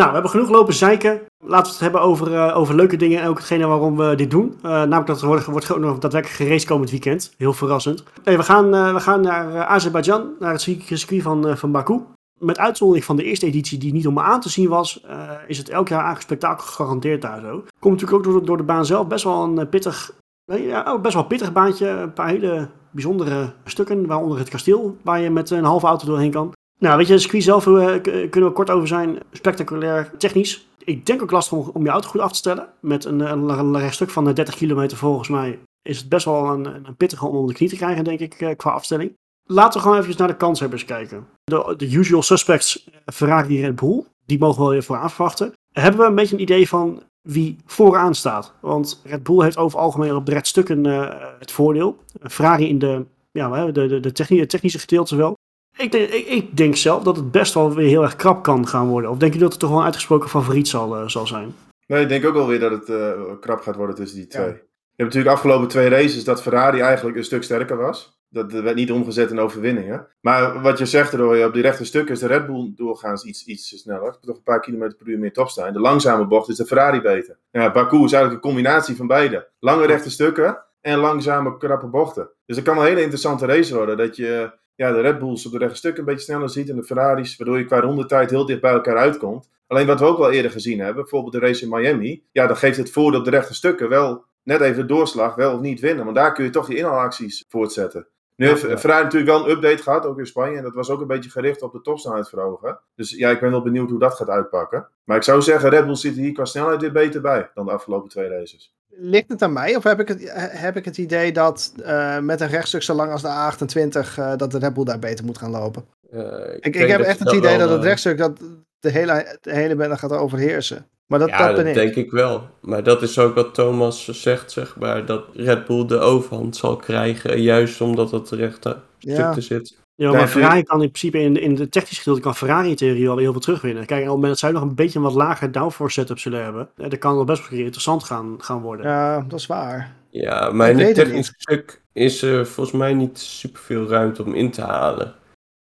Nou, 0.00 0.12
we 0.12 0.18
hebben 0.18 0.40
genoeg 0.40 0.56
lopen 0.56 0.74
zeiken. 0.74 1.20
Laten 1.44 1.66
we 1.66 1.70
het 1.70 1.80
hebben 1.80 2.00
over, 2.00 2.34
eh, 2.34 2.56
over 2.56 2.74
leuke 2.74 2.96
dingen 2.96 3.20
en 3.20 3.28
ook 3.28 3.36
hetgene 3.36 3.66
waarom 3.66 3.96
we 3.96 4.14
dit 4.14 4.30
doen. 4.30 4.54
Eh, 4.62 4.70
namelijk 4.70 5.06
dat 5.06 5.20
er 5.20 5.26
wordt, 5.26 5.44
wordt 5.44 5.66
gewoon 5.66 5.80
nog 5.80 5.98
daadwerkelijk 5.98 6.40
geraced 6.40 6.68
komend 6.68 6.90
weekend. 6.90 7.34
Heel 7.36 7.52
verrassend. 7.52 8.04
We, 8.24 8.42
gaan, 8.42 8.74
eh, 8.74 8.92
we 8.92 9.00
gaan 9.00 9.20
naar 9.20 9.64
Azerbeidzjan, 9.64 10.28
naar 10.38 10.52
het 10.52 10.60
circuit 10.60 11.22
van, 11.22 11.56
van 11.58 11.72
Baku. 11.72 12.00
Met 12.38 12.58
uitzondering 12.58 13.04
van 13.04 13.16
de 13.16 13.24
eerste 13.24 13.46
editie 13.46 13.78
die 13.78 13.92
niet 13.92 14.06
om 14.06 14.18
aan 14.18 14.40
te 14.40 14.48
zien 14.48 14.68
was, 14.68 15.04
is 15.46 15.58
het 15.58 15.68
elk 15.68 15.88
jaar 15.88 16.04
eigenlijk 16.04 16.26
spektakel 16.26 16.66
gegarandeerd 16.66 17.22
daar 17.22 17.40
zo. 17.40 17.64
Komt 17.78 18.00
natuurlijk 18.00 18.26
ook 18.26 18.32
door, 18.32 18.44
door 18.44 18.56
de 18.56 18.62
baan 18.62 18.86
zelf 18.86 19.06
best 19.06 19.24
wel 19.24 19.42
een 19.42 19.68
pittig, 19.68 20.12
ja, 20.44 20.92
oh, 20.92 21.00
best 21.00 21.14
wel 21.14 21.24
pittig 21.24 21.52
baantje. 21.52 21.88
Een 21.88 22.12
paar 22.12 22.28
hele 22.28 22.68
bijzondere 22.90 23.52
stukken, 23.64 24.06
waaronder 24.06 24.38
het 24.38 24.48
kasteel, 24.48 24.96
waar 25.02 25.20
je 25.20 25.30
met 25.30 25.50
een 25.50 25.64
halve 25.64 25.86
auto 25.86 26.06
doorheen 26.06 26.30
kan. 26.30 26.52
Nou, 26.80 26.96
weet 26.96 27.06
je, 27.06 27.12
de 27.12 27.18
circuit 27.18 27.42
zelf 27.42 27.66
eh, 27.66 28.00
kunnen 28.30 28.50
we 28.50 28.52
kort 28.52 28.70
over 28.70 28.88
zijn. 28.88 29.18
Spectaculair, 29.32 30.10
technisch. 30.18 30.68
Ik 30.84 31.06
denk 31.06 31.22
ook 31.22 31.30
lastig 31.30 31.58
om, 31.58 31.84
je 31.84 31.90
auto 31.90 32.08
goed 32.08 32.20
af 32.20 32.30
te 32.30 32.36
stellen. 32.36 32.68
Met 32.80 33.04
een, 33.04 33.20
een, 33.20 33.48
een 33.48 33.78
rechtstuk 33.78 34.10
van 34.10 34.28
eh, 34.28 34.34
30 34.34 34.54
kilometer 34.54 34.96
volgens 34.96 35.28
mij 35.28 35.58
is 35.82 35.98
het 35.98 36.08
best 36.08 36.24
wel 36.24 36.46
een, 36.48 36.64
een 36.64 36.96
pittige 36.96 37.26
om 37.26 37.34
onder 37.34 37.48
de 37.48 37.54
knie 37.54 37.68
te 37.68 37.76
krijgen, 37.76 38.04
denk 38.04 38.20
ik, 38.20 38.34
eh, 38.34 38.56
qua 38.56 38.70
afstelling. 38.70 39.16
Laten 39.44 39.80
we 39.80 39.86
gewoon 39.86 40.02
even 40.02 40.14
naar 40.18 40.28
de 40.28 40.36
kanshebbers 40.36 40.84
kijken. 40.84 41.26
De, 41.44 41.74
de 41.76 41.92
usual 41.92 42.22
suspects, 42.22 42.84
eh, 42.90 43.14
Ferrari 43.14 43.56
en 43.56 43.64
Red 43.64 43.76
Bull, 43.76 44.04
die 44.26 44.38
mogen 44.38 44.64
we 44.64 44.70
weer 44.70 44.82
vooraan 44.82 45.10
verwachten. 45.10 45.52
Hebben 45.72 46.00
we 46.00 46.06
een 46.06 46.14
beetje 46.14 46.34
een 46.36 46.42
idee 46.42 46.68
van 46.68 47.02
wie 47.28 47.56
vooraan 47.66 48.14
staat? 48.14 48.52
Want 48.60 49.00
Red 49.04 49.22
Bull 49.22 49.42
heeft 49.42 49.56
over 49.56 49.78
algemeen 49.78 50.14
op 50.14 50.26
de 50.26 50.32
rechtstukken 50.32 50.86
eh, 50.86 51.14
het 51.38 51.50
voordeel. 51.50 51.96
Ferrari 52.22 52.68
in 52.68 52.78
de, 52.78 53.04
ja, 53.30 53.66
de, 53.66 53.86
de, 53.86 54.00
de 54.00 54.12
techni- 54.12 54.46
technische 54.46 54.78
gedeelte 54.78 55.16
wel. 55.16 55.34
Ik 55.80 55.92
denk, 55.92 56.10
ik, 56.10 56.26
ik 56.26 56.56
denk 56.56 56.76
zelf 56.76 57.02
dat 57.02 57.16
het 57.16 57.30
best 57.30 57.54
wel 57.54 57.74
weer 57.74 57.88
heel 57.88 58.02
erg 58.02 58.16
krap 58.16 58.42
kan 58.42 58.68
gaan 58.68 58.88
worden. 58.88 59.10
Of 59.10 59.18
denk 59.18 59.32
je 59.32 59.38
dat 59.38 59.50
het 59.50 59.60
toch 59.60 59.70
wel 59.70 59.78
een 59.78 59.84
uitgesproken 59.84 60.28
favoriet 60.28 60.68
zal, 60.68 60.96
eh, 60.96 61.08
zal 61.08 61.26
zijn? 61.26 61.54
Nee, 61.86 62.02
ik 62.02 62.08
denk 62.08 62.24
ook 62.24 62.34
wel 62.34 62.46
weer 62.46 62.60
dat 62.60 62.70
het 62.70 62.88
eh, 62.88 63.20
krap 63.40 63.60
gaat 63.60 63.76
worden 63.76 63.94
tussen 63.94 64.18
die 64.18 64.26
twee. 64.26 64.46
Ja. 64.46 64.50
Je 64.50 65.06
hebt 65.06 65.14
natuurlijk 65.14 65.34
afgelopen 65.34 65.68
twee 65.68 65.88
races 65.88 66.24
dat 66.24 66.42
Ferrari 66.42 66.80
eigenlijk 66.80 67.16
een 67.16 67.24
stuk 67.24 67.42
sterker 67.42 67.76
was. 67.76 68.18
Dat 68.28 68.52
werd 68.52 68.74
niet 68.74 68.92
omgezet 68.92 69.30
in 69.30 69.38
overwinningen. 69.38 70.06
Maar 70.20 70.62
wat 70.62 70.78
je 70.78 70.86
zegt, 70.86 71.12
Roy, 71.12 71.42
op 71.42 71.52
die 71.52 71.62
rechte 71.62 71.84
stukken 71.84 72.14
is 72.14 72.20
de 72.20 72.26
Red 72.26 72.46
Bull 72.46 72.72
doorgaans 72.76 73.24
iets, 73.24 73.44
iets 73.44 73.68
sneller. 73.80 74.18
Toch 74.20 74.36
een 74.36 74.42
paar 74.42 74.60
kilometer 74.60 74.96
per 74.96 75.08
uur 75.08 75.18
meer 75.18 75.32
topstaan. 75.32 75.72
De 75.72 75.80
langzame 75.80 76.26
bocht 76.26 76.48
is 76.48 76.56
de 76.56 76.66
Ferrari 76.66 77.00
beter. 77.00 77.38
Ja, 77.50 77.72
Baku 77.72 77.96
is 77.96 78.12
eigenlijk 78.12 78.32
een 78.32 78.50
combinatie 78.50 78.96
van 78.96 79.06
beide. 79.06 79.48
Lange 79.58 79.86
rechte 79.86 80.10
stukken 80.10 80.64
en 80.80 80.98
langzame 80.98 81.56
krappe 81.56 81.86
bochten. 81.86 82.30
Dus 82.46 82.56
het 82.56 82.64
kan 82.64 82.78
een 82.78 82.84
hele 82.84 83.00
interessante 83.00 83.46
race 83.46 83.74
worden. 83.74 83.96
Dat 83.96 84.16
je 84.16 84.58
ja, 84.80 84.92
de 84.92 85.00
Red 85.00 85.18
Bulls 85.18 85.46
op 85.46 85.52
de 85.52 85.58
rechte 85.58 85.76
stukken 85.76 86.00
een 86.00 86.08
beetje 86.08 86.24
sneller 86.24 86.50
ziet 86.50 86.68
en 86.68 86.76
de 86.76 86.84
Ferraris, 86.84 87.36
waardoor 87.36 87.58
je 87.58 87.64
qua 87.64 87.80
rondetijd 87.80 88.30
heel 88.30 88.46
dicht 88.46 88.60
bij 88.60 88.72
elkaar 88.72 88.96
uitkomt. 88.96 89.50
Alleen 89.66 89.86
wat 89.86 90.00
we 90.00 90.06
ook 90.06 90.18
wel 90.18 90.30
eerder 90.30 90.50
gezien 90.50 90.78
hebben, 90.78 91.02
bijvoorbeeld 91.02 91.32
de 91.32 91.38
race 91.38 91.64
in 91.64 91.68
Miami, 91.70 92.22
ja, 92.32 92.46
dan 92.46 92.56
geeft 92.56 92.76
het 92.76 92.90
voordeel 92.90 93.18
op 93.18 93.24
de 93.24 93.30
rechte 93.30 93.54
stukken 93.54 93.88
wel 93.88 94.24
net 94.42 94.60
even 94.60 94.80
de 94.80 94.94
doorslag, 94.94 95.34
wel 95.34 95.54
of 95.54 95.60
niet 95.60 95.80
winnen. 95.80 96.04
Want 96.04 96.16
daar 96.16 96.32
kun 96.32 96.44
je 96.44 96.50
toch 96.50 96.68
je 96.68 96.76
inhaalacties 96.76 97.44
voortzetten. 97.48 98.06
Nu 98.36 98.46
heeft 98.46 98.60
Ja. 98.60 98.78
Ferrari 98.78 99.04
natuurlijk 99.04 99.30
wel 99.30 99.44
een 99.44 99.50
update 99.50 99.82
gehad, 99.82 100.06
ook 100.06 100.18
in 100.18 100.26
Spanje. 100.26 100.56
En 100.56 100.62
dat 100.62 100.74
was 100.74 100.90
ook 100.90 101.00
een 101.00 101.06
beetje 101.06 101.30
gericht 101.30 101.62
op 101.62 101.72
de 101.72 101.80
topsnelheid 101.80 102.28
verhogen. 102.28 102.80
Dus 102.94 103.10
ja, 103.10 103.30
ik 103.30 103.40
ben 103.40 103.50
wel 103.50 103.62
benieuwd 103.62 103.90
hoe 103.90 103.98
dat 103.98 104.14
gaat 104.14 104.28
uitpakken. 104.28 104.88
Maar 105.04 105.16
ik 105.16 105.22
zou 105.22 105.42
zeggen, 105.42 105.70
Red 105.70 105.84
Bull 105.84 105.94
zit 105.94 106.14
hier 106.14 106.32
qua 106.32 106.44
snelheid 106.44 106.80
weer 106.80 106.92
beter 106.92 107.20
bij 107.20 107.50
dan 107.54 107.66
de 107.66 107.72
afgelopen 107.72 108.08
twee 108.08 108.28
races. 108.28 108.74
Ligt 108.96 109.28
het 109.28 109.42
aan 109.42 109.52
mij 109.52 109.76
of 109.76 109.82
heb 109.84 110.00
ik 110.00 110.08
het, 110.08 110.20
heb 110.52 110.76
ik 110.76 110.84
het 110.84 110.98
idee 110.98 111.32
dat 111.32 111.72
eh, 111.82 112.18
met 112.18 112.40
een 112.40 112.48
rechtstuk 112.48 112.82
zo 112.82 112.94
lang 112.94 113.12
als 113.12 113.22
de 113.22 113.28
A28 113.28 114.18
eh, 114.18 114.36
dat 114.36 114.50
de 114.50 114.58
Red 114.58 114.74
Bull 114.74 114.84
daar 114.84 114.98
beter 114.98 115.24
moet 115.24 115.38
gaan 115.38 115.50
lopen? 115.50 115.84
eh, 116.10 116.20
Ik, 116.60 116.76
ik 116.76 116.88
heb 116.88 116.98
dat 116.98 117.06
echt 117.06 117.18
het 117.18 117.32
idee 117.32 117.56
wel, 117.56 117.58
dat 117.58 117.70
het 117.70 117.82
rechtstuk 117.84 118.18
dat 118.18 118.38
de 118.80 118.90
hele, 118.90 119.38
de 119.40 119.54
hele 119.54 119.74
bende 119.76 119.96
gaat 119.96 120.12
overheersen. 120.12 120.86
Maar 121.06 121.18
dat, 121.18 121.28
ja, 121.28 121.38
dat 121.38 121.46
dat 121.46 121.56
ben 121.56 121.66
ik. 121.66 121.74
denk 121.74 121.94
ik 121.94 122.10
wel. 122.10 122.48
Maar 122.60 122.82
dat 122.82 123.02
is 123.02 123.18
ook 123.18 123.34
wat 123.34 123.54
Thomas 123.54 124.04
zegt, 124.22 124.50
zeg 124.52 124.76
maar. 124.76 125.06
Dat 125.06 125.24
Red 125.32 125.64
Bull 125.64 125.86
de 125.86 125.98
overhand 125.98 126.56
zal 126.56 126.76
krijgen. 126.76 127.40
Juist 127.42 127.80
omdat 127.80 128.10
het 128.10 128.30
rechte 128.30 128.76
Ja. 128.98 129.14
stuk 129.14 129.36
er 129.36 129.42
zit. 129.42 129.78
Ja, 130.00 130.12
maar 130.12 130.28
Ferrari 130.28 130.62
kan 130.62 130.82
in 130.82 130.90
principe 130.90 131.18
in, 131.18 131.36
in 131.40 131.54
de 131.54 131.68
technische 131.68 131.98
gedeelte 132.02 132.20
kan 132.20 132.34
Ferrari 132.36 132.68
in 132.68 132.76
theorie 132.76 133.08
al 133.08 133.16
heel 133.16 133.32
veel 133.32 133.40
terugwinnen. 133.40 133.86
Kijk, 133.86 133.98
op 134.00 134.04
het 134.06 134.14
moment 134.14 134.28
dat 134.30 134.38
zij 134.38 134.50
nog 134.50 134.62
een 134.62 134.74
beetje 134.74 134.98
een 134.98 135.04
wat 135.04 135.14
lager 135.14 135.52
downforce 135.52 136.00
setup 136.00 136.18
zullen 136.18 136.42
hebben, 136.44 136.68
eh, 136.76 136.88
dan 136.90 136.98
kan 136.98 137.16
het 137.18 137.26
best 137.26 137.38
wel 137.40 137.46
een 137.48 137.54
keer 137.54 137.64
interessant 137.64 138.04
gaan, 138.04 138.34
gaan 138.38 138.60
worden. 138.60 138.86
Ja, 138.86 139.24
dat 139.28 139.38
is 139.38 139.46
waar. 139.46 139.92
Ja, 140.10 140.50
maar 140.50 140.70
Ik 140.70 140.72
in 140.78 140.78
het 140.86 140.96
het 140.96 141.06
technisch 141.06 141.32
stuk 141.36 141.82
is 141.92 142.22
er 142.22 142.46
volgens 142.46 142.76
mij 142.76 142.94
niet 142.94 143.18
superveel 143.18 143.86
ruimte 143.88 144.24
om 144.24 144.34
in 144.34 144.50
te 144.50 144.62
halen. 144.62 145.14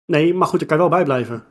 Nee, 0.05 0.33
maar 0.33 0.47
goed, 0.47 0.61
er 0.61 0.67
kan 0.67 0.75
je 0.77 0.81
wel 0.83 0.91
bij 0.91 1.03
blijven. 1.03 1.43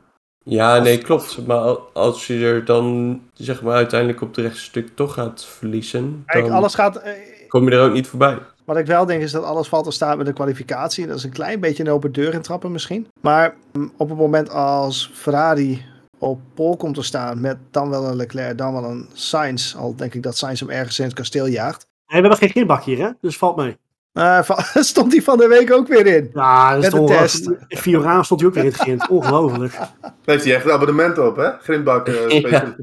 Ja, 0.43 0.77
nee, 0.79 0.97
klopt. 0.97 1.47
Maar 1.47 1.57
al- 1.57 1.89
als 1.93 2.27
je 2.27 2.45
er 2.45 2.65
dan, 2.65 3.21
zeg 3.33 3.61
maar, 3.61 3.75
uiteindelijk 3.75 4.21
op 4.21 4.27
het 4.27 4.37
rechte 4.45 4.59
stuk 4.59 4.89
toch 4.95 5.13
gaat 5.13 5.45
verliezen, 5.45 6.23
Kijk, 6.25 6.45
dan 6.45 6.53
alles 6.53 6.75
gaat. 6.75 6.95
eh, 6.95 7.11
kom 7.47 7.69
je 7.69 7.75
er 7.75 7.85
ook 7.87 7.93
niet 7.93 8.07
voorbij. 8.07 8.37
Wat 8.67 8.77
ik 8.77 8.85
wel 8.85 9.05
denk 9.05 9.21
is 9.21 9.31
dat 9.31 9.43
alles 9.43 9.67
valt 9.67 9.83
te 9.83 9.91
staan 9.91 10.17
met 10.17 10.25
de 10.25 10.33
kwalificatie. 10.33 11.07
Dat 11.07 11.17
is 11.17 11.23
een 11.23 11.31
klein 11.31 11.59
beetje 11.59 11.83
een 11.83 11.89
open 11.89 12.11
deur 12.11 12.33
intrappen 12.33 12.71
misschien. 12.71 13.07
Maar 13.21 13.55
mm, 13.73 13.91
op 13.97 14.09
het 14.09 14.17
moment 14.17 14.49
als 14.49 15.11
Ferrari 15.13 15.85
op 16.17 16.39
pol 16.53 16.77
komt 16.77 16.95
te 16.95 17.01
staan 17.01 17.41
met 17.41 17.57
dan 17.71 17.89
wel 17.89 18.05
een 18.05 18.15
Leclerc, 18.15 18.57
dan 18.57 18.73
wel 18.73 18.83
een 18.83 19.09
Sainz. 19.13 19.75
Al 19.75 19.95
denk 19.95 20.13
ik 20.13 20.23
dat 20.23 20.37
Sainz 20.37 20.59
hem 20.59 20.69
ergens 20.69 20.99
in 20.99 21.05
het 21.05 21.13
kasteel 21.13 21.45
jaagt. 21.45 21.87
Nee, 22.07 22.21
we 22.21 22.27
hebben 22.27 22.37
geen 22.37 22.49
grindbak 22.49 22.83
hier, 22.83 22.97
hè? 22.97 23.09
Dus 23.21 23.37
valt 23.37 23.55
mee. 23.55 23.77
Eh, 24.13 24.49
stond 24.93 25.11
hij 25.11 25.21
van 25.21 25.37
de 25.37 25.47
week 25.47 25.71
ook 25.71 25.87
weer 25.87 26.05
in. 26.05 26.29
Ja, 26.33 26.75
dat 26.75 26.83
is 26.83 26.89
toch 26.89 27.09
test. 27.09 27.51
Fioraan 27.67 28.25
stond 28.25 28.39
hij 28.39 28.49
ook 28.49 28.55
weer 28.55 28.65
in 28.65 28.71
het 28.71 28.79
grind. 28.79 29.07
Ongelooflijk. 29.17 29.73
Daar 29.73 30.13
heeft 30.23 30.43
hij 30.43 30.55
echt 30.55 30.65
een 30.65 30.71
abonnement 30.71 31.17
op, 31.17 31.35
hè? 31.35 31.49
Grindbak 31.59 32.07
eh, 32.07 32.41
Ja. 32.51 32.75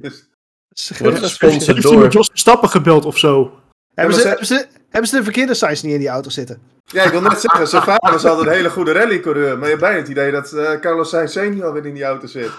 Wordt 0.98 1.18
gesponsord 1.18 1.40
Heeft 1.40 1.66
hij 1.66 1.74
met 1.74 1.82
door. 1.82 2.08
Jos 2.08 2.28
Verstappen 2.28 2.68
gebeld 2.68 3.04
of 3.04 3.18
zo? 3.18 3.52
Hebben, 3.94 4.14
ze, 4.14 4.20
ze- 4.20 4.28
hebben, 4.28 4.46
ze, 4.46 4.66
hebben 4.90 5.10
ze 5.10 5.16
de 5.16 5.22
verkeerde 5.22 5.54
Sainz 5.54 5.82
niet 5.82 5.92
in 5.92 5.98
die 5.98 6.08
auto 6.08 6.30
zitten? 6.30 6.58
Ja, 6.84 7.02
ik 7.02 7.10
wil 7.10 7.20
net 7.20 7.40
zeggen, 7.46 7.68
zijn 7.68 7.82
vader 7.82 8.12
was 8.12 8.24
altijd 8.24 8.46
een 8.46 8.52
hele 8.52 8.70
goede 8.70 8.92
rallycoureur. 8.92 9.52
Maar 9.54 9.62
je 9.64 9.68
hebt 9.68 9.80
bijna 9.80 9.98
het 9.98 10.08
idee 10.08 10.30
dat 10.32 10.52
eh, 10.52 10.70
Carlos 10.80 11.08
Sainz 11.08 11.32
senior 11.32 11.72
weer 11.72 11.86
in 11.86 11.94
die 11.94 12.04
auto 12.04 12.26
zit. 12.26 12.50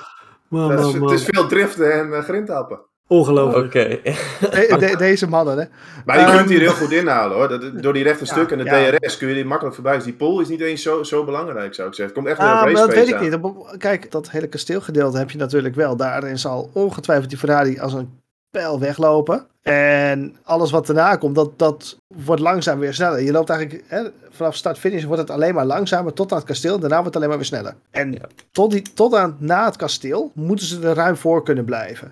Man, 0.50 0.70
Dat 0.76 0.86
is- 0.88 0.94
man, 0.94 1.10
het 1.10 1.20
is 1.20 1.26
veel 1.30 1.48
driften 1.48 1.94
en 1.94 2.14
eh, 2.14 2.24
grindhappen. 2.24 2.80
Ongelooflijk. 3.08 3.66
Oké. 3.66 3.88
De- 3.88 4.76
de- 4.80 4.96
deze 4.98 5.28
mannen, 5.30 5.58
hè? 5.58 5.66
Maar 6.06 6.20
je 6.20 6.26
Ehm, 6.26 6.38
kunt 6.38 6.50
hier 6.50 6.60
heel 6.60 6.72
goed 6.74 6.92
inhalen 6.92 7.38
hoor. 7.38 7.48
Dat, 7.48 7.82
door 7.84 7.94
die 7.94 8.04
rechte 8.04 8.26
Ja, 8.26 8.32
stukken 8.32 8.60
en 8.60 8.66
de 8.66 8.70
ja. 8.92 8.98
DRS 9.00 9.18
kun 9.18 9.28
je 9.28 9.34
die 9.34 9.46
makkelijk 9.46 9.76
voorbij. 9.76 9.96
Dus 9.96 10.04
die 10.04 10.14
pole 10.14 10.42
is 10.42 10.48
niet 10.48 10.62
eens 10.62 10.82
zo, 10.82 11.04
zo 11.04 11.24
belangrijk, 11.24 11.74
zou 11.74 11.88
ik 11.88 11.94
zeggen. 11.96 12.04
Het 12.04 12.14
komt 12.14 12.28
echt 12.28 12.38
weer 12.38 12.48
Ah, 12.48 12.54
een 12.54 12.60
maar 12.60 12.72
race 12.74 12.86
dat 12.86 12.96
weet 12.96 13.42
ik 13.42 13.44
niet. 13.44 13.78
Kijk, 13.78 14.12
dat 14.12 14.30
hele 14.30 14.48
kasteelgedeelte 14.48 15.18
heb 15.18 15.32
je 15.32 15.38
natuurlijk 15.38 15.76
wel. 15.76 15.96
Daarin 15.96 16.40
zal 16.40 16.70
ongetwijfeld 16.74 17.30
die 17.30 17.38
Ferrari 17.40 17.80
als 17.80 17.94
een 17.94 18.20
pijl 18.56 18.80
weglopen. 18.80 19.46
En 19.62 20.36
alles 20.44 20.72
wat 20.72 20.86
daarna 20.86 21.16
komt, 21.16 21.36
dat, 21.36 21.60
dat 21.60 21.98
wordt 22.16 22.42
langzaam 22.42 22.80
weer 22.80 22.94
sneller. 22.94 23.22
Je 23.22 23.32
loopt 23.32 23.50
eigenlijk, 23.50 23.84
hè, 23.88 24.04
vanaf 24.30 24.56
start-finish 24.56 25.04
wordt 25.04 25.22
het 25.22 25.30
alleen 25.32 25.54
maar 25.54 25.66
langzamer 25.66 26.14
tot 26.14 26.32
aan 26.32 26.38
het 26.38 26.48
kasteel. 26.48 26.80
Daarna 26.80 26.96
wordt 27.02 27.06
het 27.08 27.16
alleen 27.16 27.28
maar 27.30 27.38
weer 27.38 27.48
sneller. 27.48 27.76
En 27.92 28.12
Ja. 28.12 28.20
tot, 28.52 28.72
die, 28.72 28.82
tot 28.94 29.14
aan 29.16 29.36
na 29.40 29.66
het 29.66 29.76
kasteel 29.76 30.32
moeten 30.34 30.66
ze 30.66 30.88
er 30.88 30.96
ruim 30.96 31.16
voor 31.18 31.44
kunnen 31.44 31.66
blijven. 31.66 32.12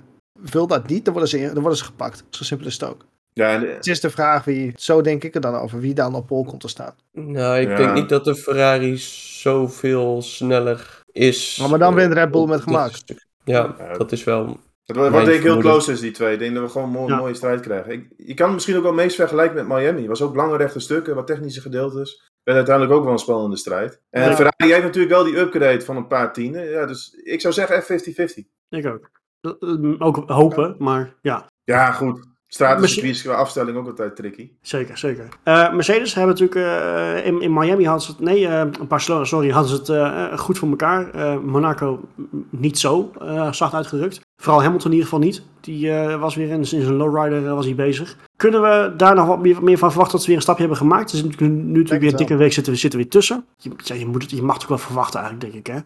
Wil 0.52 0.68
dat 0.68 0.88
niet, 0.88 1.04
dan 1.06 1.14
worden 1.14 1.32
ze, 1.32 1.40
in- 1.40 1.46
dan 1.54 1.60
worden 1.62 1.78
ze 1.78 1.84
gepakt. 1.86 2.24
Zo 2.30 2.44
simpel 2.44 2.68
is 2.68 2.74
het 2.74 2.84
ook. 2.90 3.06
Ja, 3.34 3.50
en, 3.54 3.74
Het 3.76 3.88
is 3.88 4.00
de 4.00 4.10
vraag 4.10 4.44
wie, 4.44 4.72
zo 4.76 5.02
denk 5.02 5.24
ik 5.24 5.36
er 5.36 5.42
dan 5.42 5.56
over, 5.56 5.80
wie 5.80 5.94
dan 5.94 6.16
op 6.16 6.28
pol 6.28 6.44
komt 6.46 6.62
te 6.62 6.68
staan. 6.68 6.94
Nou, 7.12 7.60
ik 7.60 7.68
Ja. 7.70 7.76
denk 7.76 7.94
niet 7.94 8.10
dat 8.10 8.24
de 8.26 8.36
Ferrari 8.36 8.98
zoveel 8.98 10.22
sneller 10.22 11.02
is. 11.12 11.66
Maar 11.70 11.80
dan 11.80 11.90
eh, 11.92 11.96
wint 12.00 12.14
Red 12.14 12.32
Bull 12.32 12.46
met 12.48 12.62
gemak. 12.62 12.92
Ja. 13.44 13.76
dat 13.98 14.12
is 14.12 14.24
wel. 14.24 14.58
Het 14.86 14.96
wordt 14.98 15.12
denk 15.14 15.28
ik 15.28 15.42
heel 15.44 15.58
close 15.58 15.86
tussen 15.86 16.06
die 16.06 16.16
twee. 16.16 16.34
Ik 16.34 16.40
denk 16.40 16.54
dat 16.54 16.64
we 16.64 16.70
gewoon 16.70 16.88
een 16.88 16.94
mooi, 16.94 17.12
Ja. 17.12 17.18
mooie 17.20 17.34
strijd 17.34 17.60
krijgen. 17.62 17.92
Ik, 17.92 18.08
je 18.18 18.34
kan 18.34 18.46
het 18.46 18.54
misschien 18.54 18.76
ook 18.78 18.84
wel 18.84 18.94
meest 18.94 19.16
vergelijken 19.16 19.56
met 19.56 19.68
Miami. 19.68 20.00
Het 20.00 20.08
was 20.08 20.22
ook 20.22 20.36
lange 20.36 20.58
rechte 20.58 20.80
stukken, 20.80 21.16
wat 21.16 21.28
technische 21.28 21.62
gedeeltes. 21.62 22.32
Werd 22.44 22.58
uiteindelijk 22.58 22.96
ook 22.98 23.04
wel 23.04 23.14
een 23.14 23.20
spannende 23.20 23.58
strijd. 23.58 24.02
En 24.10 24.30
Ja. 24.30 24.36
Ferrari 24.36 24.72
heeft 24.72 24.84
natuurlijk 24.84 25.14
wel 25.14 25.24
die 25.24 25.38
upgrade 25.40 25.82
van 25.82 25.96
een 25.98 26.08
paar 26.08 26.34
tienden. 26.34 26.70
Ja, 26.70 26.86
dus 26.86 27.14
ik 27.24 27.42
zou 27.42 27.54
zeggen 27.54 27.76
echt 27.76 27.86
50-50. 27.86 28.44
Ik 28.70 28.86
ook. 28.86 29.10
Ook 29.98 30.30
hopen, 30.30 30.76
maar 30.80 31.16
ja, 31.22 31.52
Ja, 31.64 31.92
goed. 31.92 32.32
Qua 32.56 33.34
afstelling 33.34 33.78
ook 33.78 33.88
altijd 33.88 34.16
tricky. 34.16 34.50
zeker, 34.62 34.98
zeker. 34.98 35.28
Eh, 35.44 35.74
Mercedes 35.74 36.14
hebben 36.14 36.36
natuurlijk 36.36 36.60
eh, 36.68 37.26
in, 37.26 37.42
in 37.42 37.54
Miami 37.54 37.86
hadden 37.86 38.06
ze 38.06 38.12
het, 38.12 38.20
nee, 38.20 38.48
eh 38.48 38.66
Barcelona, 38.88 39.26
sorry, 39.26 39.50
hadden 39.50 39.86
ze 39.86 39.94
het 39.94 40.40
goed 40.40 40.58
voor 40.58 40.70
elkaar. 40.70 41.42
Monaco 41.42 42.00
niet 42.50 42.80
zo, 42.80 43.12
zacht 43.52 43.74
uitgedrukt. 43.74 44.22
Vooral 44.42 44.62
Hamilton 44.62 44.92
in 44.92 44.98
ieder 44.98 45.10
geval 45.10 45.26
niet. 45.26 45.44
Die 45.62 45.92
was 46.20 46.36
weer 46.36 46.50
in, 46.50 46.60
in 46.60 46.66
zijn 46.66 46.94
lowrider 46.94 47.56
was 47.56 47.66
hij 47.66 47.76
bezig. 47.76 48.18
Kunnen 48.36 48.62
we 48.62 48.94
daar 48.98 49.16
nog 49.16 49.28
wat 49.28 49.42
meer, 49.42 49.64
meer 49.64 49.78
van 49.78 49.90
verwachten 49.90 50.12
dat 50.12 50.22
ze 50.22 50.28
weer 50.28 50.36
een 50.36 50.42
stapje 50.42 50.62
hebben 50.62 50.80
gemaakt? 50.82 51.14
Natuurlijk 51.14 51.40
nu 51.40 51.50
natuurlijk 51.50 52.02
weer 52.02 52.12
een 52.12 52.18
dikke 52.18 52.36
week 52.36 52.54
zitten 52.54 52.74
we, 52.74 52.80
zitten 52.80 53.00
we 53.00 53.06
weer 53.06 53.14
tussen. 53.14 53.46
Je, 53.58 53.72
ja, 53.78 53.96
je, 53.96 54.06
moet 54.06 54.22
het, 54.22 54.32
je 54.32 54.42
mag 54.42 54.54
het 54.54 54.64
ook 54.64 54.70
wel 54.70 54.78
verwachten 54.78 55.20
eigenlijk, 55.20 55.52
denk 55.52 55.68
ik, 55.68 55.74
hè? 55.74 55.80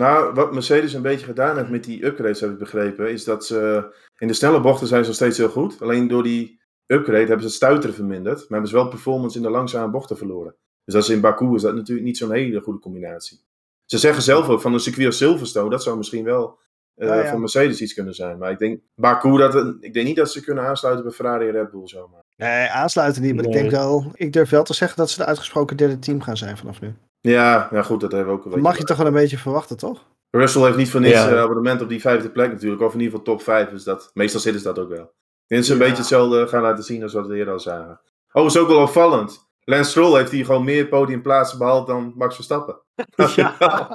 Nou, 0.00 0.34
wat 0.34 0.52
Mercedes 0.52 0.92
een 0.92 1.02
beetje 1.02 1.26
gedaan 1.26 1.56
heeft 1.56 1.70
met 1.70 1.84
die 1.84 2.04
upgrades, 2.04 2.40
heb 2.40 2.50
ik 2.50 2.58
begrepen, 2.58 3.10
is 3.12 3.24
dat 3.24 3.46
ze 3.46 3.84
in 4.18 4.26
de 4.28 4.34
snelle 4.34 4.60
bochten 4.60 4.86
zijn 4.86 5.00
ze 5.02 5.06
nog 5.06 5.16
steeds 5.16 5.38
heel 5.38 5.48
goed. 5.48 5.82
Alleen 5.82 6.08
door 6.08 6.22
die 6.22 6.60
upgrade 6.86 7.18
hebben 7.18 7.40
ze 7.40 7.46
het 7.46 7.54
stuiteren 7.54 7.94
verminderd, 7.94 8.36
maar 8.38 8.46
hebben 8.48 8.68
ze 8.68 8.74
wel 8.74 8.88
performance 8.88 9.36
in 9.36 9.42
de 9.42 9.50
langzame 9.50 9.90
bochten 9.90 10.16
verloren. 10.16 10.54
Dus 10.84 10.94
dat 10.94 11.02
is 11.02 11.08
in 11.08 11.20
Baku 11.20 11.54
is 11.54 11.62
dat 11.62 11.74
natuurlijk 11.74 12.06
niet 12.06 12.16
zo'n 12.16 12.32
hele 12.32 12.60
goede 12.60 12.78
combinatie. 12.80 13.40
Ze 13.84 13.98
zeggen 13.98 14.22
zelf 14.22 14.48
ook 14.48 14.60
van 14.60 14.72
een 14.72 14.80
circuit 14.80 15.06
als 15.06 15.16
Silverstone, 15.16 15.70
dat 15.70 15.82
zou 15.82 15.96
misschien 15.96 16.24
wel 16.24 16.58
eh, 16.94 17.08
Ja, 17.08 17.14
ja. 17.14 17.30
voor 17.30 17.40
Mercedes 17.40 17.80
iets 17.80 17.94
kunnen 17.94 18.14
zijn. 18.14 18.38
Maar 18.38 18.50
ik 18.50 18.58
denk, 18.58 18.80
Baku, 18.94 19.36
dat, 19.38 19.52
het- 19.54 19.76
ik 19.80 19.92
denk 19.94 20.06
niet 20.06 20.16
dat 20.16 20.32
ze 20.32 20.42
kunnen 20.44 20.64
aansluiten 20.64 21.04
bij 21.04 21.12
Ferrari 21.14 21.46
en 21.46 21.52
Red 21.52 21.70
Bull 21.70 21.86
zomaar. 21.86 22.20
Nee, 22.36 22.68
aansluiten 22.68 23.22
niet. 23.22 23.34
Maar 23.34 23.44
ik 23.44 23.52
denk 23.52 23.70
wel, 23.70 24.10
ik 24.14 24.32
durf 24.32 24.50
wel 24.50 24.62
te 24.64 24.74
zeggen 24.74 24.96
dat 24.98 25.10
ze 25.10 25.18
de 25.18 25.24
uitgesproken 25.26 25.76
derde 25.76 25.98
team 25.98 26.20
gaan 26.20 26.36
zijn 26.36 26.56
vanaf 26.56 26.80
nu. 26.80 26.94
Ja, 27.20 27.68
ja 27.70 27.82
goed, 27.82 28.00
dat 28.00 28.12
hebben 28.12 28.28
we 28.32 28.38
ook 28.38 28.44
een 28.44 28.50
Dat 28.50 28.60
beetje. 28.60 28.68
mag 28.68 28.78
je 28.78 28.84
toch 28.84 28.96
wel 28.96 29.06
een 29.06 29.12
beetje 29.12 29.38
verwachten, 29.38 29.76
toch? 29.76 30.04
Russell 30.30 30.62
heeft 30.62 30.76
niet 30.76 30.90
voor 30.90 31.00
niks 31.00 31.14
Ja. 31.14 31.28
eh, 31.28 31.38
abonnement 31.40 31.80
op 31.82 31.88
die 31.88 32.00
vijfde 32.00 32.30
plek 32.30 32.52
natuurlijk. 32.52 32.82
Of 32.82 32.94
in 32.94 33.00
ieder 33.00 33.18
geval 33.18 33.34
top 33.34 33.42
vijf. 33.44 33.68
Dus 33.68 33.84
dat, 33.84 34.10
meestal 34.14 34.40
zitten 34.40 34.62
ze 34.62 34.66
dat 34.68 34.78
ook 34.78 34.88
wel. 34.88 35.12
Dat 35.46 35.64
ze 35.64 35.72
een 35.72 35.78
Ja. 35.78 35.84
beetje 35.84 35.98
hetzelfde 35.98 36.48
gaan 36.48 36.62
laten 36.62 36.84
zien 36.84 37.02
als 37.02 37.12
wat 37.12 37.26
we 37.26 37.36
eerder 37.36 37.52
al 37.54 37.60
zagen. 37.60 38.00
Oh, 38.32 38.44
is 38.44 38.58
ook 38.58 38.68
wel 38.68 38.80
opvallend. 38.82 39.44
Lance 39.64 39.90
Stroll 39.90 40.16
heeft 40.18 40.30
hier 40.30 40.44
gewoon 40.44 40.64
meer 40.64 40.86
podiumplaatsen 40.88 41.58
behaald 41.58 41.86
dan 41.86 42.12
Max 42.16 42.34
Verstappen. 42.34 42.80
Ja. 43.36 43.56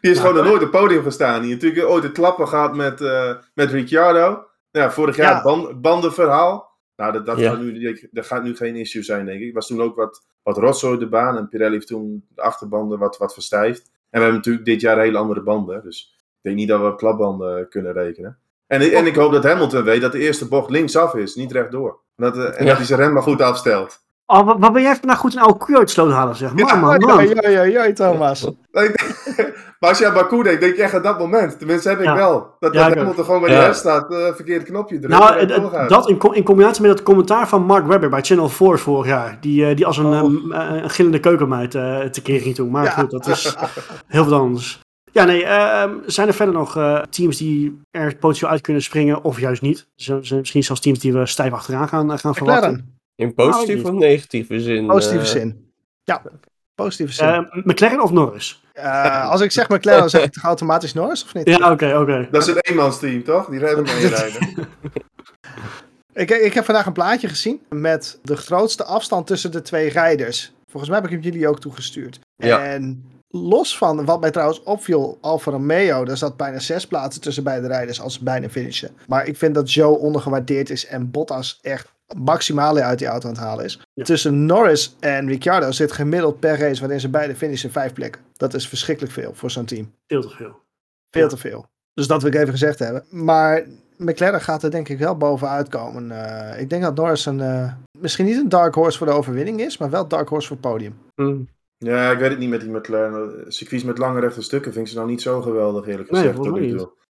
Die 0.00 0.10
is 0.10 0.18
gewoon 0.18 0.34
nog 0.34 0.44
nooit 0.44 0.62
op 0.62 0.72
het 0.72 0.80
podium 0.80 1.02
gestaan. 1.02 1.40
Die 1.40 1.50
heeft 1.50 1.62
natuurlijk 1.62 1.90
ooit 1.92 2.02
het 2.02 2.12
klappen 2.12 2.48
gehad 2.48 2.74
met, 2.76 3.00
eh, 3.00 3.34
met 3.54 3.70
Ricciardo. 3.70 4.44
Ja, 4.70 4.90
vorig 4.90 5.16
jaar 5.16 5.28
Ja. 5.28 5.34
het 5.34 5.42
ban- 5.44 5.80
bandenverhaal. 5.80 6.70
Nou, 6.96 7.12
dat, 7.12 7.26
dat, 7.26 7.38
Ja. 7.38 7.50
gaat 7.50 7.60
nu, 7.60 8.08
dat 8.10 8.26
gaat 8.26 8.42
nu 8.42 8.56
geen 8.56 8.76
issue 8.76 9.02
zijn, 9.02 9.26
denk 9.26 9.40
ik. 9.40 9.54
Was 9.54 9.66
toen 9.66 9.82
ook 9.82 9.96
wat, 9.96 10.26
wat 10.42 10.56
rotzooi 10.58 10.98
de 10.98 11.08
baan. 11.08 11.36
En 11.36 11.48
Pirelli 11.48 11.72
heeft 11.74 11.86
toen 11.86 12.26
de 12.28 12.42
achterbanden 12.42 12.98
wat, 12.98 13.18
wat 13.18 13.32
verstijfd. 13.32 13.80
En 13.84 13.92
we 14.10 14.18
hebben 14.18 14.34
natuurlijk 14.34 14.64
dit 14.64 14.80
jaar 14.80 14.98
hele 14.98 15.18
andere 15.18 15.42
banden. 15.42 15.82
Dus 15.82 16.14
ik 16.18 16.38
denk 16.42 16.56
niet 16.56 16.68
dat 16.68 16.80
we 16.80 16.86
op 16.86 16.98
klapbanden 16.98 17.68
kunnen 17.68 17.92
rekenen. 17.92 18.38
En, 18.66 18.80
en 18.80 19.06
ik 19.06 19.14
hoop 19.16 19.32
dat 19.32 19.44
Hamilton 19.44 19.84
weet 19.84 20.00
dat 20.00 20.12
de 20.12 20.18
eerste 20.18 20.48
bocht 20.48 20.70
linksaf 20.70 21.14
is, 21.14 21.34
niet 21.34 21.52
rechtdoor. 21.52 22.00
Dat, 22.16 22.36
eh, 22.36 22.44
en 22.44 22.64
Ja. 22.64 22.68
dat 22.68 22.76
hij 22.76 22.86
zijn 22.86 23.00
rem 23.00 23.12
maar 23.12 23.22
goed 23.22 23.40
afstelt. 23.40 24.01
Oh, 24.26 24.46
wat, 24.46 24.56
wat 24.58 24.72
ben 24.72 24.82
jij 24.82 24.96
vandaag 24.96 25.18
goed 25.18 25.34
een 25.34 25.40
oude 25.42 25.58
koe 25.58 25.76
uit 25.76 25.86
de 25.86 25.92
sloot 25.92 26.10
halen, 26.12 26.36
zeg. 26.36 26.54
Man, 26.54 26.66
Ja, 26.66 26.74
man, 26.74 27.10
oei, 27.10 27.34
oei, 27.58 27.78
oei, 27.78 27.92
Thomas. 27.92 28.50
maar 29.80 29.90
als 29.90 29.98
je 29.98 30.06
aan 30.06 30.14
Baku 30.14 30.42
denkt, 30.42 30.60
denk 30.60 30.76
je 30.76 30.82
echt 30.82 30.94
aan 30.94 31.02
dat 31.02 31.18
moment. 31.18 31.58
Tenminste, 31.58 31.88
heb 31.88 31.98
ik 31.98 32.04
Ja. 32.04 32.14
wel. 32.14 32.54
Dat, 32.58 32.72
Ja, 32.74 32.88
dat 32.88 32.96
Hamilton 32.98 33.24
gewoon 33.24 33.40
bij 33.40 33.50
Ja. 33.50 33.60
de 33.60 33.66
rest 33.66 33.80
staat, 33.80 34.12
eh 34.12 34.34
verkeerd 34.34 34.62
knopje 34.64 34.98
drukt. 34.98 35.14
Nou, 35.18 35.86
dat 35.88 36.08
in, 36.08 36.18
in 36.32 36.42
combinatie 36.44 36.82
met 36.82 36.90
het 36.90 37.02
commentaar 37.02 37.48
van 37.48 37.62
Mark 37.62 37.86
Webber 37.86 38.08
bij 38.08 38.22
Channel 38.22 38.48
4 38.48 38.78
vorig 38.78 39.06
jaar. 39.06 39.38
Die, 39.40 39.66
eh, 39.66 39.76
die 39.76 39.86
als 39.86 39.96
een, 39.96 40.06
Oh. 40.06 40.14
ehm, 40.14 40.52
eh, 40.52 40.82
een 40.82 40.90
gillende 40.90 41.20
keukenmeid 41.20 41.74
eh 41.74 41.98
tekeer 42.00 42.40
ging 42.40 42.54
toen. 42.54 42.70
Maar 42.70 42.84
Ja. 42.84 42.90
goed, 42.90 43.10
dat 43.10 43.26
is 43.26 43.56
heel 44.06 44.24
wat 44.24 44.40
anders. 44.40 44.80
Ja, 45.12 45.24
nee, 45.24 45.44
ehm, 45.44 45.90
zijn 46.06 46.28
er 46.28 46.34
verder 46.34 46.54
nog 46.54 46.76
eh, 46.76 46.98
teams 47.10 47.36
die 47.36 47.80
er 47.90 48.16
potentieel 48.16 48.50
uit 48.50 48.60
kunnen 48.60 48.82
springen 48.82 49.24
of 49.24 49.40
juist 49.40 49.62
niet? 49.62 49.86
Zo- 49.96 50.22
zijn 50.22 50.40
misschien 50.40 50.62
zelfs 50.64 50.80
teams 50.80 50.98
die 50.98 51.12
we 51.12 51.26
stijf 51.26 51.52
achteraan 51.52 51.88
gaan, 51.88 52.12
eh, 52.12 52.18
gaan 52.18 52.34
verwachten. 52.34 53.00
In 53.14 53.34
positieve 53.34 53.86
of 53.88 53.92
negatieve 53.92 54.60
zin? 54.60 54.86
positieve 54.86 55.24
eh, 55.24 55.30
zin. 55.30 55.72
Ja, 56.04 56.22
positieve 56.74 57.12
zin. 57.12 57.26
Eh, 57.26 57.64
McLaren 57.64 58.02
of 58.02 58.10
Norris? 58.10 58.62
Eh, 58.72 59.30
als 59.30 59.40
ik 59.40 59.50
zeg 59.50 59.68
McLaren, 59.68 60.00
dan 60.00 60.10
zeg 60.10 60.24
ik 60.24 60.32
toch 60.32 60.44
automatisch 60.44 60.92
Norris, 60.92 61.24
of 61.24 61.34
niet? 61.34 61.48
Ja, 61.48 61.72
oké, 61.72 61.98
oké. 61.98 62.28
Dat 62.30 62.42
is 62.42 62.48
een 62.48 62.60
eenmansteam, 62.60 63.24
toch? 63.24 63.46
Die 63.46 63.58
rijden 63.58 63.84
mee 63.84 64.06
rijden. 64.18 64.68
Ik, 66.12 66.30
ik 66.30 66.52
heb 66.52 66.64
vandaag 66.64 66.86
een 66.86 66.92
plaatje 66.92 67.28
gezien 67.28 67.60
met 67.68 68.18
de 68.22 68.36
grootste 68.36 68.84
afstand 68.84 69.26
tussen 69.26 69.52
de 69.52 69.62
twee 69.62 69.88
rijders. 69.88 70.52
Volgens 70.66 70.90
mij 70.92 71.00
heb 71.00 71.10
ik 71.10 71.14
hem 71.14 71.32
jullie 71.32 71.48
ook 71.48 71.60
toegestuurd. 71.60 72.20
Ja. 72.36 72.64
En 72.64 73.04
los 73.28 73.78
van 73.78 74.04
wat 74.04 74.20
mij 74.20 74.30
trouwens 74.30 74.62
opviel, 74.62 75.18
Alfa 75.20 75.50
Romeo, 75.50 76.04
daar 76.04 76.16
zat 76.16 76.36
bijna 76.36 76.58
zes 76.58 76.86
plaatsen 76.86 77.22
tussen 77.22 77.44
beide 77.44 77.66
rijders 77.66 78.00
als 78.00 78.14
ze 78.14 78.24
bijna 78.24 78.48
finishen. 78.48 78.90
Maar 79.06 79.26
ik 79.26 79.36
vind 79.36 79.54
dat 79.54 79.72
Joe 79.72 79.98
ondergewaardeerd 79.98 80.70
is 80.70 80.86
en 80.86 81.10
Bottas 81.10 81.58
echt 81.62 81.92
maximaal 82.16 82.76
uit 82.78 82.98
die 82.98 83.08
auto 83.08 83.28
aan 83.28 83.34
het 83.34 83.42
halen 83.42 83.64
is. 83.64 83.80
Ja. 83.92 84.04
Tussen 84.04 84.46
Norris 84.46 84.96
en 85.00 85.28
Ricciardo 85.28 85.70
zit 85.70 85.92
gemiddeld 85.92 86.40
per 86.40 86.58
race 86.58 86.80
waarin 86.80 87.00
ze 87.00 87.08
beide 87.08 87.34
finishen 87.36 87.70
vijf 87.70 87.92
plekken. 87.92 88.22
Dat 88.32 88.54
is 88.54 88.68
verschrikkelijk 88.68 89.12
veel 89.14 89.34
voor 89.34 89.50
zo'n 89.50 89.64
team. 89.64 89.92
Veel 90.06 90.22
te 90.22 90.28
veel. 90.28 90.60
Veel 91.10 91.22
Ja. 91.22 91.28
te 91.28 91.36
veel. 91.36 91.66
Dus 91.94 92.06
dat 92.06 92.22
wil 92.22 92.32
ik 92.32 92.38
even 92.38 92.52
gezegd 92.52 92.78
hebben. 92.78 93.04
Maar 93.10 93.62
McLaren 93.96 94.40
gaat 94.40 94.62
er 94.62 94.70
denk 94.70 94.88
ik 94.88 94.98
wel 94.98 95.16
bovenuit 95.16 95.68
komen. 95.68 96.10
Eh, 96.10 96.60
ik 96.60 96.70
denk 96.70 96.82
dat 96.82 96.94
Norris 96.94 97.26
een, 97.26 97.40
eh, 97.40 97.72
misschien 97.98 98.24
niet 98.26 98.36
een 98.36 98.48
dark 98.48 98.74
horse 98.74 98.98
voor 98.98 99.06
de 99.06 99.12
overwinning 99.12 99.60
is, 99.60 99.78
maar 99.78 99.90
wel 99.90 100.08
dark 100.08 100.28
horse 100.28 100.46
voor 100.48 100.56
het 100.56 100.66
podium. 100.70 100.98
hm. 101.14 101.36
Ja, 101.78 102.10
ik 102.10 102.18
weet 102.18 102.30
het 102.30 102.38
niet 102.38 102.48
met 102.48 102.60
die 102.60 102.70
McLaren. 102.70 103.44
Circuits 103.52 103.84
met 103.84 103.98
lange 103.98 104.20
rechte 104.20 104.42
stukken 104.42 104.72
vind 104.72 104.84
ik 104.86 104.90
ze 104.92 104.98
nou 104.98 105.10
niet 105.10 105.22
zo 105.22 105.40
geweldig, 105.42 105.86
eerlijk 105.86 106.10
Nee, 106.10 106.20
gezegd. 106.20 106.44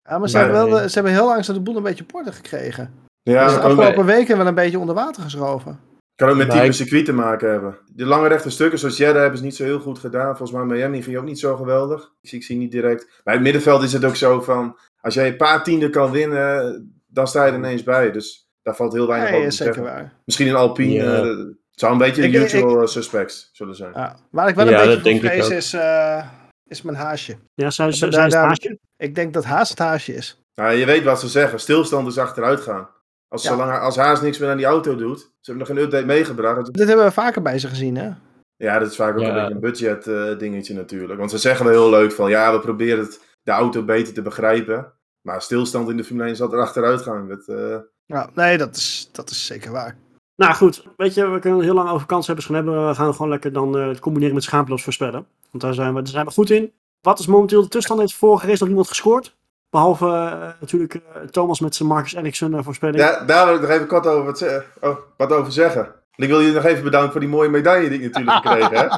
Ja, 0.04 0.18
maar 0.18 0.30
ze, 0.30 0.38
Nee. 0.38 0.46
hebben 0.46 0.70
wel, 0.70 0.88
ze 0.90 0.94
hebben 0.94 1.12
heel 1.14 1.26
lang 1.26 1.46
zo 1.46 1.54
de 1.54 1.60
boel 1.60 1.76
een 1.78 1.84
beetje 1.84 2.04
op 2.04 2.16
orde 2.16 2.32
gekregen. 2.32 2.94
Ja, 3.24 3.44
dus 3.46 3.54
de 3.54 3.60
afgelopen 3.60 4.06
weken 4.06 4.38
wel 4.38 4.48
een 4.48 4.56
beetje 4.56 4.80
onder 4.80 4.96
water 4.96 5.24
geschoven. 5.24 5.80
kan 6.16 6.30
ook 6.30 6.36
met 6.36 6.50
type 6.50 6.66
ik- 6.66 6.74
circuit 6.74 7.06
te 7.06 7.14
maken 7.14 7.50
hebben. 7.52 7.78
De 7.94 8.06
lange 8.06 8.28
rechte 8.28 8.50
stukken, 8.50 8.80
zoals 8.80 8.98
Jeddah, 8.98 9.22
hebben 9.22 9.38
ze 9.40 9.44
niet 9.46 9.56
zo 9.56 9.64
heel 9.64 9.80
goed 9.80 10.00
gedaan. 10.00 10.38
Volgens 10.38 10.52
mij 10.52 10.66
Miami 10.78 11.02
ging 11.04 11.18
ook 11.18 11.24
niet 11.24 11.40
zo 11.40 11.56
geweldig. 11.56 12.12
Ik 12.22 12.30
zie, 12.30 12.38
ik 12.40 12.44
zie 12.46 12.58
niet 12.58 12.72
direct. 12.72 13.04
Maar 13.24 13.34
in 13.34 13.34
het 13.34 13.42
middenveld 13.42 13.84
is 13.84 13.94
het 13.94 14.06
ook 14.06 14.16
zo 14.16 14.42
van... 14.42 14.78
Als 15.02 15.14
jij 15.14 15.28
een 15.28 15.38
paar 15.38 15.64
tienden 15.64 15.92
kan 15.92 16.12
winnen, 16.12 17.02
dan 17.08 17.28
sta 17.28 17.46
je 17.46 17.52
er 17.52 17.58
ineens 17.58 17.84
bij. 17.84 18.12
Dus 18.12 18.50
daar 18.62 18.76
valt 18.76 18.94
heel 18.94 19.08
weinig 19.08 19.30
Nee, 19.30 19.38
over 19.38 19.52
is 19.52 19.58
te 19.58 19.64
zeker 19.64 19.84
waar. 19.84 20.14
Misschien 20.26 20.48
een 20.48 20.56
Alpine, 20.56 20.94
Ja. 20.94 21.22
eh, 21.22 21.38
zou 21.72 21.92
een 21.92 21.98
beetje 21.98 22.22
de 22.22 22.28
Ik- 22.28 22.34
ik- 22.34 22.42
usual 22.42 22.88
suspects 22.88 23.50
zullen 23.54 23.76
zijn. 23.76 23.92
Ja. 23.94 24.16
Waar 24.32 24.48
ik 24.50 24.56
wel 24.56 24.68
een 24.68 25.02
beetje 25.02 25.20
voor 25.20 25.30
vrees 25.30 25.50
is, 25.50 25.74
eh, 25.74 26.26
is 26.68 26.82
mijn 26.82 26.98
haasje. 26.98 27.36
Ja, 27.54 27.70
zij, 27.70 27.92
zij, 27.92 28.10
Daar- 28.10 28.14
zij 28.20 28.28
is 28.28 28.34
het 28.34 28.42
daar- 28.42 28.48
haasje. 28.48 28.78
Ik 28.98 29.16
denk 29.16 29.34
dat 29.34 29.44
haas 29.46 29.70
het 29.70 29.80
haasje 29.80 30.14
is. 30.14 30.42
Nou, 30.56 30.74
je 30.74 30.86
weet 30.86 31.04
wat 31.04 31.20
ze 31.20 31.28
zeggen. 31.28 31.60
Stilstand 31.60 32.08
is 32.08 32.18
achteruit 32.18 32.62
gaan. 32.62 32.88
Als, 33.32 33.44
Ja. 33.44 33.50
zolang, 33.50 33.80
als 33.80 33.96
Haas 33.96 34.22
niks 34.22 34.38
meer 34.38 34.50
aan 34.50 34.58
die 34.58 34.66
auto 34.66 34.96
doet. 34.96 35.20
Ze 35.20 35.52
hebben 35.52 35.68
nog 35.68 35.78
een 35.78 35.84
update 35.84 36.06
meegebracht. 36.06 36.74
Dit 36.74 36.88
hebben 36.88 37.06
we 37.06 37.12
vaker 37.12 37.42
bij 37.42 37.60
ze 37.60 37.68
gezien, 37.68 37.96
hè? 37.98 38.10
Ja, 38.56 38.80
dat 38.80 38.90
is 38.90 38.96
vaak 38.96 39.14
ook 39.16 39.22
Ja. 39.22 39.28
een 39.28 39.34
beetje 39.34 39.54
een 39.54 39.60
budget 39.60 40.08
eh, 40.08 40.38
dingetje 40.40 40.74
natuurlijk. 40.74 41.20
Want 41.20 41.32
ze 41.32 41.38
zeggen 41.38 41.66
wel 41.66 41.74
heel 41.74 41.90
leuk 41.90 42.12
van... 42.12 42.30
Ja, 42.30 42.54
we 42.54 42.60
proberen 42.60 43.00
het, 43.00 43.22
de 43.44 43.52
auto 43.52 43.84
beter 43.84 44.14
te 44.14 44.22
begrijpen. 44.22 44.94
Maar 45.22 45.42
stilstand 45.42 45.90
in 45.90 45.98
de 45.98 46.04
Formule 46.04 46.28
1 46.28 46.36
zal 46.36 46.54
er 46.54 46.60
achteruit 46.60 47.02
gaan. 47.02 47.28
Dat, 47.28 47.48
eh, 47.48 47.78
Ja, 48.06 48.30
nee, 48.36 48.58
dat 48.58 48.76
is, 48.76 49.10
dat 49.12 49.30
is 49.30 49.46
zeker 49.46 49.72
waar. 49.72 49.98
Nou 50.36 50.54
goed, 50.54 50.84
weet 50.98 51.14
je, 51.14 51.28
we 51.30 51.40
kunnen 51.40 51.62
heel 51.62 51.74
lang 51.74 51.90
over 51.90 52.08
kanshebbers 52.08 52.46
gaan 52.48 52.56
hebben. 52.56 52.88
We 52.88 52.96
gaan 52.96 53.14
gewoon 53.14 53.30
lekker 53.32 53.54
dan 53.54 53.78
eh, 53.78 53.88
het 53.88 54.00
combineren 54.00 54.34
met 54.36 54.44
schaamteloos 54.44 54.84
voorspellen. 54.84 55.26
Want 55.52 55.64
daar 55.64 55.74
zijn, 55.74 55.94
we, 55.94 56.02
daar 56.02 56.12
zijn 56.12 56.26
we 56.26 56.32
goed 56.32 56.50
in. 56.50 56.72
Wat 57.02 57.20
is 57.20 57.26
momenteel 57.28 57.62
de 57.62 57.68
tussenstand? 57.68 58.00
Heeft 58.00 58.14
vorige 58.20 58.46
race 58.46 58.58
nog 58.60 58.68
niemand 58.68 58.88
gescoord? 58.88 59.36
Behalve 59.72 60.06
eh, 60.06 60.50
natuurlijk 60.60 60.94
eh, 60.94 61.22
Thomas 61.22 61.60
met 61.60 61.76
zijn 61.76 61.90
Marcus 61.90 62.14
Ericsson 62.14 62.54
eh, 62.54 62.64
voorspelling. 62.64 63.00
ja, 63.00 63.24
daar 63.26 63.46
wil 63.46 63.56
ik 63.56 63.62
nog 63.62 63.70
even 63.70 63.88
kort 63.88 64.08
over 64.08 64.26
wat, 64.26 64.64
oh, 64.82 64.98
wat 65.18 65.32
over 65.32 65.52
zeggen. 65.52 65.96
Ik 66.16 66.28
wil 66.28 66.40
jullie 66.40 66.54
nog 66.56 66.66
even 66.66 66.84
bedanken 66.84 67.12
voor 67.12 67.20
die 67.20 67.30
mooie 67.30 67.50
medaille 67.50 67.90
die 67.90 68.00
ik 68.00 68.12
natuurlijk 68.14 68.38
gekregen 68.46 68.78
heb. 68.78 68.92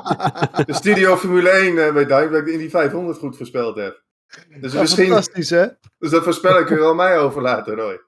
De 0.65 0.73
Studio 0.73 1.17
Formule 1.17 1.49
1 1.49 1.85
eh, 1.85 1.93
medaille, 1.93 2.29
dat 2.29 2.41
ik 2.41 2.47
in 2.47 2.57
die 2.57 2.69
500 2.69 3.17
goed 3.17 3.37
voorspeld 3.37 3.75
heb. 3.75 4.01
Dus 4.27 4.61
Dat 4.61 4.73
is 4.73 4.79
misschien, 4.79 5.05
fantastisch, 5.05 5.49
hè? 5.49 5.65
dus 5.97 6.09
dat 6.09 6.23
voorspellen 6.23 6.65
kun 6.65 6.75
je 6.75 6.81
wel 6.81 6.95
mij 6.95 7.17
overlaten, 7.17 7.75
Roy. 7.75 7.99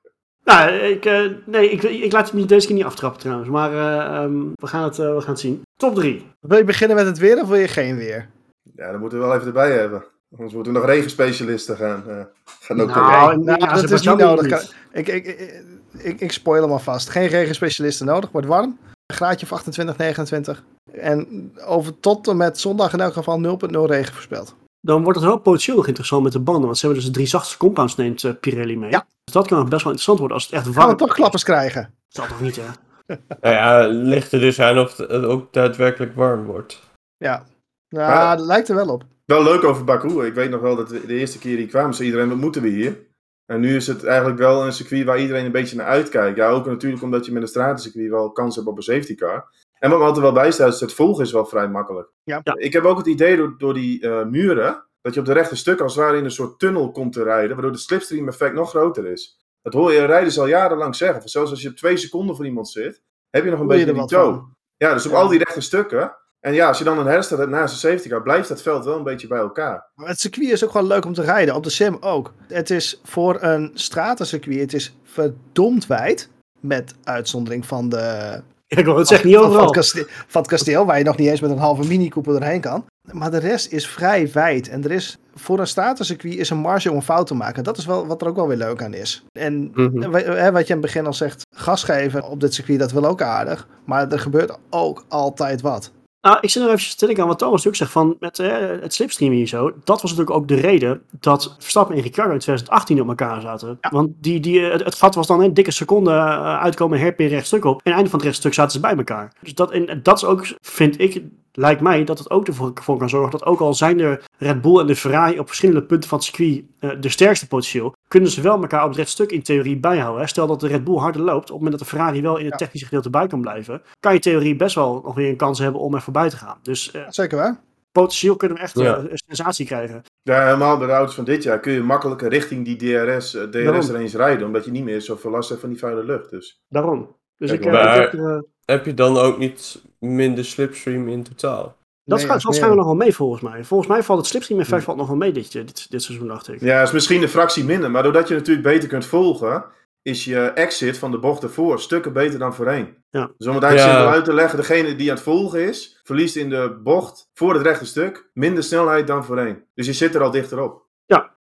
Nou, 0.45 0.71
ik, 0.71 1.05
eh, 1.05 1.31
nee, 1.45 1.69
ik, 1.69 1.83
ik 1.83 2.11
laat 2.11 2.25
het 2.25 2.33
niet, 2.33 2.49
deze 2.49 2.67
keer 2.67 2.75
niet 2.75 2.85
aftrappen 2.85 3.19
trouwens. 3.19 3.49
Maar 3.49 3.71
eh, 3.71 4.15
ehm, 4.15 4.43
we, 4.55 4.67
gaan 4.67 4.83
het, 4.83 4.99
eh, 4.99 5.15
we 5.15 5.21
gaan 5.21 5.29
het 5.29 5.39
zien. 5.39 5.61
Top 5.77 5.95
3. 5.95 6.31
Wil 6.39 6.57
je 6.57 6.63
beginnen 6.63 6.97
met 6.97 7.05
het 7.05 7.17
weer 7.17 7.41
of 7.41 7.47
wil 7.47 7.57
je 7.57 7.67
geen 7.67 7.95
weer? 7.95 8.29
Ja, 8.75 8.91
dat 8.91 8.99
moeten 8.99 9.19
we 9.19 9.25
wel 9.25 9.35
even 9.35 9.47
erbij 9.47 9.71
hebben. 9.71 10.05
Anders 10.37 10.53
moeten 10.53 10.73
we 10.73 10.79
nog 10.79 10.87
regenspecialisten 10.87 11.77
gaan, 11.77 12.09
eh, 12.09 12.21
gaan 12.59 12.81
ook 12.81 12.87
Nou, 12.87 13.43
nou, 13.43 13.59
in 13.59 13.69
dat 13.81 13.91
is 13.91 14.01
niet 14.01 14.17
nodig. 14.17 14.45
niet. 14.45 14.73
Ik, 14.91 15.07
ik, 15.07 15.25
ik, 15.25 15.63
ik, 15.97 16.19
ik 16.19 16.31
spoil 16.31 16.61
hem 16.61 16.71
alvast. 16.71 17.09
Geen 17.09 17.27
regenspecialisten 17.27 18.05
nodig, 18.05 18.31
wordt 18.31 18.47
warm. 18.47 18.77
Een 19.05 19.15
graadje 19.15 19.45
of 19.45 19.51
28, 19.53 19.97
29. 19.97 20.63
En 20.91 21.51
over 21.65 21.99
tot 21.99 22.27
en 22.27 22.37
met 22.37 22.59
zondag 22.59 22.93
in 22.93 22.99
elk 22.99 23.13
geval 23.13 23.57
0,0 23.59 23.85
regen 23.85 24.13
voorspeld. 24.13 24.55
Dan 24.79 25.03
wordt 25.03 25.19
het 25.19 25.27
wel 25.27 25.37
potentieel 25.37 25.75
nog 25.77 25.87
interessant 25.87 26.23
met 26.23 26.31
de 26.31 26.39
banden. 26.39 26.65
Want 26.65 26.77
ze 26.77 26.85
hebben 26.85 27.03
dus 27.03 27.11
de 27.11 27.17
drie 27.17 27.29
zachtste 27.29 27.57
compounds 27.57 27.95
neemt 27.95 28.23
eh, 28.23 28.31
Pirelli 28.39 28.77
mee. 28.77 28.91
Ja. 28.91 29.05
Dus 29.23 29.33
dat 29.33 29.47
kan 29.47 29.57
nog 29.57 29.67
best 29.67 29.83
wel 29.83 29.91
interessant 29.93 30.19
worden 30.19 30.37
als 30.37 30.45
het 30.45 30.53
echt 30.55 30.63
Gaan 30.63 30.73
warm 30.73 30.89
we 30.89 30.95
toch 30.95 31.13
klappers 31.13 31.43
krijgen? 31.43 31.93
Dat 32.09 32.27
toch 32.27 32.41
niet, 32.41 32.55
hè? 32.55 32.63
Nou 33.41 33.55
ja, 33.55 33.87
ligt 33.87 34.31
er 34.31 34.39
dus 34.39 34.59
aan 34.59 34.79
of 34.79 34.97
het 34.97 35.11
ook 35.11 35.53
daadwerkelijk 35.53 36.15
warm 36.15 36.45
wordt. 36.45 36.81
Ja. 37.17 37.43
Nou, 37.89 38.09
Maar- 38.13 38.37
dat 38.37 38.45
lijkt 38.45 38.69
er 38.69 38.75
wel 38.75 38.87
op. 38.87 39.03
Wel 39.25 39.43
leuk 39.43 39.63
over 39.63 39.83
Baku. 39.83 40.25
Ik 40.25 40.33
weet 40.33 40.49
nog 40.49 40.61
wel 40.61 40.75
dat 40.75 40.89
we- 40.89 41.05
de 41.05 41.13
eerste 41.13 41.39
keer 41.39 41.57
die 41.57 41.67
kwamen, 41.67 41.93
zei 41.93 42.07
iedereen, 42.07 42.29
wat 42.29 42.37
moeten 42.37 42.61
we 42.61 42.67
hier? 42.69 43.03
En 43.45 43.59
nu 43.59 43.75
is 43.75 43.87
het 43.87 44.03
eigenlijk 44.03 44.37
wel 44.39 44.65
een 44.65 44.73
circuit 44.73 45.05
waar 45.05 45.19
iedereen 45.19 45.45
een 45.45 45.51
beetje 45.51 45.75
naar 45.75 45.85
uitkijkt. 45.85 46.37
Ja, 46.37 46.49
ook 46.49 46.65
natuurlijk 46.65 47.03
omdat 47.03 47.25
je 47.25 47.31
met 47.31 47.41
een 47.41 47.47
stratencircuit 47.47 48.09
wel 48.09 48.31
kans 48.31 48.55
hebt 48.55 48.67
op 48.67 48.77
een 48.77 48.83
safety 48.83 49.15
car. 49.15 49.47
En 49.79 49.89
wat 49.89 49.99
me 49.99 50.05
altijd 50.05 50.23
wel 50.23 50.33
bijstaat, 50.33 50.73
is 50.73 50.79
het 50.79 50.93
volgen 50.93 51.23
is 51.23 51.31
wel 51.31 51.45
vrij 51.45 51.69
makkelijk. 51.69 52.09
Ja. 52.23 52.41
Ja. 52.43 52.55
Ik 52.57 52.73
heb 52.73 52.83
ook 52.83 52.97
het 52.97 53.07
idee 53.07 53.37
door, 53.37 53.55
door 53.57 53.73
die 53.73 54.01
eh, 54.01 54.25
muren, 54.25 54.85
dat 55.01 55.13
je 55.13 55.19
op 55.19 55.25
de 55.25 55.33
rechte 55.33 55.55
stuk 55.55 55.79
als 55.81 55.95
het 55.95 56.03
ware 56.03 56.17
in 56.17 56.23
een 56.23 56.31
soort 56.31 56.59
tunnel 56.59 56.91
komt 56.91 57.13
te 57.13 57.23
rijden, 57.23 57.51
waardoor 57.53 57.71
de 57.71 57.77
slipstream 57.77 58.27
effect 58.27 58.53
nog 58.55 58.69
groter 58.69 59.05
is. 59.05 59.39
Dat 59.61 59.73
hoor 59.73 59.91
je 59.91 60.05
rijders 60.05 60.39
al 60.39 60.47
jarenlang 60.47 60.95
zeggen. 60.95 61.19
Van 61.19 61.29
Zelfs 61.29 61.51
als 61.51 61.61
je 61.61 61.69
op 61.69 61.75
twee 61.75 61.97
seconden 61.97 62.35
voor 62.35 62.45
iemand 62.45 62.69
zit, 62.69 63.01
heb 63.29 63.43
je 63.43 63.49
nog 63.51 63.59
een 63.59 63.67
beetje 63.67 63.93
die 63.93 64.05
toe. 64.05 64.43
Ja, 64.77 64.93
dus 64.93 65.05
op 65.05 65.11
Ja. 65.11 65.17
al 65.17 65.27
die 65.27 65.37
rechte 65.43 65.61
stukken. 65.61 66.17
En 66.45 66.53
ja, 66.53 66.67
als 66.67 66.77
je 66.77 66.83
dan 66.83 66.99
een 66.99 67.05
herstelt 67.05 67.39
hebt 67.39 67.51
naast 67.51 67.73
een 67.73 67.79
safety 67.91 68.09
car, 68.09 68.21
blijft 68.21 68.47
dat 68.47 68.61
veld 68.61 68.85
wel 68.85 68.97
een 68.97 69.03
beetje 69.03 69.27
bij 69.27 69.39
elkaar. 69.39 69.85
Maar 69.95 70.07
het 70.07 70.19
circuit 70.19 70.49
is 70.51 70.63
ook 70.63 70.71
gewoon 70.71 70.87
leuk 70.87 71.05
om 71.05 71.13
te 71.13 71.21
rijden. 71.21 71.55
Op 71.55 71.63
de 71.63 71.69
sim 71.69 71.97
ook. 71.99 72.33
Het 72.47 72.69
is 72.69 72.99
voor 73.03 73.37
een 73.41 73.71
stratencircuit, 73.73 74.59
het 74.59 74.73
is 74.73 74.95
verdomd 75.03 75.87
wijd. 75.87 76.29
Met 76.59 76.93
uitzondering 77.03 77.65
van 77.65 77.89
de 77.89 78.41
ik 78.67 78.85
wil 78.85 78.97
het 78.97 79.07
zeggen, 79.07 79.27
niet 79.27 79.35
van, 79.37 79.45
van, 79.45 79.51
overal. 79.53 79.71
het 79.73 79.77
kasteel, 79.77 80.05
van 80.27 80.41
het 80.41 80.49
kasteel, 80.51 80.85
waar 80.85 80.97
je 80.97 81.03
nog 81.03 81.17
niet 81.17 81.27
eens 81.27 81.39
met 81.39 81.49
een 81.51 81.57
halve 81.57 81.87
mini-koepel 81.87 82.35
erheen 82.35 82.61
kan. 82.61 82.85
Maar 83.11 83.31
de 83.31 83.37
rest 83.37 83.71
is 83.71 83.87
vrij 83.87 84.31
wijd. 84.31 84.69
En 84.69 84.83
er 84.83 84.91
is 84.91 85.17
voor 85.35 85.59
een 85.59 85.67
stratencircuit 85.67 86.35
is 86.35 86.49
een 86.49 86.57
marge 86.57 86.89
om 86.89 86.95
een 86.95 87.01
fout 87.01 87.27
te 87.27 87.33
maken. 87.33 87.63
Dat 87.63 87.77
is 87.77 87.85
wel 87.85 88.07
wat 88.07 88.21
er 88.21 88.27
ook 88.27 88.35
wel 88.35 88.47
weer 88.47 88.57
leuk 88.57 88.83
aan 88.83 88.93
is. 88.93 89.23
En 89.31 89.71
Mhm. 89.73 90.09
wat 90.51 90.67
je 90.67 90.73
in 90.73 90.79
het 90.79 90.81
begin 90.81 91.05
al 91.05 91.13
zegt, 91.13 91.45
gas 91.55 91.83
geven 91.83 92.23
op 92.29 92.39
dit 92.39 92.53
circuit, 92.53 92.79
dat 92.79 92.91
wil 92.91 93.05
ook 93.05 93.21
aardig. 93.21 93.67
Maar 93.85 94.11
er 94.11 94.19
gebeurt 94.19 94.57
ook 94.69 95.05
altijd 95.07 95.61
wat. 95.61 95.91
Nou, 96.25 96.37
ik 96.41 96.49
zit 96.49 96.63
nog 96.63 96.71
even 96.71 96.97
denken 96.97 97.23
aan 97.23 97.29
wat 97.29 97.37
Thomas 97.37 97.63
natuurlijk 97.63 97.77
zegt 97.77 97.91
van 97.91 98.15
met 98.19 98.39
eh, 98.39 98.81
het 98.81 98.93
slipstreamen 98.93 99.37
hier 99.37 99.47
zo. 99.47 99.71
Dat 99.83 100.01
was 100.01 100.11
natuurlijk 100.11 100.37
ook 100.37 100.47
de 100.47 100.55
reden 100.55 101.01
dat 101.19 101.55
Verstappen 101.59 101.95
en 101.95 102.01
Ricciardo 102.01 102.33
in 102.33 102.39
2018 102.39 103.01
op 103.01 103.07
elkaar 103.07 103.41
zaten. 103.41 103.77
Want 103.89 104.11
die, 104.19 104.39
die, 104.39 104.65
eh, 104.65 104.71
het, 104.71 104.83
het 104.83 104.95
gat 104.95 105.15
was 105.15 105.27
dan 105.27 105.41
een 105.41 105.53
dikke 105.53 105.71
seconde 105.71 106.11
eh, 106.11 106.59
uitkomen 106.59 106.99
herpin 106.99 107.27
rechtstuk 107.27 107.65
op. 107.65 107.81
En 107.83 107.93
einde 107.93 108.09
van 108.09 108.19
het 108.19 108.27
rechtstuk 108.27 108.53
zaten 108.53 108.71
ze 108.71 108.79
bij 108.79 108.95
elkaar. 108.95 109.33
Dus 109.39 109.53
dat, 109.53 109.71
en 109.71 109.99
dat 110.03 110.17
is 110.17 110.25
ook, 110.25 110.45
vind 110.61 110.99
ik, 110.99 111.21
lijkt 111.55 111.81
mij 111.81 112.03
dat 112.03 112.17
het 112.17 112.29
ook 112.29 112.47
ervoor 112.47 112.71
voor 112.81 112.97
kan 112.97 113.09
zorgen 113.09 113.31
dat 113.31 113.45
ook 113.45 113.59
al 113.59 113.73
zijn 113.73 113.97
de 113.97 114.19
Red 114.37 114.61
Bull 114.61 114.79
en 114.79 114.87
de 114.87 114.95
Ferrari 114.95 115.39
op 115.39 115.47
verschillende 115.47 115.83
punten 115.83 116.09
van 116.09 116.17
het 116.17 116.27
circuit 116.27 116.63
eh, 116.79 116.89
de 116.99 117.09
sterkste 117.09 117.47
potentieel, 117.47 117.93
kunnen 118.07 118.29
ze 118.29 118.41
wel 118.41 118.61
elkaar 118.61 118.81
op 118.83 118.87
het 118.89 118.97
rechtstuk 118.97 119.31
in 119.31 119.41
theorie 119.43 119.77
bijhouden. 119.77 120.21
Hè. 120.21 120.27
Stel 120.27 120.47
dat 120.47 120.59
de 120.59 120.67
Red 120.67 120.83
Bull 120.83 120.97
harder 120.97 121.21
loopt, 121.21 121.37
op 121.37 121.43
het 121.43 121.51
moment 121.55 121.71
dat 121.71 121.79
de 121.79 121.95
Ferrari 121.95 122.21
wel 122.21 122.37
in 122.37 122.43
het 122.45 122.51
Ja. 122.53 122.57
technische 122.57 122.85
gedeelte 122.87 123.09
bij 123.09 123.27
kan 123.27 123.41
blijven, 123.41 123.81
kan 123.99 124.11
je 124.11 124.17
in 124.17 124.23
theorie 124.23 124.55
best 124.55 124.75
wel 124.75 125.01
nog 125.03 125.15
weer 125.15 125.29
een 125.29 125.35
kans 125.37 125.59
hebben 125.59 125.81
om 125.81 125.93
er 125.95 126.01
voorbij 126.01 126.29
te 126.29 126.37
gaan. 126.37 126.57
Dus 126.61 126.91
eh, 126.91 127.01
Zeker 127.09 127.37
waar? 127.37 127.59
potentieel 127.91 128.35
kunnen 128.35 128.57
we 128.57 128.63
echt 128.63 128.79
Ja. 128.79 128.95
eh, 128.97 129.03
een 129.03 129.17
sensatie 129.27 129.65
krijgen. 129.65 130.03
Ja, 130.21 130.43
helemaal 130.45 130.77
bij 130.77 130.87
de 130.87 130.93
auto's 130.93 131.15
van 131.15 131.23
dit 131.25 131.43
jaar 131.43 131.59
kun 131.59 131.73
je 131.73 131.81
makkelijker 131.81 132.29
richting 132.29 132.65
die 132.65 132.75
DRS, 132.75 133.35
eh, 133.35 133.51
Daarom. 133.51 133.79
DRS-range 133.79 134.17
rijden. 134.17 134.45
Omdat 134.47 134.65
je 134.65 134.71
niet 134.71 134.83
meer 134.83 135.01
zoveel 135.01 135.31
last 135.31 135.49
hebt 135.49 135.61
van 135.61 135.69
die 135.69 135.79
vuile 135.79 136.03
lucht. 136.03 136.29
Dus. 136.29 136.61
Daarom. 136.69 137.15
Dus 137.37 137.49
Kijk, 137.49 137.65
ik, 137.65 137.71
maar- 137.71 137.95
ik 137.95 138.11
heb 138.11 138.13
er, 138.13 138.45
Heb 138.65 138.85
je 138.85 138.93
dan 138.93 139.17
ook 139.17 139.37
niet 139.37 139.81
minder 139.99 140.45
slipstream 140.45 141.07
in 141.07 141.23
totaal? 141.23 141.75
dat 142.03 142.17
Nee, 142.17 142.27
gaat 142.27 142.27
dat 142.27 142.37
is 142.37 142.43
waarschijnlijk 142.43 142.81
meer. 142.81 142.89
nog 142.89 142.97
wel 142.97 143.05
mee 143.07 143.15
volgens 143.15 143.41
mij. 143.41 143.63
Volgens 143.63 143.89
mij 143.89 144.03
valt 144.03 144.19
het 144.19 144.27
slipstream 144.27 144.59
effect 144.61 144.83
valt 144.83 144.97
nog 144.97 145.07
wel 145.07 145.15
mee 145.15 145.31
dit, 145.31 145.51
dit, 145.51 145.91
dit 145.91 146.03
seizoen, 146.03 146.27
dacht 146.27 146.47
ik. 146.47 146.61
Ja, 146.61 146.81
is 146.81 146.91
misschien 146.91 147.21
een 147.21 147.29
fractie 147.29 147.63
minder. 147.63 147.91
Maar 147.91 148.03
doordat 148.03 148.27
je 148.27 148.33
natuurlijk 148.33 148.67
beter 148.67 148.89
kunt 148.89 149.05
volgen, 149.05 149.65
is 150.01 150.25
je 150.25 150.39
exit 150.39 150.97
van 150.97 151.11
de 151.11 151.17
bocht 151.19 151.43
ervoor 151.43 151.79
stukken 151.79 152.13
beter 152.13 152.39
dan 152.39 152.55
voorheen. 152.55 152.95
Ja. 153.09 153.31
Dus 153.37 153.47
om 153.47 153.53
het 153.53 153.63
eigenlijk 153.63 153.93
Ja. 153.93 153.99
simpel 153.99 154.15
uit 154.17 154.25
te 154.25 154.33
leggen, 154.33 154.57
degene 154.59 154.95
die 154.95 155.09
aan 155.09 155.15
het 155.15 155.23
volgen 155.23 155.67
is, 155.67 155.99
verliest 156.03 156.35
in 156.35 156.49
de 156.49 156.79
bocht 156.83 157.29
voor 157.33 157.53
het 157.53 157.61
rechte 157.63 157.85
stuk 157.85 158.29
minder 158.33 158.63
snelheid 158.63 159.07
dan 159.07 159.25
voorheen. 159.25 159.63
Dus 159.73 159.85
je 159.85 159.93
zit 159.93 160.15
er 160.15 160.21
al 160.23 160.31
dichterop. 160.31 160.83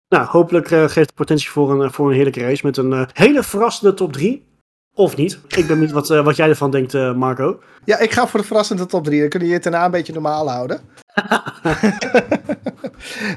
Nou, 0.09 0.27
hopelijk 0.27 0.71
eh, 0.71 0.81
geeft 0.81 0.97
het 0.97 1.15
potentie 1.15 1.51
voor 1.51 1.71
een, 1.71 1.83
eh, 1.83 1.91
voor 1.91 2.09
een 2.09 2.15
heerlijke 2.15 2.41
race 2.41 2.67
met 2.67 2.77
een 2.77 2.93
eh, 2.93 3.07
hele 3.13 3.43
verrassende 3.43 3.95
top 3.95 4.13
3. 4.13 4.47
Of 4.97 5.17
niet. 5.17 5.39
Ik 5.49 5.57
ben 5.57 5.67
benieuwd 5.67 5.91
wat, 5.91 6.11
eh, 6.11 6.25
wat 6.25 6.37
jij 6.37 6.49
ervan 6.49 6.71
denkt, 6.71 6.95
eh, 6.95 7.15
Marco. 7.15 7.59
Ja, 7.85 7.99
ik 7.99 8.13
ga 8.13 8.27
voor 8.27 8.41
de 8.41 8.47
verrassende 8.47 8.87
top 8.87 9.05
3. 9.05 9.21
Dan 9.21 9.29
kun 9.29 9.47
je 9.47 9.53
het 9.53 9.63
daarna 9.63 9.85
een 9.85 9.91
beetje 9.91 10.13
normaal 10.13 10.51
houden. 10.51 10.81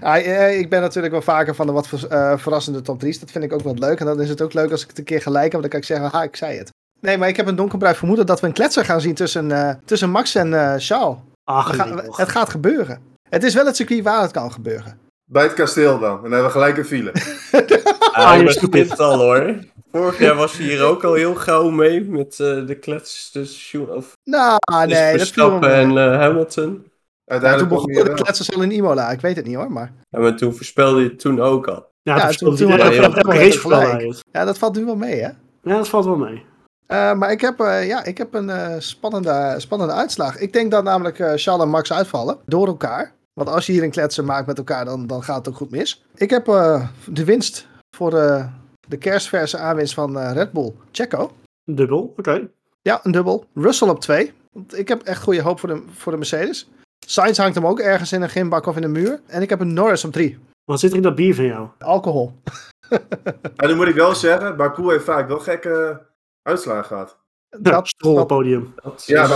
Eh, 0.01 0.59
ik 0.59 0.69
ben 0.69 0.81
natuurlijk 0.81 1.13
wel 1.13 1.21
vaker 1.21 1.55
van 1.55 1.67
de 1.67 1.71
wat 1.73 1.87
ver- 1.87 2.39
verrassende 2.39 2.81
top 2.81 2.99
3's. 2.99 3.19
Dat 3.19 3.31
vind 3.31 3.43
ik 3.43 3.53
ook 3.53 3.61
wel 3.61 3.73
leuk. 3.73 3.99
En 3.99 4.05
dan 4.05 4.21
is 4.21 4.29
het 4.29 4.41
ook 4.41 4.53
leuk 4.53 4.71
als 4.71 4.81
ik 4.81 4.87
het 4.87 4.97
een 4.97 5.03
keer 5.03 5.21
gelijk 5.21 5.51
heb. 5.51 5.61
Dan 5.61 5.69
kan 5.69 5.79
ik 5.79 5.85
zeggen, 5.85 6.09
ha, 6.11 6.23
ik 6.23 6.35
zei 6.35 6.57
het. 6.57 6.69
Nee, 7.01 7.17
maar 7.17 7.27
ik 7.27 7.35
heb 7.35 7.47
een 7.47 7.55
donkerbruid 7.55 7.97
vermoeden 7.97 8.25
dat 8.25 8.39
we 8.39 8.47
een 8.47 8.53
kletser 8.53 8.85
gaan 8.85 9.01
zien 9.01 9.13
tussen, 9.13 9.51
eh, 9.51 9.75
tussen 9.85 10.09
Max 10.09 10.35
en 10.35 10.53
eh 10.53 10.73
Charles. 10.77 11.17
Ach, 11.43 11.85
nee, 11.85 11.93
het 12.11 12.29
gaat 12.29 12.49
gebeuren. 12.49 12.99
Het 13.29 13.43
is 13.43 13.53
wel 13.53 13.65
het 13.65 13.75
circuit 13.75 14.03
waar 14.03 14.21
het 14.21 14.31
kan 14.31 14.51
gebeuren. 14.51 14.99
Bij 15.25 15.43
het 15.43 15.53
kasteel 15.53 15.99
dan. 15.99 16.15
En 16.15 16.21
dan 16.21 16.31
hebben 16.31 16.43
we 16.47 16.51
gelijk 16.51 16.77
een 16.77 16.85
file. 16.85 17.11
Ah, 18.11 18.37
je 18.37 18.67
begint 18.69 18.99
al 18.99 19.17
hoor. 19.19 19.55
Vorig 19.91 20.19
jaar 20.19 20.35
was 20.35 20.57
hij 20.57 20.65
hier 20.65 20.83
ook 20.91 21.03
al 21.03 21.13
heel 21.13 21.35
gauw 21.35 21.69
mee 21.69 22.01
met 22.03 22.39
eh, 22.39 22.65
de 22.65 22.75
klets 22.79 23.31
tussen 23.31 23.95
of 23.95 24.13
Nou, 24.23 24.57
nee, 24.67 24.87
dat 24.87 25.19
Verstappen 25.21 25.73
en 25.73 25.97
eh, 25.97 26.17
Hamilton. 26.19 26.63
Ja, 26.65 26.75
toen 26.75 26.87
Uiteindelijk 27.25 27.69
begon 27.69 27.93
de 28.03 28.13
kletsers 28.13 28.55
al 28.55 28.61
in 28.61 28.71
Imola. 28.71 29.09
Ik 29.11 29.21
weet 29.21 29.35
het 29.35 29.45
niet 29.45 29.55
hoor, 29.55 29.71
maar... 29.71 29.93
Ja, 30.09 30.19
maar 30.19 30.35
toen 30.35 30.53
voorspelde 30.55 31.01
je 31.01 31.09
het 31.09 31.19
toen 31.19 31.41
ook 31.41 31.67
al. 31.67 31.87
Ja, 32.01 32.15
Ja, 32.17 32.29
toen, 32.29 32.55
toen- 32.55 32.69
race 32.77 33.67
hij 33.67 34.05
het. 34.07 34.19
Ja, 34.31 34.45
dat 34.45 34.57
valt 34.57 34.75
nu 34.75 34.85
wel 34.85 34.95
mee, 34.95 35.19
hè? 35.21 35.29
Ja, 35.63 35.77
dat 35.77 35.87
valt 35.87 36.05
wel 36.05 36.15
mee. 36.17 36.45
Eh, 36.85 37.13
maar 37.13 37.31
ik 37.31 37.41
heb, 37.41 37.59
eh, 37.59 37.87
ja, 37.87 38.03
ik 38.03 38.17
heb 38.17 38.33
een 38.33 38.49
eh, 38.49 38.75
spannende, 38.79 39.55
spannende 39.57 39.93
uitslag. 39.93 40.37
Ik 40.37 40.53
denk 40.53 40.71
dat 40.71 40.83
namelijk 40.83 41.19
eh, 41.19 41.31
Charles 41.35 41.63
en 41.63 41.69
Max 41.69 41.93
uitvallen 41.93 42.37
door 42.45 42.67
elkaar. 42.67 43.13
Want 43.33 43.49
als 43.49 43.65
je 43.65 43.71
hier 43.71 43.83
een 43.83 43.91
kletsen 43.91 44.25
maakt 44.25 44.47
met 44.47 44.57
elkaar, 44.57 44.85
dan, 44.85 45.07
dan 45.07 45.23
gaat 45.23 45.37
het 45.37 45.47
ook 45.49 45.55
goed 45.55 45.71
mis. 45.71 46.05
Ik 46.15 46.29
heb 46.29 46.47
eh, 46.47 46.87
de 47.05 47.23
winst 47.25 47.67
voor 47.95 48.13
eh, 48.17 48.45
de 48.89 48.97
kerstverse 48.97 49.57
aanwinst 49.57 49.93
van 49.93 50.19
eh, 50.19 50.31
Red 50.33 50.51
Bull. 50.51 50.73
Checo. 50.91 51.31
Dubbel, 51.63 52.13
oké. 52.17 52.49
Ja, 52.81 52.99
een 53.03 53.11
dubbel. 53.11 53.45
Russell 53.53 53.89
op 53.89 53.99
twee. 54.01 54.33
Want 54.51 54.77
ik 54.77 54.87
heb 54.87 55.01
echt 55.01 55.23
goede 55.23 55.41
hoop 55.41 55.59
voor 55.59 55.69
de, 55.69 55.83
voor 55.93 56.11
de 56.11 56.17
Mercedes. 56.17 56.69
Sainz 57.05 57.37
hangt 57.37 57.55
hem 57.55 57.65
ook 57.67 57.79
ergens 57.79 58.11
in 58.11 58.21
een 58.21 58.29
gymbak 58.29 58.65
of 58.65 58.75
in 58.75 58.83
een 58.83 58.91
muur. 58.91 59.21
En 59.27 59.41
ik 59.41 59.49
heb 59.49 59.59
een 59.59 59.73
Norris 59.73 60.05
op 60.05 60.11
drie. 60.11 60.37
Wat 60.63 60.79
zit 60.79 60.89
er 60.91 60.97
in 60.97 61.03
dat 61.03 61.15
bier 61.15 61.35
van 61.35 61.45
jou? 61.45 61.67
Alcohol. 61.79 62.31
En 63.55 63.67
nu 63.67 63.75
moet 63.75 63.87
ik 63.87 63.95
wel 63.95 64.15
zeggen, 64.15 64.57
Baku 64.57 64.89
heeft 64.91 65.03
vaak 65.03 65.27
wel 65.27 65.39
gekke 65.39 66.01
uitslagen 66.41 66.85
gehad. 66.85 67.17
Dat, 67.59 67.93
dat 67.97 68.27
podium. 68.27 68.73
Dat 68.83 69.03
Ja, 69.05 69.27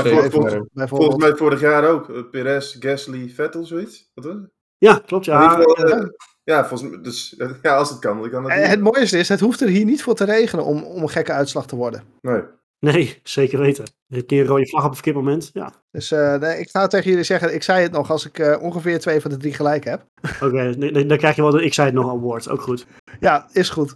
volgens- 0.87 1.15
mij 1.23 1.35
vorig 1.35 1.59
jaar 1.59 1.89
ook. 1.89 2.09
eh, 2.09 2.21
Perez, 2.31 2.75
Gasly, 2.79 3.29
Vettel, 3.29 3.65
zoiets. 3.65 4.11
Wat 4.13 4.25
was 4.25 4.33
het? 4.33 4.49
Ja, 4.77 5.01
klopt. 5.05 5.27
In 5.27 5.33
ieder 5.33 5.49
Ja, 5.49 5.63
geval, 5.63 6.09
ja, 6.43 6.65
volgens 6.65 6.89
mij. 6.89 7.01
Dus 7.01 7.35
eh, 7.35 7.49
ja, 7.61 7.75
als 7.75 7.89
het 7.89 7.99
kan, 7.99 8.21
dan 8.21 8.29
kan 8.29 8.43
het. 8.43 8.51
En 8.53 8.59
doen. 8.59 8.69
het 8.69 8.81
mooiste 8.81 9.17
is, 9.17 9.29
het 9.29 9.39
hoeft 9.39 9.61
er 9.61 9.67
hier 9.67 9.85
niet 9.85 10.03
voor 10.03 10.15
te 10.15 10.25
regenen 10.25 10.65
om, 10.65 10.83
om 10.83 11.01
een 11.01 11.09
gekke 11.09 11.31
uitslag 11.31 11.67
te 11.67 11.75
worden. 11.75 12.03
Nee. 12.21 12.41
nee, 12.79 13.19
zeker 13.23 13.59
weten. 13.59 13.85
Een 14.09 14.25
keer 14.25 14.41
een 14.41 14.47
rode 14.47 14.67
vlag 14.67 14.83
op 14.83 14.89
een 14.89 14.95
verkeerd 14.95 15.15
moment. 15.15 15.49
Ja, 15.53 15.73
Dus 15.91 16.11
eh, 16.11 16.35
nee, 16.35 16.59
ik 16.59 16.69
ga 16.69 16.87
tegen 16.87 17.09
jullie 17.09 17.25
zeggen, 17.25 17.53
ik 17.53 17.63
zei 17.63 17.81
het 17.81 17.91
nog, 17.91 18.11
als 18.11 18.25
ik 18.25 18.39
eh, 18.39 18.61
ongeveer 18.61 18.99
twee 18.99 19.21
van 19.21 19.31
de 19.31 19.37
drie 19.37 19.53
gelijk 19.53 19.83
heb. 19.83 20.05
oké. 20.41 20.77
dan, 20.77 21.07
dan 21.07 21.17
krijg 21.17 21.35
je 21.35 21.41
wel 21.41 21.51
de 21.51 21.63
Ik 21.63 21.73
zei 21.73 21.87
het 21.87 21.95
nog 21.95 22.09
award. 22.09 22.49
Ook 22.49 22.61
goed. 22.61 22.85
Ja, 23.19 23.47
is 23.51 23.69
goed. 23.69 23.95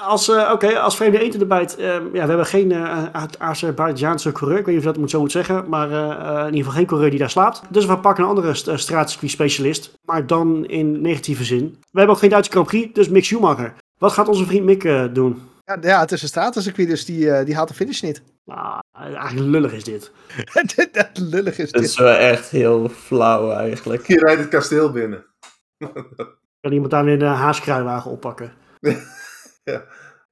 Als, 0.00 0.28
eh, 0.28 0.50
oké, 0.52 0.78
als 0.78 0.96
vreemde 0.96 1.18
eend 1.22 1.32
in 1.32 1.38
de 1.38 1.46
bijt. 1.46 1.76
ehm, 1.76 2.04
ja, 2.04 2.10
we 2.22 2.28
hebben 2.28 2.46
geen 2.46 2.72
eh 2.72 3.24
Azerbeidzjaanse 3.38 4.32
coureur. 4.32 4.58
Ik 4.58 4.64
weet 4.64 4.74
niet 4.74 4.84
of 4.84 4.88
je 4.88 4.92
dat 4.92 5.00
moet, 5.00 5.10
zo 5.10 5.20
moet 5.20 5.32
zeggen. 5.32 5.68
Maar 5.68 5.90
eh, 5.90 6.10
eh, 6.10 6.38
in 6.38 6.44
ieder 6.44 6.58
geval 6.58 6.72
geen 6.72 6.86
coureur 6.86 7.10
die 7.10 7.18
daar 7.18 7.30
slaapt. 7.30 7.62
Dus 7.68 7.86
we 7.86 7.98
pakken 7.98 8.22
een 8.24 8.28
andere 8.30 8.54
st- 8.54 8.70
straatcircuit 8.74 9.30
specialist. 9.32 9.92
Maar 10.04 10.26
dan 10.26 10.66
in 10.66 11.00
negatieve 11.00 11.44
zin. 11.44 11.76
We 11.80 11.98
hebben 11.98 12.14
ook 12.14 12.20
geen 12.20 12.30
Duitse 12.30 12.50
Grand 12.50 12.66
Prix. 12.66 12.94
Dus 12.94 13.08
Mick 13.08 13.24
Schumacher. 13.24 13.74
Wat 13.98 14.12
gaat 14.12 14.28
onze 14.28 14.46
vriend 14.46 14.64
Mick 14.64 14.82
doen? 15.14 15.42
Ja, 15.64 15.76
ja, 15.80 16.00
het 16.00 16.12
is 16.12 16.22
een 16.22 16.28
stratencircuit, 16.28 16.88
dus 16.88 17.04
die, 17.04 17.30
eh, 17.30 17.44
die 17.46 17.54
haalt 17.54 17.68
de 17.68 17.74
finish 17.74 18.00
niet. 18.00 18.22
Ah, 18.46 18.78
eigenlijk 18.92 19.48
lullig 19.50 19.72
is 19.72 19.84
dit. 19.92 20.10
dat 20.92 21.08
lullig 21.14 21.58
is 21.58 21.64
Het 21.64 21.72
dit. 21.72 21.82
is 21.82 21.98
wel 21.98 22.14
echt 22.14 22.48
heel 22.50 22.88
flauw 22.88 23.50
eigenlijk. 23.50 24.06
Je 24.06 24.18
rijdt 24.18 24.40
het 24.40 24.48
kasteel 24.50 24.90
binnen. 24.92 25.24
Kan 26.60 26.72
iemand 26.72 26.90
daar 26.90 27.04
weer 27.04 27.22
een 27.22 27.28
haaskruiwagen 27.34 28.10
oppakken? 28.10 28.52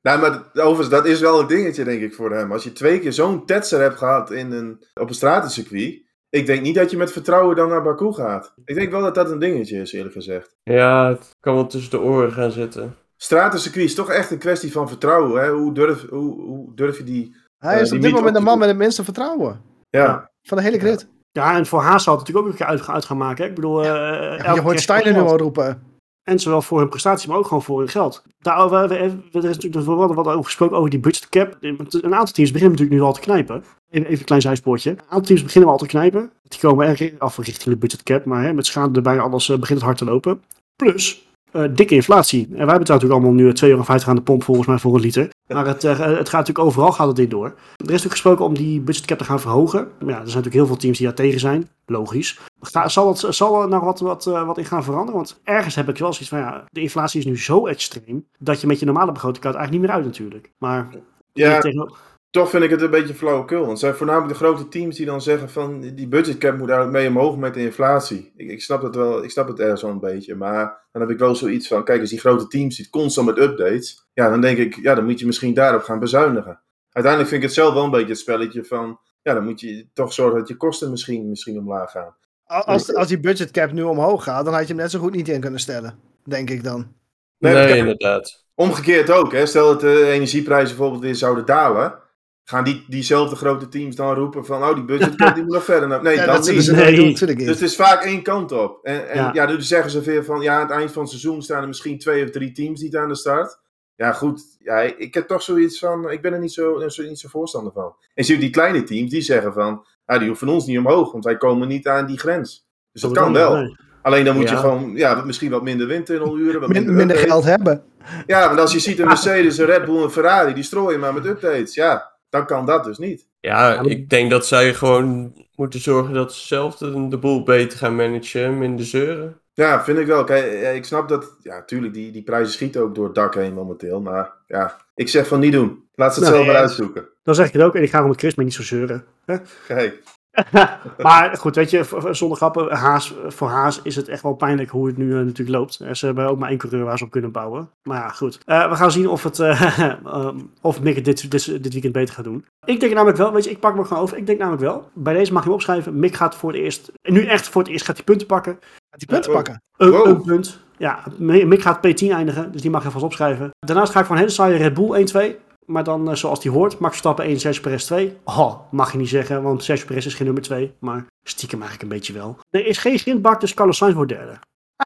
Nou, 0.02 0.20
maar 0.20 0.44
overigens, 0.52 0.88
dat 0.88 1.06
is 1.06 1.20
wel 1.20 1.40
een 1.40 1.46
dingetje, 1.46 1.84
denk 1.84 2.02
ik, 2.02 2.14
voor 2.14 2.32
hem. 2.32 2.52
Als 2.52 2.64
je 2.64 2.72
twee 2.72 2.98
keer 2.98 3.12
zo'n 3.12 3.46
tetser 3.46 3.80
hebt 3.80 3.98
gehad 3.98 4.30
in 4.30 4.52
een, 4.52 4.84
op 4.94 5.08
een 5.08 5.14
stratencircuit. 5.14 6.08
Ik 6.28 6.46
denk 6.46 6.62
niet 6.62 6.74
dat 6.74 6.90
je 6.90 6.96
met 6.96 7.12
vertrouwen 7.12 7.56
dan 7.56 7.68
naar 7.68 7.82
Baku 7.82 8.12
gaat. 8.12 8.54
Ik 8.64 8.74
denk 8.74 8.90
wel 8.90 9.00
dat 9.00 9.14
dat 9.14 9.30
een 9.30 9.38
dingetje 9.38 9.80
is, 9.80 9.92
eerlijk 9.92 10.14
gezegd. 10.14 10.56
Ja, 10.62 11.08
het 11.08 11.36
kan 11.40 11.54
wel 11.54 11.66
tussen 11.66 11.90
de 11.90 12.00
oren 12.00 12.32
gaan 12.32 12.50
zitten. 12.50 12.96
Stratencircuit 13.16 13.84
is 13.84 13.94
toch 13.94 14.10
echt 14.10 14.30
een 14.30 14.38
kwestie 14.38 14.72
van 14.72 14.88
vertrouwen. 14.88 15.42
Hè? 15.42 15.50
Hoe, 15.50 15.74
durf, 15.74 16.08
hoe, 16.08 16.40
hoe 16.40 16.74
durf 16.74 16.98
je 16.98 17.04
die... 17.04 17.36
Hij 17.58 17.74
eh, 17.74 17.80
is 17.80 17.88
die 17.88 17.98
op 17.98 18.04
dit 18.04 18.12
moment 18.12 18.34
de 18.34 18.40
man 18.40 18.58
met 18.58 18.68
het 18.68 18.76
minste 18.76 19.04
vertrouwen. 19.04 19.60
Ja, 19.90 20.30
Van 20.42 20.56
de 20.58 20.62
hele 20.64 20.78
grid. 20.78 21.08
Ja, 21.32 21.56
en 21.56 21.66
voor 21.66 21.80
Haas 21.80 22.02
zal 22.02 22.16
het 22.16 22.26
natuurlijk 22.26 22.46
ook 22.46 22.52
een 22.52 22.58
keer 22.58 22.76
uit, 22.78 22.88
uit 22.88 23.04
gaan 23.04 23.16
maken. 23.16 23.44
Hè? 23.44 23.48
Ik 23.48 23.54
bedoel, 23.54 23.84
Ja, 23.84 24.36
elke 24.36 24.54
je 24.54 24.60
hoort 24.60 24.80
Steiner 24.80 25.12
nu 25.12 25.20
al 25.20 25.38
roepen. 25.38 25.89
En 26.30 26.38
zowel 26.38 26.62
voor 26.62 26.78
hun 26.78 26.88
prestatie, 26.88 27.28
maar 27.28 27.38
ook 27.38 27.46
gewoon 27.46 27.62
voor 27.62 27.78
hun 27.78 27.88
geld. 27.88 28.22
Daar, 28.40 28.70
we, 28.70 28.86
we- 28.88 29.38
er 29.38 29.42
natuurlijk 29.42 29.84
wat, 29.86 30.14
wat 30.14 30.26
over 30.26 30.44
gesproken 30.44 30.76
over 30.76 30.90
die 30.90 30.98
budget 30.98 31.28
cap. 31.28 31.56
Een 31.60 31.78
aantal 32.14 32.34
teams 32.34 32.50
beginnen 32.50 32.70
natuurlijk 32.70 32.90
nu 32.90 33.00
al 33.00 33.12
te 33.12 33.20
knijpen. 33.20 33.64
Even, 33.90 34.06
even 34.06 34.18
een 34.18 34.24
klein 34.24 34.40
zijspoortje. 34.40 34.90
Een 34.90 35.00
aantal 35.02 35.20
teams 35.20 35.42
beginnen 35.42 35.70
al 35.70 35.78
te 35.78 35.86
knijpen. 35.86 36.32
Die 36.48 36.60
komen 36.60 36.86
erg 36.86 37.18
af 37.18 37.36
richting 37.36 37.74
de 37.74 37.76
budget 37.80 38.02
cap. 38.02 38.24
Maar 38.24 38.42
hè, 38.42 38.52
met 38.52 38.66
schade 38.66 38.96
erbij, 38.96 39.20
alles 39.20 39.48
eh, 39.48 39.58
begint 39.58 39.78
het 39.78 39.86
hard 39.86 39.98
te 39.98 40.04
lopen. 40.04 40.42
Plus, 40.76 41.28
eh, 41.52 41.62
dikke 41.70 41.94
inflatie. 41.94 42.48
En 42.54 42.66
wij 42.66 42.74
het 42.74 42.88
natuurlijk 42.88 43.12
allemaal 43.12 43.32
nu 43.32 43.52
2,50 43.52 43.68
euro 43.68 43.84
aan 44.06 44.14
de 44.16 44.22
pomp 44.22 44.42
volgens 44.42 44.66
mij 44.66 44.78
voor 44.78 44.94
een 44.94 45.00
liter. 45.00 45.28
Maar 45.46 45.66
het, 45.66 45.84
eh, 45.84 45.98
het 45.98 46.28
gaat 46.28 46.46
natuurlijk 46.46 46.58
overal 46.58 46.92
gaat 46.92 47.06
het 47.06 47.16
dit 47.16 47.30
door. 47.30 47.44
Er 47.46 47.52
is 47.76 47.86
natuurlijk 47.86 48.10
gesproken 48.12 48.44
om 48.44 48.54
die 48.54 48.80
budget 48.80 49.04
cap 49.04 49.18
te 49.18 49.24
gaan 49.24 49.40
verhogen. 49.40 49.78
Maar 49.78 50.08
ja, 50.08 50.08
er 50.08 50.10
zijn 50.14 50.26
natuurlijk 50.26 50.54
heel 50.54 50.66
veel 50.66 50.76
teams 50.76 50.98
die 50.98 51.06
daar 51.06 51.16
tegen 51.16 51.40
zijn. 51.40 51.68
Logisch. 51.86 52.38
Ga- 52.60 52.88
zal, 52.88 53.08
het, 53.08 53.26
zal 53.34 53.62
er 53.62 53.68
nou 53.68 53.84
wat, 53.84 54.00
wat, 54.00 54.26
eh, 54.26 54.46
wat 54.46 54.58
in 54.58 54.64
gaan 54.64 54.84
veranderen? 54.84 55.14
Want 55.14 55.40
ergens 55.44 55.74
heb 55.74 55.88
ik 55.88 55.98
wel 55.98 56.12
zoiets 56.12 56.28
van, 56.30 56.38
ja, 56.38 56.64
de 56.72 56.80
inflatie 56.80 57.20
is 57.20 57.26
nu 57.26 57.38
zo 57.38 57.66
extreem, 57.66 58.26
dat 58.38 58.60
je 58.60 58.66
met 58.66 58.78
je 58.78 58.84
normale 58.86 59.12
begroting 59.12 59.42
kan 59.42 59.50
het 59.50 59.60
eigenlijk 59.60 59.88
niet 59.88 59.94
meer 59.96 60.04
uit 60.04 60.12
natuurlijk. 60.12 60.52
Maar 60.58 60.88
ja 61.32 61.60
tegen- 61.60 61.92
toch 62.30 62.50
vind 62.50 62.62
ik 62.62 62.70
het 62.70 62.82
een 62.82 62.90
beetje 62.90 63.14
flauwekul. 63.14 63.58
Want 63.58 63.70
het 63.70 63.78
zijn 63.78 63.94
voornamelijk 63.94 64.32
de 64.32 64.44
grote 64.44 64.68
teams 64.68 64.96
die 64.96 65.06
dan 65.06 65.22
zeggen 65.22 65.50
van... 65.50 65.80
die 65.80 66.08
budgetcap 66.08 66.58
moet 66.58 66.70
eigenlijk 66.70 66.98
mee 66.98 67.08
omhoog 67.08 67.36
met 67.36 67.54
de 67.54 67.60
inflatie. 67.60 68.32
Ik, 68.36 68.50
ik 68.50 68.62
snap 68.62 68.82
het 68.82 68.94
wel, 68.94 69.24
ik 69.24 69.30
snap 69.30 69.48
het 69.48 69.60
ergens 69.60 69.82
wel 69.82 69.90
een 69.90 70.00
beetje. 70.00 70.34
Maar 70.34 70.86
dan 70.92 71.02
heb 71.02 71.10
ik 71.10 71.18
wel 71.18 71.34
zoiets 71.34 71.68
van... 71.68 71.84
kijk 71.84 72.00
eens, 72.00 72.10
die 72.10 72.18
grote 72.20 72.46
teams 72.46 72.76
die 72.76 72.90
constant 72.90 73.26
met 73.26 73.38
updates... 73.38 74.08
ja, 74.12 74.28
dan 74.28 74.40
denk 74.40 74.58
ik, 74.58 74.74
ja, 74.82 74.94
dan 74.94 75.04
moet 75.04 75.20
je 75.20 75.26
misschien 75.26 75.54
daarop 75.54 75.82
gaan 75.82 75.98
bezuinigen. 75.98 76.60
Uiteindelijk 76.90 77.32
vind 77.32 77.42
ik 77.42 77.48
het 77.48 77.58
zelf 77.58 77.74
wel 77.74 77.84
een 77.84 77.90
beetje 77.90 78.08
het 78.08 78.18
spelletje 78.18 78.64
van... 78.64 79.00
ja, 79.22 79.34
dan 79.34 79.44
moet 79.44 79.60
je 79.60 79.86
toch 79.92 80.12
zorgen 80.12 80.38
dat 80.38 80.48
je 80.48 80.56
kosten 80.56 80.90
misschien, 80.90 81.28
misschien 81.28 81.58
omlaag 81.58 81.90
gaan. 81.90 82.16
Als, 82.44 82.94
als 82.94 83.08
die 83.08 83.20
budgetcap 83.20 83.72
nu 83.72 83.82
omhoog 83.82 84.24
gaat, 84.24 84.44
dan 84.44 84.54
had 84.54 84.62
je 84.62 84.68
hem 84.68 84.76
net 84.76 84.90
zo 84.90 84.98
goed 84.98 85.14
niet 85.14 85.28
in 85.28 85.40
kunnen 85.40 85.60
stellen. 85.60 85.98
Denk 86.24 86.50
ik 86.50 86.64
dan. 86.64 86.92
Nee, 87.38 87.54
dat 87.54 87.76
inderdaad. 87.76 88.44
Omgekeerd 88.54 89.10
ook, 89.10 89.32
hè. 89.32 89.46
stel 89.46 89.66
dat 89.66 89.80
de 89.80 90.06
energieprijzen 90.06 90.76
bijvoorbeeld 90.76 91.02
weer 91.02 91.14
zouden 91.14 91.46
dalen... 91.46 92.08
gaan 92.50 92.64
die, 92.64 92.84
diezelfde 92.88 93.36
grote 93.36 93.68
teams 93.68 93.96
dan 93.96 94.14
roepen 94.14 94.44
van... 94.44 94.62
oh, 94.62 94.74
die 94.74 94.84
budgetcap 94.84 95.34
die 95.34 95.44
moet 95.44 95.52
nog 95.52 95.64
verder. 95.64 95.88
naar- 95.88 96.02
Nee, 96.02 96.16
Ja, 96.16 96.24
dan 96.26 96.34
dat 96.34 96.44
zullen 96.46 96.58
niet. 97.04 97.20
Nee. 97.20 97.36
Dus 97.36 97.46
het 97.46 97.60
is 97.62 97.76
vaak 97.76 98.04
één 98.04 98.22
kant 98.22 98.52
op. 98.52 98.78
En, 98.82 99.08
en 99.08 99.16
Ja. 99.16 99.30
ja. 99.32 99.46
dus 99.46 99.68
zeggen 99.68 99.90
ze 99.90 100.00
weer 100.00 100.24
van, 100.24 100.40
ja, 100.40 100.54
aan 100.54 100.60
het 100.60 100.70
eind 100.70 100.92
van 100.92 101.00
het 101.02 101.10
seizoen 101.10 101.42
staan 101.42 101.62
er 101.62 101.68
misschien 101.68 101.98
twee 101.98 102.24
of 102.24 102.30
drie 102.30 102.52
teams 102.52 102.80
niet 102.80 102.96
aan 102.96 103.08
de 103.08 103.14
start. 103.16 103.58
Ja, 103.96 104.12
goed. 104.12 104.42
Ja, 104.58 104.78
ik, 104.80 105.14
heb 105.14 105.26
toch 105.28 105.42
zoiets 105.42 105.78
van, 105.78 106.10
ik 106.10 106.22
ben 106.22 106.32
er 106.32 106.38
niet 106.38 106.52
zo, 106.52 106.88
zo, 106.88 107.02
niet 107.02 107.18
zo 107.18 107.28
voorstander 107.28 107.72
van. 107.72 107.94
En 108.14 108.24
zie 108.24 108.34
je 108.34 108.40
die 108.40 108.50
kleine 108.50 108.82
teams, 108.82 109.10
die 109.10 109.22
zeggen 109.22 109.52
van, 109.52 109.84
ja, 110.06 110.18
die 110.18 110.28
hoeven 110.28 110.48
ons 110.48 110.66
niet 110.66 110.78
omhoog, 110.78 111.12
want 111.12 111.24
wij 111.24 111.36
komen 111.36 111.68
niet 111.68 111.86
aan 111.88 112.06
die 112.06 112.18
grens. 112.18 112.68
Dus 112.92 113.02
dat 113.02 113.12
kan 113.12 113.32
wel. 113.32 113.56
Nee. 113.56 113.76
Alleen 114.02 114.24
dan 114.24 114.36
moet 114.36 114.48
je 114.48 114.56
gewoon, 114.56 114.92
ja, 114.94 115.22
misschien 115.24 115.50
wat 115.50 115.62
minder 115.62 115.86
windtunneluren. 115.86 116.60
Wat 116.60 116.68
Min- 116.68 116.78
minder, 116.78 116.94
minder 116.94 117.16
updates. 117.16 117.32
geld 117.32 117.44
hebben. 117.56 117.82
Ja, 118.26 118.46
want 118.46 118.60
als 118.60 118.72
je 118.72 118.78
ziet 118.78 118.98
een 118.98 119.06
Mercedes, 119.06 119.58
een 119.58 119.66
Red 119.66 119.84
Bull, 119.84 120.02
een 120.02 120.10
Ferrari, 120.10 120.54
die 120.54 120.62
strooien 120.62 121.00
maar 121.00 121.14
met 121.14 121.26
updates. 121.26 121.74
Ja, 121.74 122.12
dan 122.30 122.46
kan 122.46 122.66
dat 122.66 122.84
dus 122.84 122.98
niet. 122.98 123.28
Ja, 123.40 123.74
maar- 123.74 123.86
ik 123.86 124.08
denk 124.08 124.30
dat 124.30 124.46
zij 124.46 124.74
gewoon 124.74 125.32
moeten 125.54 125.80
zorgen 125.80 126.14
dat 126.14 126.34
ze 126.34 126.46
zelf 126.46 126.76
de, 126.76 127.08
de 127.08 127.18
boel 127.18 127.42
beter 127.42 127.78
gaan 127.78 127.96
managen, 127.96 128.58
minder 128.58 128.86
zeuren. 128.86 129.40
Ja, 129.54 129.84
vind 129.84 129.98
ik 129.98 130.06
wel. 130.06 130.24
Kijk, 130.24 130.76
ik 130.76 130.84
snap 130.84 131.08
dat, 131.08 131.36
ja, 131.42 131.64
tuurlijk, 131.64 131.94
die, 131.94 132.12
die 132.12 132.22
prijzen 132.22 132.52
schieten 132.52 132.82
ook 132.82 132.94
door 132.94 133.04
het 133.04 133.14
dak 133.14 133.34
heen 133.34 133.54
momenteel. 133.54 134.00
Maar 134.00 134.32
ja, 134.46 134.76
ik 134.94 135.08
zeg 135.08 135.26
van 135.26 135.40
niet 135.40 135.52
doen. 135.52 135.88
Laat 135.94 136.14
ze 136.14 136.20
het 136.20 136.28
Nee, 136.28 136.36
zelf 136.38 136.46
maar 136.46 136.56
ja. 136.60 136.66
uitzoeken. 136.66 137.08
Dan 137.22 137.34
zeg 137.34 137.46
ik 137.46 137.52
het 137.52 137.62
ook 137.62 137.74
en 137.74 137.82
ik 137.82 137.90
ga 137.90 137.98
er 137.98 138.08
met 138.08 138.18
Chris 138.18 138.34
mee 138.34 138.46
niet 138.46 138.54
zo 138.54 138.62
zeuren. 138.62 139.04
Hè? 139.24 139.36
Kijk, 139.66 140.02
maar 140.98 141.36
goed, 141.36 141.54
weet 141.56 141.70
je, 141.70 142.08
zonder 142.10 142.36
grappen, 142.36 142.72
Haas, 142.76 143.14
voor 143.26 143.48
Haas 143.48 143.82
is 143.82 143.96
het 143.96 144.08
echt 144.08 144.22
wel 144.22 144.34
pijnlijk 144.34 144.70
hoe 144.70 144.86
het 144.86 144.96
nu 144.96 145.10
eh, 145.10 145.16
natuurlijk 145.24 145.58
loopt. 145.58 145.80
Eh, 145.80 145.94
Ze 145.94 146.06
hebben 146.06 146.28
ook 146.28 146.38
maar 146.38 146.48
één 146.48 146.58
coureur 146.58 146.84
waar 146.84 146.98
ze 146.98 147.04
op 147.04 147.10
kunnen 147.10 147.32
bouwen. 147.32 147.70
Maar 147.82 147.98
ja, 147.98 148.08
goed. 148.08 148.38
Eh, 148.44 148.68
we 148.70 148.76
gaan 148.76 148.90
zien 148.92 149.08
of, 149.08 149.22
het, 149.22 149.38
eh, 149.38 149.78
ehm, 150.04 150.38
of 150.60 150.80
Mick 150.80 150.94
het 150.94 151.04
dit, 151.04 151.30
dit, 151.30 151.62
dit 151.62 151.72
weekend 151.72 151.92
beter 151.92 152.14
gaat 152.14 152.24
doen. 152.24 152.44
Ik 152.64 152.80
denk 152.80 152.92
namelijk 152.94 153.18
wel, 153.18 153.32
weet 153.32 153.44
je, 153.44 153.50
ik 153.50 153.60
pak 153.60 153.76
me 153.76 153.84
gewoon 153.84 154.02
over. 154.02 154.16
Ik 154.16 154.26
denk 154.26 154.38
namelijk 154.38 154.62
wel, 154.62 154.90
bij 154.94 155.14
deze 155.14 155.32
mag 155.32 155.40
je 155.42 155.46
hem 155.48 155.56
opschrijven. 155.56 155.98
Mick 155.98 156.14
gaat 156.14 156.34
voor 156.34 156.52
het 156.52 156.60
eerst, 156.60 156.92
nu 157.02 157.24
echt 157.26 157.48
voor 157.48 157.62
het 157.62 157.70
eerst 157.70 157.84
gaat 157.84 157.96
hij 157.96 158.04
punten 158.04 158.26
pakken. 158.26 158.52
Gaat 158.90 158.98
die 158.98 159.08
punten 159.08 159.32
pakken. 159.32 159.62
Een, 159.76 159.90
Wow. 159.90 160.06
een 160.06 160.22
punt. 160.22 160.58
Ja, 160.76 161.02
Mick 161.18 161.62
gaat 161.62 161.76
P10 161.78 162.06
eindigen, 162.10 162.52
dus 162.52 162.62
die 162.62 162.70
mag 162.70 162.82
je 162.82 162.90
vast 162.90 163.04
opschrijven. 163.04 163.50
Daarnaast 163.58 163.92
ga 163.92 164.00
ik 164.00 164.06
van 164.06 164.14
een 164.14 164.20
hele 164.20 164.32
saaie 164.34 164.56
Red 164.56 164.74
Bull 164.74 165.06
1-2. 165.32 165.36
Maar 165.70 165.84
dan 165.84 166.10
eh, 166.10 166.14
zoals 166.14 166.40
die 166.40 166.50
hoort, 166.50 166.78
Max 166.78 166.90
Verstappen 166.92 167.24
1, 167.24 167.40
Sergio 167.40 167.62
Perez 167.62 167.84
2. 167.84 168.16
Oh, 168.24 168.60
mag 168.70 168.92
je 168.92 168.98
niet 168.98 169.08
zeggen, 169.08 169.42
want 169.42 169.64
Sergio 169.64 169.86
Perez 169.86 170.06
is 170.06 170.14
geen 170.14 170.26
nummer 170.26 170.42
2. 170.42 170.74
Maar 170.78 171.06
stiekem 171.22 171.60
eigenlijk 171.60 171.90
een 171.90 171.98
beetje 171.98 172.12
wel. 172.12 172.38
Er 172.50 172.66
is 172.66 172.78
geen 172.78 172.98
grindbak, 172.98 173.40
dus 173.40 173.54
Carlos 173.54 173.76
Sainz 173.76 173.94
wordt 173.94 174.12
derde. 174.12 174.38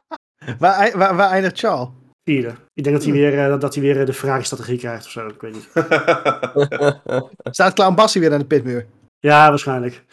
Waar, 0.59 0.97
waar, 0.97 1.15
waar 1.15 1.29
eindigt 1.29 1.59
Charles? 1.59 1.87
Vierde. 2.23 2.53
Ik 2.73 2.83
denk 2.83 2.95
dat 2.95 3.05
hij 3.05 3.13
weer, 3.13 3.39
eh, 3.39 3.59
dat 3.59 3.73
hij 3.73 3.83
weer 3.83 3.99
eh, 3.99 4.05
de 4.05 4.13
Ferrari-strategie 4.13 4.77
krijgt 4.77 5.05
of 5.05 5.11
zo. 5.11 5.27
Ik 5.27 5.41
weet 5.41 5.53
niet. 5.53 5.69
Staat 7.55 7.73
Clown 7.73 7.95
Bassie 7.95 8.21
weer 8.21 8.33
aan 8.33 8.39
de 8.39 8.45
pitmuur? 8.45 8.85
Ja, 9.19 9.49
waarschijnlijk. 9.49 10.03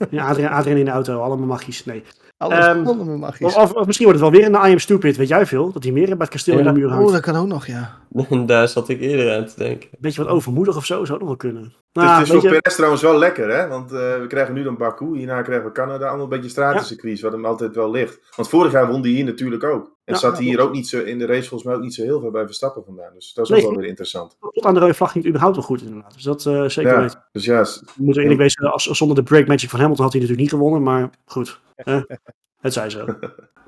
Ja, 0.10 0.28
Adriaan 0.28 0.66
in 0.66 0.84
de 0.84 0.90
auto, 0.90 1.20
allemaal 1.20 1.46
magisch. 1.46 1.84
Nee. 1.84 2.02
Ehm, 2.38 2.86
allemaal 2.86 3.16
magisch. 3.16 3.54
Of, 3.54 3.72
of, 3.72 3.86
misschien 3.86 4.06
wordt 4.06 4.20
het 4.20 4.30
wel 4.30 4.40
weer 4.40 4.48
een 4.48 4.68
I 4.68 4.72
am 4.72 4.78
stupid, 4.78 5.16
weet 5.16 5.28
jij 5.28 5.46
veel? 5.46 5.72
Dat 5.72 5.82
hij 5.82 5.92
meer 5.92 6.06
bij 6.06 6.16
het 6.18 6.28
kasteel 6.28 6.58
in 6.58 6.64
de 6.64 6.72
muur 6.72 6.86
Oh, 6.86 6.92
hangt. 6.92 7.12
dat 7.12 7.20
kan 7.20 7.36
ook 7.36 7.46
nog, 7.46 7.66
ja. 7.66 7.98
Daar 8.46 8.68
zat 8.68 8.88
ik 8.88 9.00
eerder 9.00 9.36
aan 9.36 9.46
te 9.46 9.54
denken. 9.56 9.88
Beetje 9.98 10.22
wat 10.24 10.32
overmoedig 10.32 10.76
of 10.76 10.84
zo, 10.84 11.04
zou 11.04 11.18
nog 11.18 11.28
wel 11.28 11.36
kunnen. 11.36 11.72
Nou, 11.92 12.08
het 12.08 12.22
is 12.26 12.32
voor 12.32 12.42
je, 12.42 12.48
Perez 12.48 12.74
trouwens 12.74 13.02
wel 13.02 13.18
lekker, 13.18 13.48
hè? 13.50 13.68
Want 13.68 13.92
eh, 13.92 13.98
we 14.20 14.24
krijgen 14.28 14.54
nu 14.54 14.62
dan 14.62 14.76
Baku, 14.76 15.16
hierna 15.16 15.42
krijgen 15.42 15.66
we 15.66 15.72
Canada. 15.72 16.06
Allemaal 16.06 16.24
een 16.24 16.28
beetje 16.30 16.48
stratencircuits, 16.50 17.20
wat 17.20 17.32
hem 17.32 17.44
altijd 17.44 17.74
wel 17.74 17.90
ligt. 17.90 18.20
Want 18.36 18.48
vorig 18.48 18.72
jaar 18.72 18.86
won 18.88 19.00
hij 19.00 19.10
hier 19.10 19.24
natuurlijk 19.24 19.64
ook. 19.64 19.84
En 20.04 20.14
Ja, 20.14 20.20
zat 20.20 20.30
ja, 20.30 20.36
hij 20.36 20.46
hier 20.46 20.60
ook 20.60 20.72
niet 20.72 20.88
zo 20.88 21.00
in 21.02 21.18
de 21.18 21.26
race 21.26 21.48
volgens 21.48 21.62
mij 21.64 21.74
ook 21.74 21.80
niet 21.82 21.94
zo 21.94 22.02
heel 22.02 22.20
veel 22.20 22.30
bij 22.30 22.44
Verstappen 22.46 22.84
vandaan. 22.84 23.12
Dus 23.14 23.32
dat 23.32 23.44
is 23.44 23.50
Nee. 23.50 23.60
ook 23.62 23.68
wel 23.70 23.78
weer 23.78 23.88
interessant. 23.88 24.36
tot 24.40 24.64
aan 24.64 24.74
de 24.74 24.80
rode 24.80 24.94
vlag 24.94 25.10
ging 25.10 25.24
het 25.24 25.32
überhaupt 25.32 25.56
wel 25.58 25.66
goed 25.66 25.82
inderdaad. 25.82 26.14
Dus 26.14 26.22
dat 26.22 26.46
eh, 26.46 26.64
zeker 26.68 26.92
Ja, 26.92 27.00
weten. 27.00 27.24
dus 27.32 27.44
ja, 27.44 27.62
We 27.62 27.80
moeten 27.96 28.22
eerlijk 28.22 28.40
wezen, 28.40 28.72
als, 28.72 28.84
zonder 28.84 29.16
de 29.16 29.22
break 29.22 29.46
magic 29.46 29.70
van 29.70 29.78
Hamilton 29.80 30.04
had 30.04 30.12
hij 30.12 30.22
natuurlijk 30.22 30.50
niet 30.50 30.60
gewonnen. 30.60 30.82
Maar 30.82 31.10
goed, 31.24 31.60
eh, 31.76 32.00
het 32.60 32.72
zij 32.72 32.90
zo. 32.90 33.06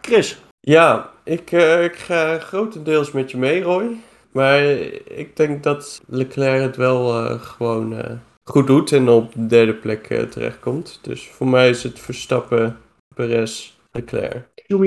Chris, 0.01 0.43
Ja, 0.61 1.11
ik, 1.25 1.53
eh, 1.53 1.85
ik 1.85 1.97
ga 1.97 2.39
grotendeels 2.39 3.13
met 3.13 3.31
je 3.31 3.39
mee, 3.39 3.63
Roy. 3.63 4.01
Maar 4.33 4.63
ik 5.05 5.37
denk 5.37 5.63
dat 5.63 6.03
Leclerc 6.07 6.61
het 6.63 6.77
wel 6.77 7.25
eh, 7.25 7.41
gewoon 7.41 7.97
eh, 7.97 8.17
goed 8.45 8.67
doet 8.67 8.93
en 8.93 9.09
op 9.09 9.33
de 9.35 9.47
derde 9.47 9.75
plek 9.75 10.07
eh, 10.11 10.23
terechtkomt. 10.23 10.99
Dus 11.03 11.29
voor 11.29 11.49
mij 11.49 11.69
is 11.69 11.83
het 11.83 11.99
Verstappen, 11.99 12.79
Perez, 13.15 13.73
Leclerc. 13.93 14.47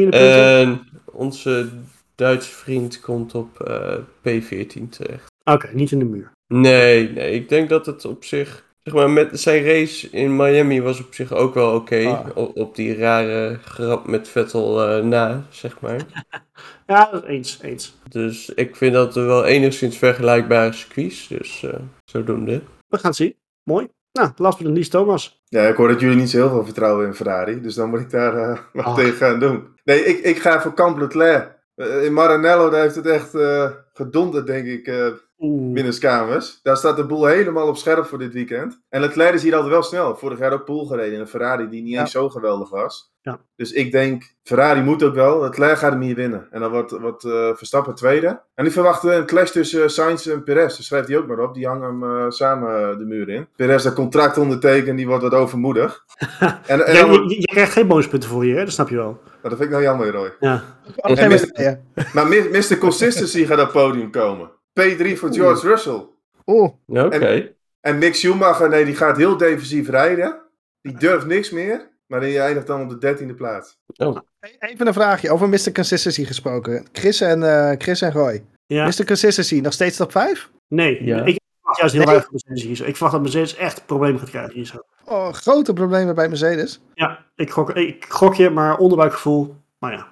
En 0.10 0.88
onze 1.06 1.70
Duitse 2.16 2.52
vriend 2.52 3.00
komt 3.00 3.36
op 3.36 3.60
eh, 3.60 3.98
P14 3.98 4.90
terecht. 4.90 5.28
Oké, 5.44 5.70
niet 5.74 5.92
in 5.92 6.00
de 6.00 6.06
muur. 6.06 6.32
Nee, 6.48 7.10
nee, 7.10 7.34
ik 7.34 7.50
denk 7.50 7.70
dat 7.70 7.86
het 7.86 8.06
op 8.06 8.24
zich 8.24 8.65
zeg 8.86 8.94
maar, 8.94 9.10
met 9.10 9.40
zijn 9.40 9.64
race 9.64 10.10
in 10.10 10.36
Miami 10.36 10.82
was 10.82 11.00
op 11.00 11.14
zich 11.14 11.34
ook 11.34 11.54
wel 11.54 11.76
oké. 11.76 12.06
Ah. 12.08 12.28
Op, 12.36 12.58
op 12.58 12.76
die 12.76 12.98
rare 12.98 13.60
grap 13.64 14.08
met 14.08 14.28
Vettel 14.28 14.88
eh, 14.88 15.04
na, 15.04 15.46
zeg 15.50 15.80
maar. 15.80 16.00
Ja, 16.88 17.10
dat 17.12 17.24
is 17.24 17.30
eens, 17.30 17.60
eens. 17.62 17.98
Dus 18.10 18.50
ik 18.50 18.76
vind 18.76 18.94
dat 18.94 19.16
er 19.16 19.26
wel 19.26 19.46
enigszins 19.46 19.98
vergelijkbare 19.98 20.74
circuits. 20.74 21.28
Dus 21.28 21.64
eh, 21.64 21.80
zodoende. 22.04 22.62
We 22.88 22.98
gaan 22.98 23.10
het 23.10 23.16
zien. 23.16 23.36
Mooi. 23.64 23.88
Nou, 24.12 24.32
last 24.36 24.58
but 24.58 24.68
not 24.68 24.76
least, 24.76 24.92
Thomas. 24.92 25.44
Ja, 25.46 25.68
ik 25.68 25.76
hoor 25.76 25.88
dat 25.88 26.00
jullie 26.00 26.16
niet 26.16 26.30
zo 26.30 26.38
heel 26.38 26.50
veel 26.50 26.66
vertrouwen 26.66 27.08
in 27.08 27.14
Ferrari. 27.14 27.62
Dus 27.62 27.76
dan 27.76 27.90
moet 27.90 28.00
ik 28.00 28.10
daar 28.10 28.38
eh, 28.38 28.58
wat 28.74 28.86
Ach. 28.86 28.96
tegen 28.96 29.16
gaan 29.16 29.40
doen. 29.40 29.68
Nee, 29.84 30.06
ik, 30.06 30.20
ik 30.20 30.38
ga 30.38 30.62
voor 30.62 30.74
Camp 30.74 30.98
Leclerc. 30.98 31.54
In 31.76 32.14
Maranello 32.14 32.70
daar 32.70 32.82
heeft 32.82 32.96
het 32.96 33.06
echt 33.06 33.36
eh 33.36 33.72
gedonderd, 33.94 34.48
denk 34.48 34.66
ik, 34.66 34.88
eh. 34.88 35.08
Binnenskamers. 35.54 36.60
Daar 36.64 36.78
staat 36.78 36.96
de 36.98 37.06
boel 37.06 37.26
helemaal 37.26 37.68
op 37.68 37.78
scherp 37.78 38.06
voor 38.06 38.18
dit 38.18 38.34
weekend. 38.34 38.82
En 38.90 39.02
Leclerc 39.02 39.34
is 39.34 39.44
hier 39.44 39.54
altijd 39.54 39.72
wel 39.74 39.84
snel. 39.84 40.16
Vorig 40.16 40.40
jaar 40.40 40.54
ook 40.54 40.66
pool 40.66 40.86
gereden 40.86 41.14
in 41.14 41.20
een 41.20 41.28
Ferrari 41.28 41.70
die 41.70 41.82
niet 41.84 41.94
Ja. 41.94 42.00
eens 42.02 42.12
zo 42.12 42.30
geweldig 42.30 42.70
was. 42.70 43.14
Ja. 43.22 43.40
Dus 43.56 43.72
ik 43.72 43.92
denk, 43.92 44.24
Ferrari 44.44 44.82
moet 44.82 45.04
ook 45.04 45.14
wel. 45.16 45.42
Leclerc 45.42 45.78
gaat 45.78 45.92
hem 45.92 46.02
hier 46.02 46.16
winnen. 46.16 46.48
En 46.52 46.60
dan 46.62 46.72
wordt, 46.72 46.92
wordt 46.92 47.24
eh, 47.24 47.50
Verstappen 47.56 47.96
tweede. 47.96 48.42
En 48.56 48.64
nu 48.64 48.72
verwachten 48.72 49.10
we 49.10 49.16
een 49.16 49.26
clash 49.26 49.52
tussen 49.52 49.84
eh, 49.84 49.88
Sainz 49.88 50.28
en 50.28 50.44
Perez. 50.44 50.78
Dus 50.78 50.86
schrijft 50.86 51.08
hij 51.08 51.18
ook 51.18 51.28
maar 51.28 51.40
op. 51.40 51.54
Die 51.54 51.68
hangen 51.68 51.88
hem 52.00 52.04
eh, 52.04 52.30
samen 52.30 52.98
de 52.98 53.06
muur 53.06 53.30
in. 53.30 53.48
Perez 53.56 53.84
dat 53.84 53.94
contract 53.94 54.38
ondertekent, 54.38 54.98
die 54.98 55.08
wordt 55.08 55.24
wat 55.24 55.34
overmoedig. 55.34 56.04
en, 56.40 56.86
en 56.86 56.94
Jij- 56.94 57.02
dan, 57.02 57.12
je, 57.14 57.30
je, 57.30 57.36
je 57.40 57.46
krijgt 57.48 57.72
geen 57.72 57.88
bonuspunten 57.88 58.30
voor 58.30 58.46
je, 58.46 58.54
hè? 58.56 58.64
dat 58.64 58.74
snap 58.74 58.90
je 58.90 58.96
wel. 58.96 59.20
Nou, 59.24 59.40
dat 59.42 59.52
vind 59.52 59.62
ik 59.62 59.70
nou 59.70 59.84
jammer, 59.84 60.12
Roy. 60.12 60.34
Ja. 60.40 60.64
En. 60.96 61.84
Maar 62.14 62.28
Mr. 62.28 62.78
Consistency 62.78 63.46
gaat 63.46 63.58
op 63.60 63.64
het 63.64 63.72
podium 63.72 64.12
komen. 64.12 64.50
P3 64.80 65.18
voor 65.18 65.34
George 65.34 65.68
Russell. 65.68 66.06
Oeh, 66.46 66.70
Ja, 66.88 67.06
Oké. 67.06 67.54
En 67.82 67.98
Mick 67.98 68.16
Schumacher, 68.16 68.70
nee, 68.70 68.86
die 68.86 68.96
gaat 68.96 69.18
heel 69.18 69.38
defensief 69.38 69.90
rijden. 69.90 70.40
Die 70.82 70.98
durft 70.98 71.26
niks 71.26 71.50
meer. 71.50 71.94
Maar 72.08 72.20
die 72.20 72.40
eindigt 72.40 72.68
dan 72.68 72.82
op 72.82 72.90
de 72.90 72.98
dertiende 72.98 73.34
plaats. 73.34 73.78
Oh, 73.98 74.18
even 74.60 74.88
een 74.88 74.94
vraagje 74.94 75.32
over 75.32 75.50
Mr. 75.50 75.72
Consistency 75.74 76.26
gesproken. 76.26 76.86
Chris 76.92 77.22
en, 77.22 77.44
eh, 77.44 77.76
Chris 77.78 78.02
en 78.02 78.12
Roy. 78.12 78.44
ja. 78.68 78.86
Mr. 78.86 79.06
Consistency, 79.06 79.60
nog 79.60 79.74
steeds 79.74 79.98
top 79.98 80.12
5? 80.12 80.50
Nee, 80.68 81.04
Ja. 81.04 81.24
ik 81.26 81.40
verwacht 81.58 81.80
juist 81.80 81.94
heel 81.96 82.04
Nee. 82.06 82.14
weinig 82.14 82.32
Mercedes. 82.32 82.80
Ik 82.80 82.94
verwacht 82.96 83.12
dat 83.14 83.22
Mercedes 83.22 83.56
echt 83.56 83.86
problemen 83.86 84.20
gaat 84.20 84.30
krijgen 84.30 84.54
hier 84.54 84.66
zo. 84.66 84.78
Oh, 85.06 85.34
grote 85.34 85.74
problemen 85.74 86.16
bij 86.16 86.28
Mercedes. 86.28 86.82
Ja, 86.94 87.26
ik 87.36 87.50
gok, 87.50 87.72
ik 87.74 88.06
gok 88.10 88.36
je, 88.36 88.50
maar 88.50 88.78
onderbuikgevoel. 88.78 89.56
Maar 89.80 89.92
ja. 89.92 90.08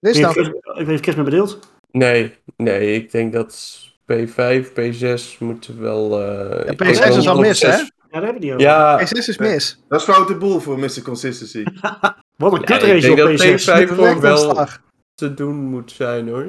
Dit 0.00 0.10
is 0.12 0.16
Ik 0.18 0.22
dan 0.24 0.32
Chris- 0.32 0.46
ik 0.48 0.62
weet 0.64 0.86
niet 0.86 0.96
of 0.98 1.02
Chris 1.02 1.14
me 1.14 1.22
bedeelt. 1.22 1.58
nee, 1.90 2.34
nee, 2.56 2.94
ik 2.94 3.10
denk 3.10 3.32
dat 3.32 3.78
P5, 4.12 4.66
P6 4.72 5.38
moeten 5.38 5.80
wel... 5.80 6.20
eh, 6.22 6.64
Ja, 6.64 6.70
ik 6.70 6.74
P6 6.74 6.76
denk 6.86 7.04
wel 7.04 7.16
is 7.16 7.28
al 7.28 7.38
mis, 7.40 7.62
hè? 7.62 7.68
Ja, 7.68 8.20
daar 8.20 8.22
heb 8.22 8.22
je 8.22 8.26
het 8.32 8.40
niet 8.42 8.50
over. 8.52 8.60
Ja, 8.66 9.00
P6 9.00 9.10
is 9.28 9.38
mis. 9.38 9.82
Dat 9.88 10.00
is 10.00 10.06
foute 10.06 10.34
boel 10.36 10.60
voor 10.60 10.78
Mr. 10.78 11.02
Consistency. 11.02 11.64
Wat 12.36 12.52
een 12.52 12.62
Ja, 12.66 12.78
ik 12.94 13.00
denk 13.00 13.12
op 13.12 13.18
dat 13.18 13.28
P6. 13.30 13.60
P5 13.60 13.64
Direct 13.64 13.90
gewoon 13.90 14.20
wel 14.20 14.66
te 15.14 15.34
doen 15.34 15.54
moet 15.56 15.92
zijn 15.92 16.28
hoor. 16.28 16.46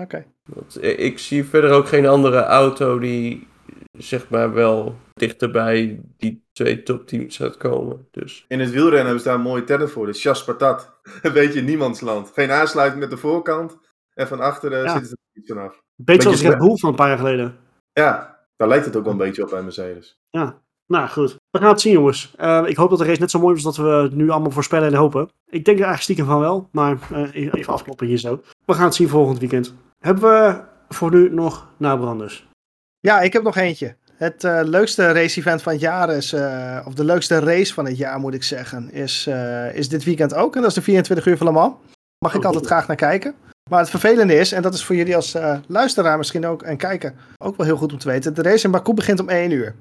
Oké. 0.00 0.24
Want 0.44 0.76
i- 0.76 0.80
ik 0.86 1.18
zie 1.18 1.44
verder 1.44 1.70
ook 1.70 1.88
geen 1.88 2.06
andere 2.06 2.42
auto 2.42 2.98
die 2.98 3.46
zeg 3.98 4.28
maar 4.28 4.52
wel 4.52 4.96
dichterbij 5.14 6.00
die 6.16 6.44
twee 6.52 6.82
topteams 6.82 7.36
gaat 7.36 7.56
komen. 7.56 8.08
Dus 8.10 8.44
In 8.48 8.60
het 8.60 8.70
wielrennen 8.70 9.00
hebben 9.04 9.18
ze 9.20 9.24
daar 9.28 9.34
een 9.36 9.40
mooie 9.42 9.64
term 9.64 9.88
voor. 9.88 10.06
De 10.06 10.12
chas 10.12 10.44
patat. 10.44 10.92
Een 11.22 11.32
beetje 11.32 11.60
niemandsland. 11.62 12.30
Geen 12.34 12.50
aansluiting 12.50 13.00
met 13.00 13.10
de 13.10 13.16
voorkant. 13.16 13.78
En 14.14 14.28
van 14.28 14.40
achteren 14.40 14.82
Ja. 14.82 14.88
zitten 14.92 15.08
ze 15.08 15.16
er 15.32 15.40
iets 15.40 15.52
vanaf. 15.52 15.82
Beetje 16.04 16.30
Beetje 16.30 16.48
Red 16.48 16.58
Bull 16.58 16.76
van 16.76 16.88
een 16.88 16.94
paar 16.94 17.08
jaar 17.08 17.18
geleden. 17.18 17.56
Ja, 17.92 18.38
daar 18.56 18.68
lijkt 18.68 18.84
het 18.84 18.96
ook 18.96 19.02
wel 19.02 19.12
een 19.12 19.18
beetje 19.18 19.42
op 19.42 19.50
bij 19.50 19.62
Mercedes. 19.62 20.18
Ja, 20.30 20.58
nou 20.86 21.08
goed. 21.08 21.36
We 21.50 21.58
gaan 21.58 21.68
het 21.68 21.80
zien, 21.80 21.92
jongens. 21.92 22.32
Eh, 22.36 22.62
ik 22.66 22.76
hoop 22.76 22.90
dat 22.90 22.98
de 22.98 23.04
race 23.04 23.20
net 23.20 23.30
zo 23.30 23.38
mooi 23.38 23.56
is 23.56 23.66
als 23.66 23.76
dat 23.76 23.84
we 23.86 23.90
het 23.92 24.14
nu 24.14 24.30
allemaal 24.30 24.50
voorspellen 24.50 24.88
en 24.88 24.94
hopen. 24.94 25.22
Ik 25.46 25.64
denk 25.64 25.78
er 25.78 25.84
eigenlijk 25.84 26.02
stiekem 26.02 26.26
van 26.26 26.40
wel, 26.40 26.68
maar 26.72 26.98
eh, 27.12 27.52
even 27.54 27.72
afkloppen 27.72 28.06
hier 28.06 28.18
zo. 28.18 28.40
We 28.64 28.74
gaan 28.74 28.84
het 28.84 28.94
zien 28.94 29.08
volgend 29.08 29.38
weekend. 29.38 29.74
Hebben 29.98 30.22
we 30.22 30.60
voor 30.88 31.10
nu 31.10 31.34
nog 31.34 31.68
nabranders? 31.76 32.46
Ja, 33.00 33.20
ik 33.20 33.32
heb 33.32 33.42
nog 33.42 33.56
eentje. 33.56 33.96
Het 34.14 34.44
eh, 34.44 34.60
leukste 34.64 35.12
race-event 35.12 35.62
van 35.62 35.72
het 35.72 35.80
jaar 35.80 36.10
is, 36.10 36.32
eh, 36.32 36.80
of 36.86 36.94
de 36.94 37.04
leukste 37.04 37.38
race 37.38 37.74
van 37.74 37.84
het 37.84 37.96
jaar 37.96 38.18
moet 38.20 38.34
ik 38.34 38.42
zeggen, 38.42 38.90
is, 38.92 39.26
eh, 39.26 39.74
is 39.74 39.88
dit 39.88 40.04
weekend 40.04 40.34
ook. 40.34 40.54
En 40.54 40.60
dat 40.60 40.70
is 40.70 40.76
de 40.76 40.82
24 40.82 41.26
uur 41.26 41.36
van 41.36 41.46
Le 41.46 41.52
Mans. 41.52 41.74
Mag 42.18 42.32
ik 42.34 42.38
Oh, 42.38 42.44
altijd 42.44 42.62
goed. 42.62 42.72
graag 42.72 42.86
naar 42.86 42.96
kijken. 42.96 43.34
Maar 43.68 43.78
het 43.78 43.90
vervelende 43.90 44.34
is, 44.34 44.52
en 44.52 44.62
dat 44.62 44.74
is 44.74 44.84
voor 44.84 44.96
jullie 44.96 45.16
als 45.16 45.34
eh, 45.34 45.58
luisteraar 45.66 46.18
misschien 46.18 46.46
ook 46.46 46.62
en 46.62 46.76
kijker 46.76 47.14
ook 47.38 47.56
wel 47.56 47.66
heel 47.66 47.76
goed 47.76 47.92
om 47.92 47.98
te 47.98 48.08
weten. 48.08 48.34
De 48.34 48.42
race 48.42 48.64
in 48.64 48.70
Baku 48.70 48.94
begint 48.94 49.20
om 49.20 49.28
1 49.28 49.50
uur. 49.50 49.74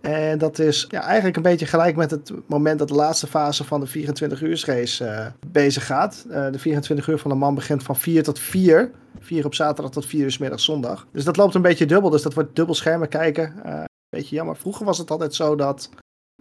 En 0.00 0.38
dat 0.38 0.58
is 0.58 0.86
ja, 0.88 1.02
eigenlijk 1.02 1.36
een 1.36 1.42
beetje 1.42 1.66
gelijk 1.66 1.96
met 1.96 2.10
het 2.10 2.32
moment 2.46 2.78
dat 2.78 2.88
de 2.88 2.94
laatste 2.94 3.26
fase 3.26 3.64
van 3.64 3.80
de 3.80 3.86
24 3.86 4.42
uur 4.42 4.62
race 4.66 5.04
eh, 5.04 5.26
bezig 5.46 5.86
gaat. 5.86 6.26
Eh, 6.30 6.50
de 6.50 6.58
24 6.58 7.08
uur 7.08 7.18
van 7.18 7.30
Le 7.30 7.36
Mans 7.36 7.54
begint 7.54 7.82
van 7.82 7.96
4 7.96 8.22
tot 8.22 8.38
4. 8.38 8.90
4 9.18 9.44
op 9.44 9.54
zaterdag 9.54 9.92
tot 9.92 10.06
4 10.06 10.24
uur 10.24 10.30
's 10.30 10.38
middag 10.38 10.60
zondag. 10.60 11.06
Dus 11.12 11.24
dat 11.24 11.36
loopt 11.36 11.54
een 11.54 11.62
beetje 11.62 11.86
dubbel. 11.86 12.10
Dus 12.10 12.22
dat 12.22 12.34
wordt 12.34 12.56
dubbel 12.56 12.74
schermen 12.74 13.08
kijken. 13.08 13.54
Eh 13.64 13.82
beetje 14.08 14.36
jammer. 14.36 14.56
Vroeger 14.56 14.84
was 14.84 14.98
het 14.98 15.10
altijd 15.10 15.34
zo 15.34 15.56
dat 15.56 15.90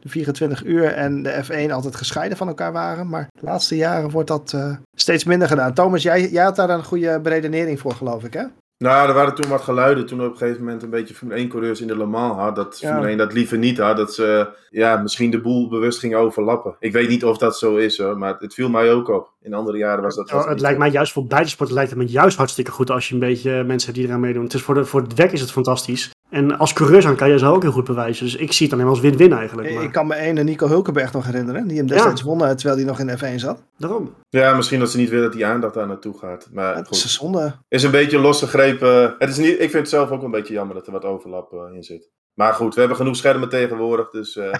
de 0.07 0.13
24 0.13 0.63
uur 0.65 0.85
en 0.85 1.23
de 1.23 1.43
F1 1.45 1.71
altijd 1.71 1.95
gescheiden 1.95 2.37
van 2.37 2.47
elkaar 2.47 2.71
waren. 2.71 3.09
Maar 3.09 3.27
de 3.31 3.45
laatste 3.45 3.75
jaren 3.75 4.09
wordt 4.09 4.27
dat 4.27 4.51
eh, 4.55 4.75
steeds 4.93 5.23
minder 5.23 5.47
gedaan. 5.47 5.73
Thomas, 5.73 6.03
jij, 6.03 6.29
jij 6.29 6.43
had 6.43 6.55
daar 6.55 6.69
een 6.69 6.83
goede 6.83 7.19
beredenering 7.21 7.79
voor, 7.79 7.91
geloof 7.93 8.23
ik, 8.23 8.33
hè? 8.33 8.43
Nou, 8.83 9.07
er 9.07 9.13
waren 9.13 9.35
toen 9.35 9.47
wat 9.47 9.61
geluiden 9.61 10.05
toen 10.05 10.21
op 10.25 10.31
een 10.31 10.37
gegeven 10.37 10.63
moment 10.63 10.83
een 10.83 10.89
beetje 10.89 11.13
Formule 11.13 11.39
1 11.39 11.49
coureurs 11.49 11.81
in 11.81 11.87
de 11.87 11.97
Le 11.97 12.05
Mans 12.05 12.37
had. 12.37 12.55
Dat 12.55 12.79
Ja. 12.79 12.87
Formule 12.87 13.07
1 13.09 13.17
dat 13.17 13.33
liever 13.33 13.57
niet 13.57 13.77
had. 13.77 13.97
Dat 13.97 14.13
ze 14.13 14.49
ja, 14.69 14.97
misschien 14.97 15.31
de 15.31 15.41
boel 15.41 15.69
bewust 15.69 15.99
gingen 15.99 16.17
overlappen. 16.17 16.75
Ik 16.79 16.91
weet 16.91 17.09
niet 17.09 17.25
of 17.25 17.37
dat 17.37 17.57
zo 17.57 17.75
is 17.75 17.97
hoor, 17.97 18.17
maar 18.17 18.35
het 18.39 18.53
viel 18.53 18.69
mij 18.69 18.91
ook 18.91 19.07
op. 19.09 19.31
In 19.41 19.53
andere 19.53 19.77
jaren 19.77 20.03
was 20.03 20.15
dat 20.15 20.29
Ja, 20.29 20.37
het 20.49 20.59
lijkt 20.59 20.77
zo. 20.77 20.83
mij 20.83 20.91
juist 20.91 21.11
voor 21.11 21.25
beide 21.25 21.49
sporten 21.49 21.75
lijkt 21.75 21.89
het 21.89 21.99
me 21.99 22.05
juist 22.05 22.37
hartstikke 22.37 22.71
goed 22.71 22.89
als 22.89 23.07
je 23.07 23.13
een 23.13 23.19
beetje 23.19 23.63
mensen 23.63 23.85
hebt 23.87 23.99
die 23.99 24.07
eraan 24.07 24.19
meedoen. 24.19 24.43
Het 24.43 24.53
is 24.53 24.61
voor, 24.61 24.73
de, 24.73 24.85
voor 24.85 25.01
het 25.01 25.13
werk 25.13 25.31
is 25.31 25.41
het 25.41 25.51
fantastisch. 25.51 26.09
En 26.29 26.57
als 26.57 26.73
coureur 26.73 27.05
aan 27.07 27.15
kan 27.15 27.29
je 27.29 27.37
zo 27.39 27.53
ook 27.53 27.61
heel 27.61 27.71
goed 27.71 27.83
bewijzen. 27.83 28.25
Dus 28.25 28.35
ik 28.35 28.51
zie 28.51 28.67
het 28.67 28.77
dan 28.77 28.79
helemaal 28.79 29.01
als 29.01 29.09
win-win 29.17 29.37
eigenlijk. 29.37 29.73
Maar 29.73 29.83
Ik 29.83 29.91
kan 29.91 30.07
me 30.07 30.15
ene 30.15 30.43
Nico 30.43 30.67
Hulkenberg 30.67 31.13
nog 31.13 31.25
herinneren. 31.25 31.67
Die 31.67 31.77
hem 31.77 31.87
destijds 31.87 32.21
won 32.21 32.45
eh, 32.45 32.49
terwijl 32.51 32.75
hij 32.77 32.85
nog 32.87 32.99
in 32.99 33.07
de 33.07 33.17
F1 33.17 33.35
zat. 33.35 33.63
daarom. 33.77 34.13
Ja, 34.29 34.55
misschien 34.55 34.79
dat 34.79 34.91
ze 34.91 34.97
niet 34.97 35.09
willen 35.09 35.23
dat 35.23 35.33
die 35.33 35.45
aandacht 35.45 35.73
daar 35.73 35.87
naartoe 35.87 36.17
gaat. 36.17 36.47
Maar 36.51 36.75
Het 36.75 36.89
is 36.89 36.97
goed. 36.97 37.03
een 37.03 37.09
zonde. 37.09 37.55
is 37.67 37.83
een 37.83 37.91
beetje 37.91 38.19
losgegrepen. 38.19 39.15
Het 39.19 39.29
is 39.29 39.37
niet, 39.37 39.51
ik 39.53 39.57
vind 39.59 39.73
het 39.73 39.89
zelf 39.89 40.09
ook 40.09 40.23
een 40.23 40.31
beetje 40.31 40.53
jammer 40.53 40.75
dat 40.75 40.85
er 40.85 40.91
wat 40.91 41.05
overlap 41.05 41.53
eh, 41.53 41.75
in 41.75 41.83
zit. 41.83 42.09
Maar 42.33 42.53
goed, 42.53 42.73
we 42.73 42.79
hebben 42.79 42.97
genoeg 42.97 43.15
schermen 43.15 43.49
tegenwoordig. 43.49 44.09
Dus 44.09 44.35
eh, 44.37 44.51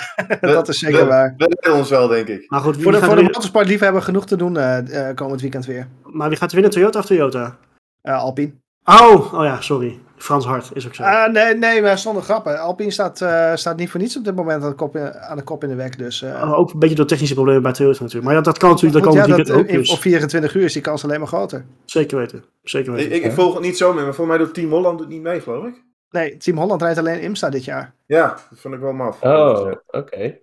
dat 0.42 0.68
is 0.68 0.80
zeker 0.80 1.00
we- 1.00 1.06
waar. 1.06 1.34
we 1.38 1.46
redden 1.60 1.74
ons 1.80 1.90
wel, 1.90 2.08
denk 2.08 2.28
ik. 2.28 2.50
Maar 2.50 2.60
goed, 2.62 2.74
Voor 2.82 2.84
de, 2.84 2.86
voor 2.92 2.94
er 2.98 3.00
de 3.02 3.08
winnen? 3.08 3.24
motorsportliefhebber 3.26 4.02
genoeg 4.02 4.26
te 4.26 4.36
doen 4.38 4.58
komend 5.16 5.42
weekend 5.42 5.66
weer. 5.66 5.88
maar 6.04 6.30
wie 6.30 6.38
gaat 6.38 6.52
winnen, 6.52 6.72
Toyota 6.72 7.00
of 7.00 7.06
Toyota? 7.06 7.58
Alpine. 8.02 8.52
Oh, 8.90 9.34
oh 9.34 9.44
ja, 9.44 9.62
sorry. 9.62 10.00
Frans 10.18 10.46
Hart 10.46 10.70
is 10.74 10.88
ook 10.88 10.96
zo. 10.96 11.04
Ah, 11.04 11.32
nee, 11.32 11.56
nee, 11.56 11.82
maar 11.82 11.98
zonder 11.98 12.24
grappen. 12.24 12.60
Alpine 12.60 12.92
staat, 12.92 13.22
eh, 13.22 13.56
staat 13.56 13.78
niet 13.78 13.90
voor 13.90 14.00
niets 14.00 14.18
op 14.18 14.24
dit 14.24 14.36
moment 14.36 14.64
aan 14.64 14.70
de 14.70 14.76
kop 14.76 14.96
in, 14.96 15.14
aan 15.14 15.38
de, 15.38 15.44
kop 15.44 15.64
in 15.64 15.70
de 15.70 15.76
weg. 15.76 15.90
Dus, 15.96 16.22
eh, 16.22 16.42
Oh, 16.44 16.60
ook 16.60 16.74
een 16.74 16.80
beetje 16.80 16.96
door 16.96 17.06
technische 17.06 17.34
problemen 17.34 17.62
bij 17.62 17.72
Toyota 17.72 17.98
natuurlijk. 18.00 18.26
Maar 18.26 18.34
ja, 18.36 18.42
dat 18.42 18.58
kan 18.58 18.70
natuurlijk 18.70 19.06
ja, 19.06 19.12
weekend 19.12 19.48
dat, 19.48 19.58
ook. 19.58 19.68
in- 19.68 19.78
Dus. 19.78 19.90
op 19.92 20.00
24 20.00 20.56
uur 20.56 20.64
is 20.64 20.74
die 20.74 20.82
kans 20.82 21.04
alleen 21.04 21.20
maar 21.20 21.28
groter. 21.28 21.66
Zeker 21.86 22.18
weten. 22.18 22.44
Zeker 22.64 22.92
Ik, 22.92 22.98
weten. 23.00 23.16
ik, 23.16 23.24
ik 23.24 23.32
volg 23.32 23.54
het 23.54 23.64
niet 23.64 23.78
zo 23.78 23.94
meer, 23.94 24.04
maar 24.04 24.14
voor 24.14 24.28
mij 24.28 24.38
doet 24.38 24.54
Team 24.54 24.70
Holland 24.72 25.00
het 25.00 25.10
niet 25.10 25.22
mee, 25.22 25.42
geloof 25.42 25.66
ik. 25.66 25.84
Nee, 26.12 26.38
Team 26.38 26.58
Holland 26.58 26.82
rijdt 26.82 26.98
alleen 27.00 27.22
IMSA 27.22 27.50
dit 27.50 27.66
jaar. 27.66 27.94
Ja, 28.06 28.28
dat 28.50 28.60
vond 28.60 28.74
ik 28.74 28.80
wel 28.80 28.94
maf. 28.94 29.22
Oh, 29.22 29.72
oké. 29.88 30.38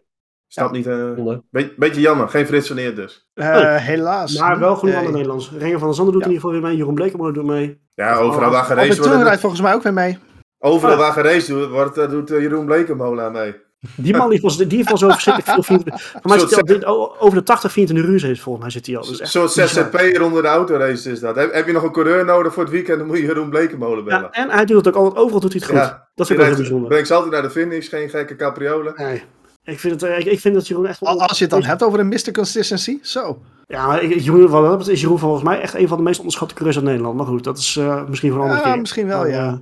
Ja. 0.46 0.70
niet. 0.70 0.86
eh 0.86 1.36
be- 1.50 1.72
beetje 1.76 2.00
jammer, 2.00 2.28
geen 2.28 2.46
Frits 2.46 2.68
van 2.68 2.78
Eer 2.78 2.94
dus. 2.94 3.28
Eh, 3.34 3.46
Oh. 3.48 3.76
Helaas. 3.76 4.38
maar 4.38 4.58
wel 4.58 4.76
genoeg 4.76 4.94
andere 4.94 5.12
Nederlands. 5.12 5.50
Renger 5.58 5.78
van 5.78 5.86
der 5.88 5.96
Zanden 5.96 6.12
doet 6.14 6.22
Ja. 6.22 6.28
in 6.28 6.34
ieder 6.34 6.48
geval 6.48 6.50
weer 6.50 6.68
mee. 6.70 6.76
Jeroen 6.78 6.94
Blekemoor 6.94 7.32
doet 7.32 7.44
mee. 7.44 7.80
Ja, 7.94 8.16
overal 8.16 8.50
waar 8.50 8.64
geraced 8.64 8.96
Toon 9.02 9.12
rijdt 9.12 9.24
wordt, 9.24 9.40
volgens 9.40 9.60
mij 9.60 9.74
ook 9.74 9.82
weer 9.82 9.92
mee. 9.92 10.18
overal 10.58 10.94
Ah. 10.94 11.00
waar 11.00 11.12
wordt, 11.48 11.70
wordt, 11.70 11.98
eh, 11.98 12.08
doet 12.10 12.28
Jeroen 12.28 12.64
Blekemola 12.66 13.28
mee. 13.28 13.62
Die 13.96 14.16
man 14.16 14.30
die 14.30 14.40
heeft 14.42 14.56
wel- 14.56 14.68
die 14.68 14.76
heeft 14.78 14.98
zo 14.98 15.08
verschrikkelijk 15.08 15.52
veel 15.54 15.62
24 15.62 16.10
Voor 16.12 16.20
mij 16.30 16.38
Soort 16.38 16.50
zit 16.50 16.68
hij 16.68 16.84
al 16.84 17.20
over 17.20 17.38
de 17.38 17.44
80, 17.44 17.72
24 17.72 18.08
uur 18.08 18.30
is 18.30 18.40
volgens 18.40 18.64
mij 18.64 18.72
zit 18.72 18.86
hij 18.86 18.96
al. 18.96 19.04
Dus 19.06 19.18
bizar. 19.20 19.48
ZZP'er 19.48 20.22
onder 20.22 20.42
de 20.42 20.48
autorace 20.48 21.10
is 21.10 21.20
dat. 21.20 21.36
Heb, 21.36 21.52
heb 21.52 21.66
je 21.66 21.72
nog 21.72 21.82
een 21.82 21.92
coureur 21.92 22.24
nodig 22.24 22.52
voor 22.52 22.62
het 22.62 22.72
weekend, 22.72 22.98
dan 22.98 23.06
moet 23.06 23.16
je 23.16 23.22
Jeroen 23.24 23.50
Blekemolen 23.50 24.04
bellen. 24.04 24.20
Ja, 24.22 24.30
en 24.30 24.50
hij 24.50 24.64
doet 24.64 24.76
het 24.84 24.88
ook 24.88 24.94
altijd, 25.02 25.16
overal 25.22 25.40
doet 25.40 25.52
hij 25.52 25.60
het 25.60 25.70
goed. 25.70 25.78
Ja, 25.80 26.08
dat 26.14 26.26
vind 26.26 26.38
ik 26.38 26.44
wel 26.44 26.46
heel 26.54 26.56
bijzonder. 26.62 26.88
Brengt 26.88 27.06
ze 27.06 27.14
altijd 27.14 27.32
naar 27.32 27.42
de 27.42 27.50
finish, 27.50 27.88
geen 27.88 28.08
gekke 28.08 28.36
capriolen. 28.36 28.92
Nee. 28.96 29.22
Ik 29.64 29.80
vind, 29.80 30.00
het, 30.00 30.10
eh, 30.10 30.32
ik, 30.32 30.40
vind 30.40 30.54
dat 30.54 30.66
Jeroen 30.68 30.86
echt... 30.86 31.00
Als 31.00 31.38
je 31.38 31.44
het 31.44 31.52
dan 31.52 31.62
hebt 31.64 31.82
over 31.82 31.98
een 32.00 32.08
Mr. 32.08 32.32
Consistency. 32.32 32.98
Zo. 33.02 33.38
Ja, 33.66 34.04
Jeroen, 34.04 34.48
wat 34.48 34.78
dat 34.78 34.88
is 34.88 35.00
Jeroen 35.00 35.18
volgens 35.18 35.42
mij 35.42 35.60
echt 35.60 35.74
een 35.74 35.88
van 35.88 35.96
de 35.96 36.02
meest 36.02 36.18
onderschatte 36.18 36.54
coureurs 36.54 36.76
uit 36.78 36.86
Nederland. 36.88 37.16
Maar 37.16 37.26
goed, 37.26 37.44
dat 37.44 37.58
is 37.58 37.76
eh, 37.76 38.04
misschien 38.08 38.30
voor 38.32 38.38
een 38.40 38.46
andere 38.46 38.64
Ja, 38.64 38.72
keer. 38.72 38.80
misschien 38.80 39.06
wel, 39.06 39.18
maar, 39.18 39.28
ja. 39.28 39.46
eh, 39.46 39.54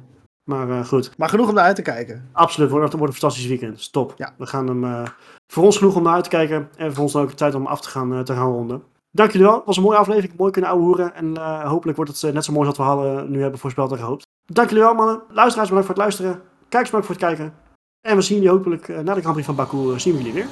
maar 0.45 0.85
goed, 0.85 1.13
Maar 1.17 1.29
genoeg 1.29 1.49
om 1.49 1.55
naar 1.55 1.65
uit 1.65 1.77
te 1.77 1.83
kijken. 1.83 2.29
absoluut. 2.33 2.71
Het 2.71 2.79
wordt 2.79 2.95
een 2.95 3.13
fantastisch 3.13 3.47
weekend. 3.47 3.81
Stop. 3.81 4.15
Ja. 4.17 4.33
We 4.39 4.47
gaan 4.47 4.67
hem... 4.67 5.05
voor 5.53 5.65
ons 5.65 5.77
genoeg 5.77 5.97
om 5.97 6.03
naar 6.03 6.15
uit 6.15 6.25
te 6.25 6.31
kijken. 6.31 6.69
En 6.77 6.93
voor 6.95 7.03
ons 7.03 7.13
dan 7.13 7.23
ook 7.23 7.29
de 7.29 7.35
tijd 7.35 7.55
om 7.55 7.67
af 7.67 7.81
te 7.81 7.89
gaan, 7.89 8.25
te 8.25 8.33
gaan 8.35 8.53
ronden. 8.53 8.83
Dank 9.11 9.31
jullie 9.31 9.47
wel. 9.47 9.57
Het 9.57 9.67
was 9.67 9.77
een 9.77 9.83
mooie 9.83 9.97
aflevering. 9.99 10.33
Mooi 10.37 10.51
kunnen 10.53 10.71
ouwehoeren. 10.71 11.15
En 11.15 11.37
hopelijk 11.67 11.97
wordt 11.97 12.21
het 12.21 12.35
net 12.35 12.45
zo 12.45 12.53
mooi 12.53 12.69
als 12.69 12.77
wat 12.77 12.87
we 12.87 12.93
hadden, 12.93 13.31
nu 13.31 13.41
hebben 13.43 13.61
voorspeld 13.61 13.93
en 13.93 13.99
gehoopt. 13.99 14.23
Dank 14.47 14.69
jullie 14.69 14.85
wel, 14.85 14.95
mannen. 14.95 15.23
Luisteraars, 15.29 15.69
bedankt 15.69 15.87
voor 15.87 15.95
het 15.95 16.05
luisteren. 16.05 16.41
Kijkers, 16.69 16.91
bedankt 16.91 17.07
voor 17.07 17.15
het 17.17 17.25
kijken. 17.25 17.55
En 18.03 18.17
we 18.17 18.23
zien 18.23 18.37
jullie 18.37 18.53
hopelijk 18.53 18.89
eh, 18.89 18.99
na 18.99 19.15
de 19.15 19.21
Grand 19.21 19.45
van 19.45 19.55
Baku, 19.55 19.93
eh, 19.93 19.99
zien 19.99 20.13
we 20.13 20.19
jullie 20.19 20.33
weer. 20.33 20.47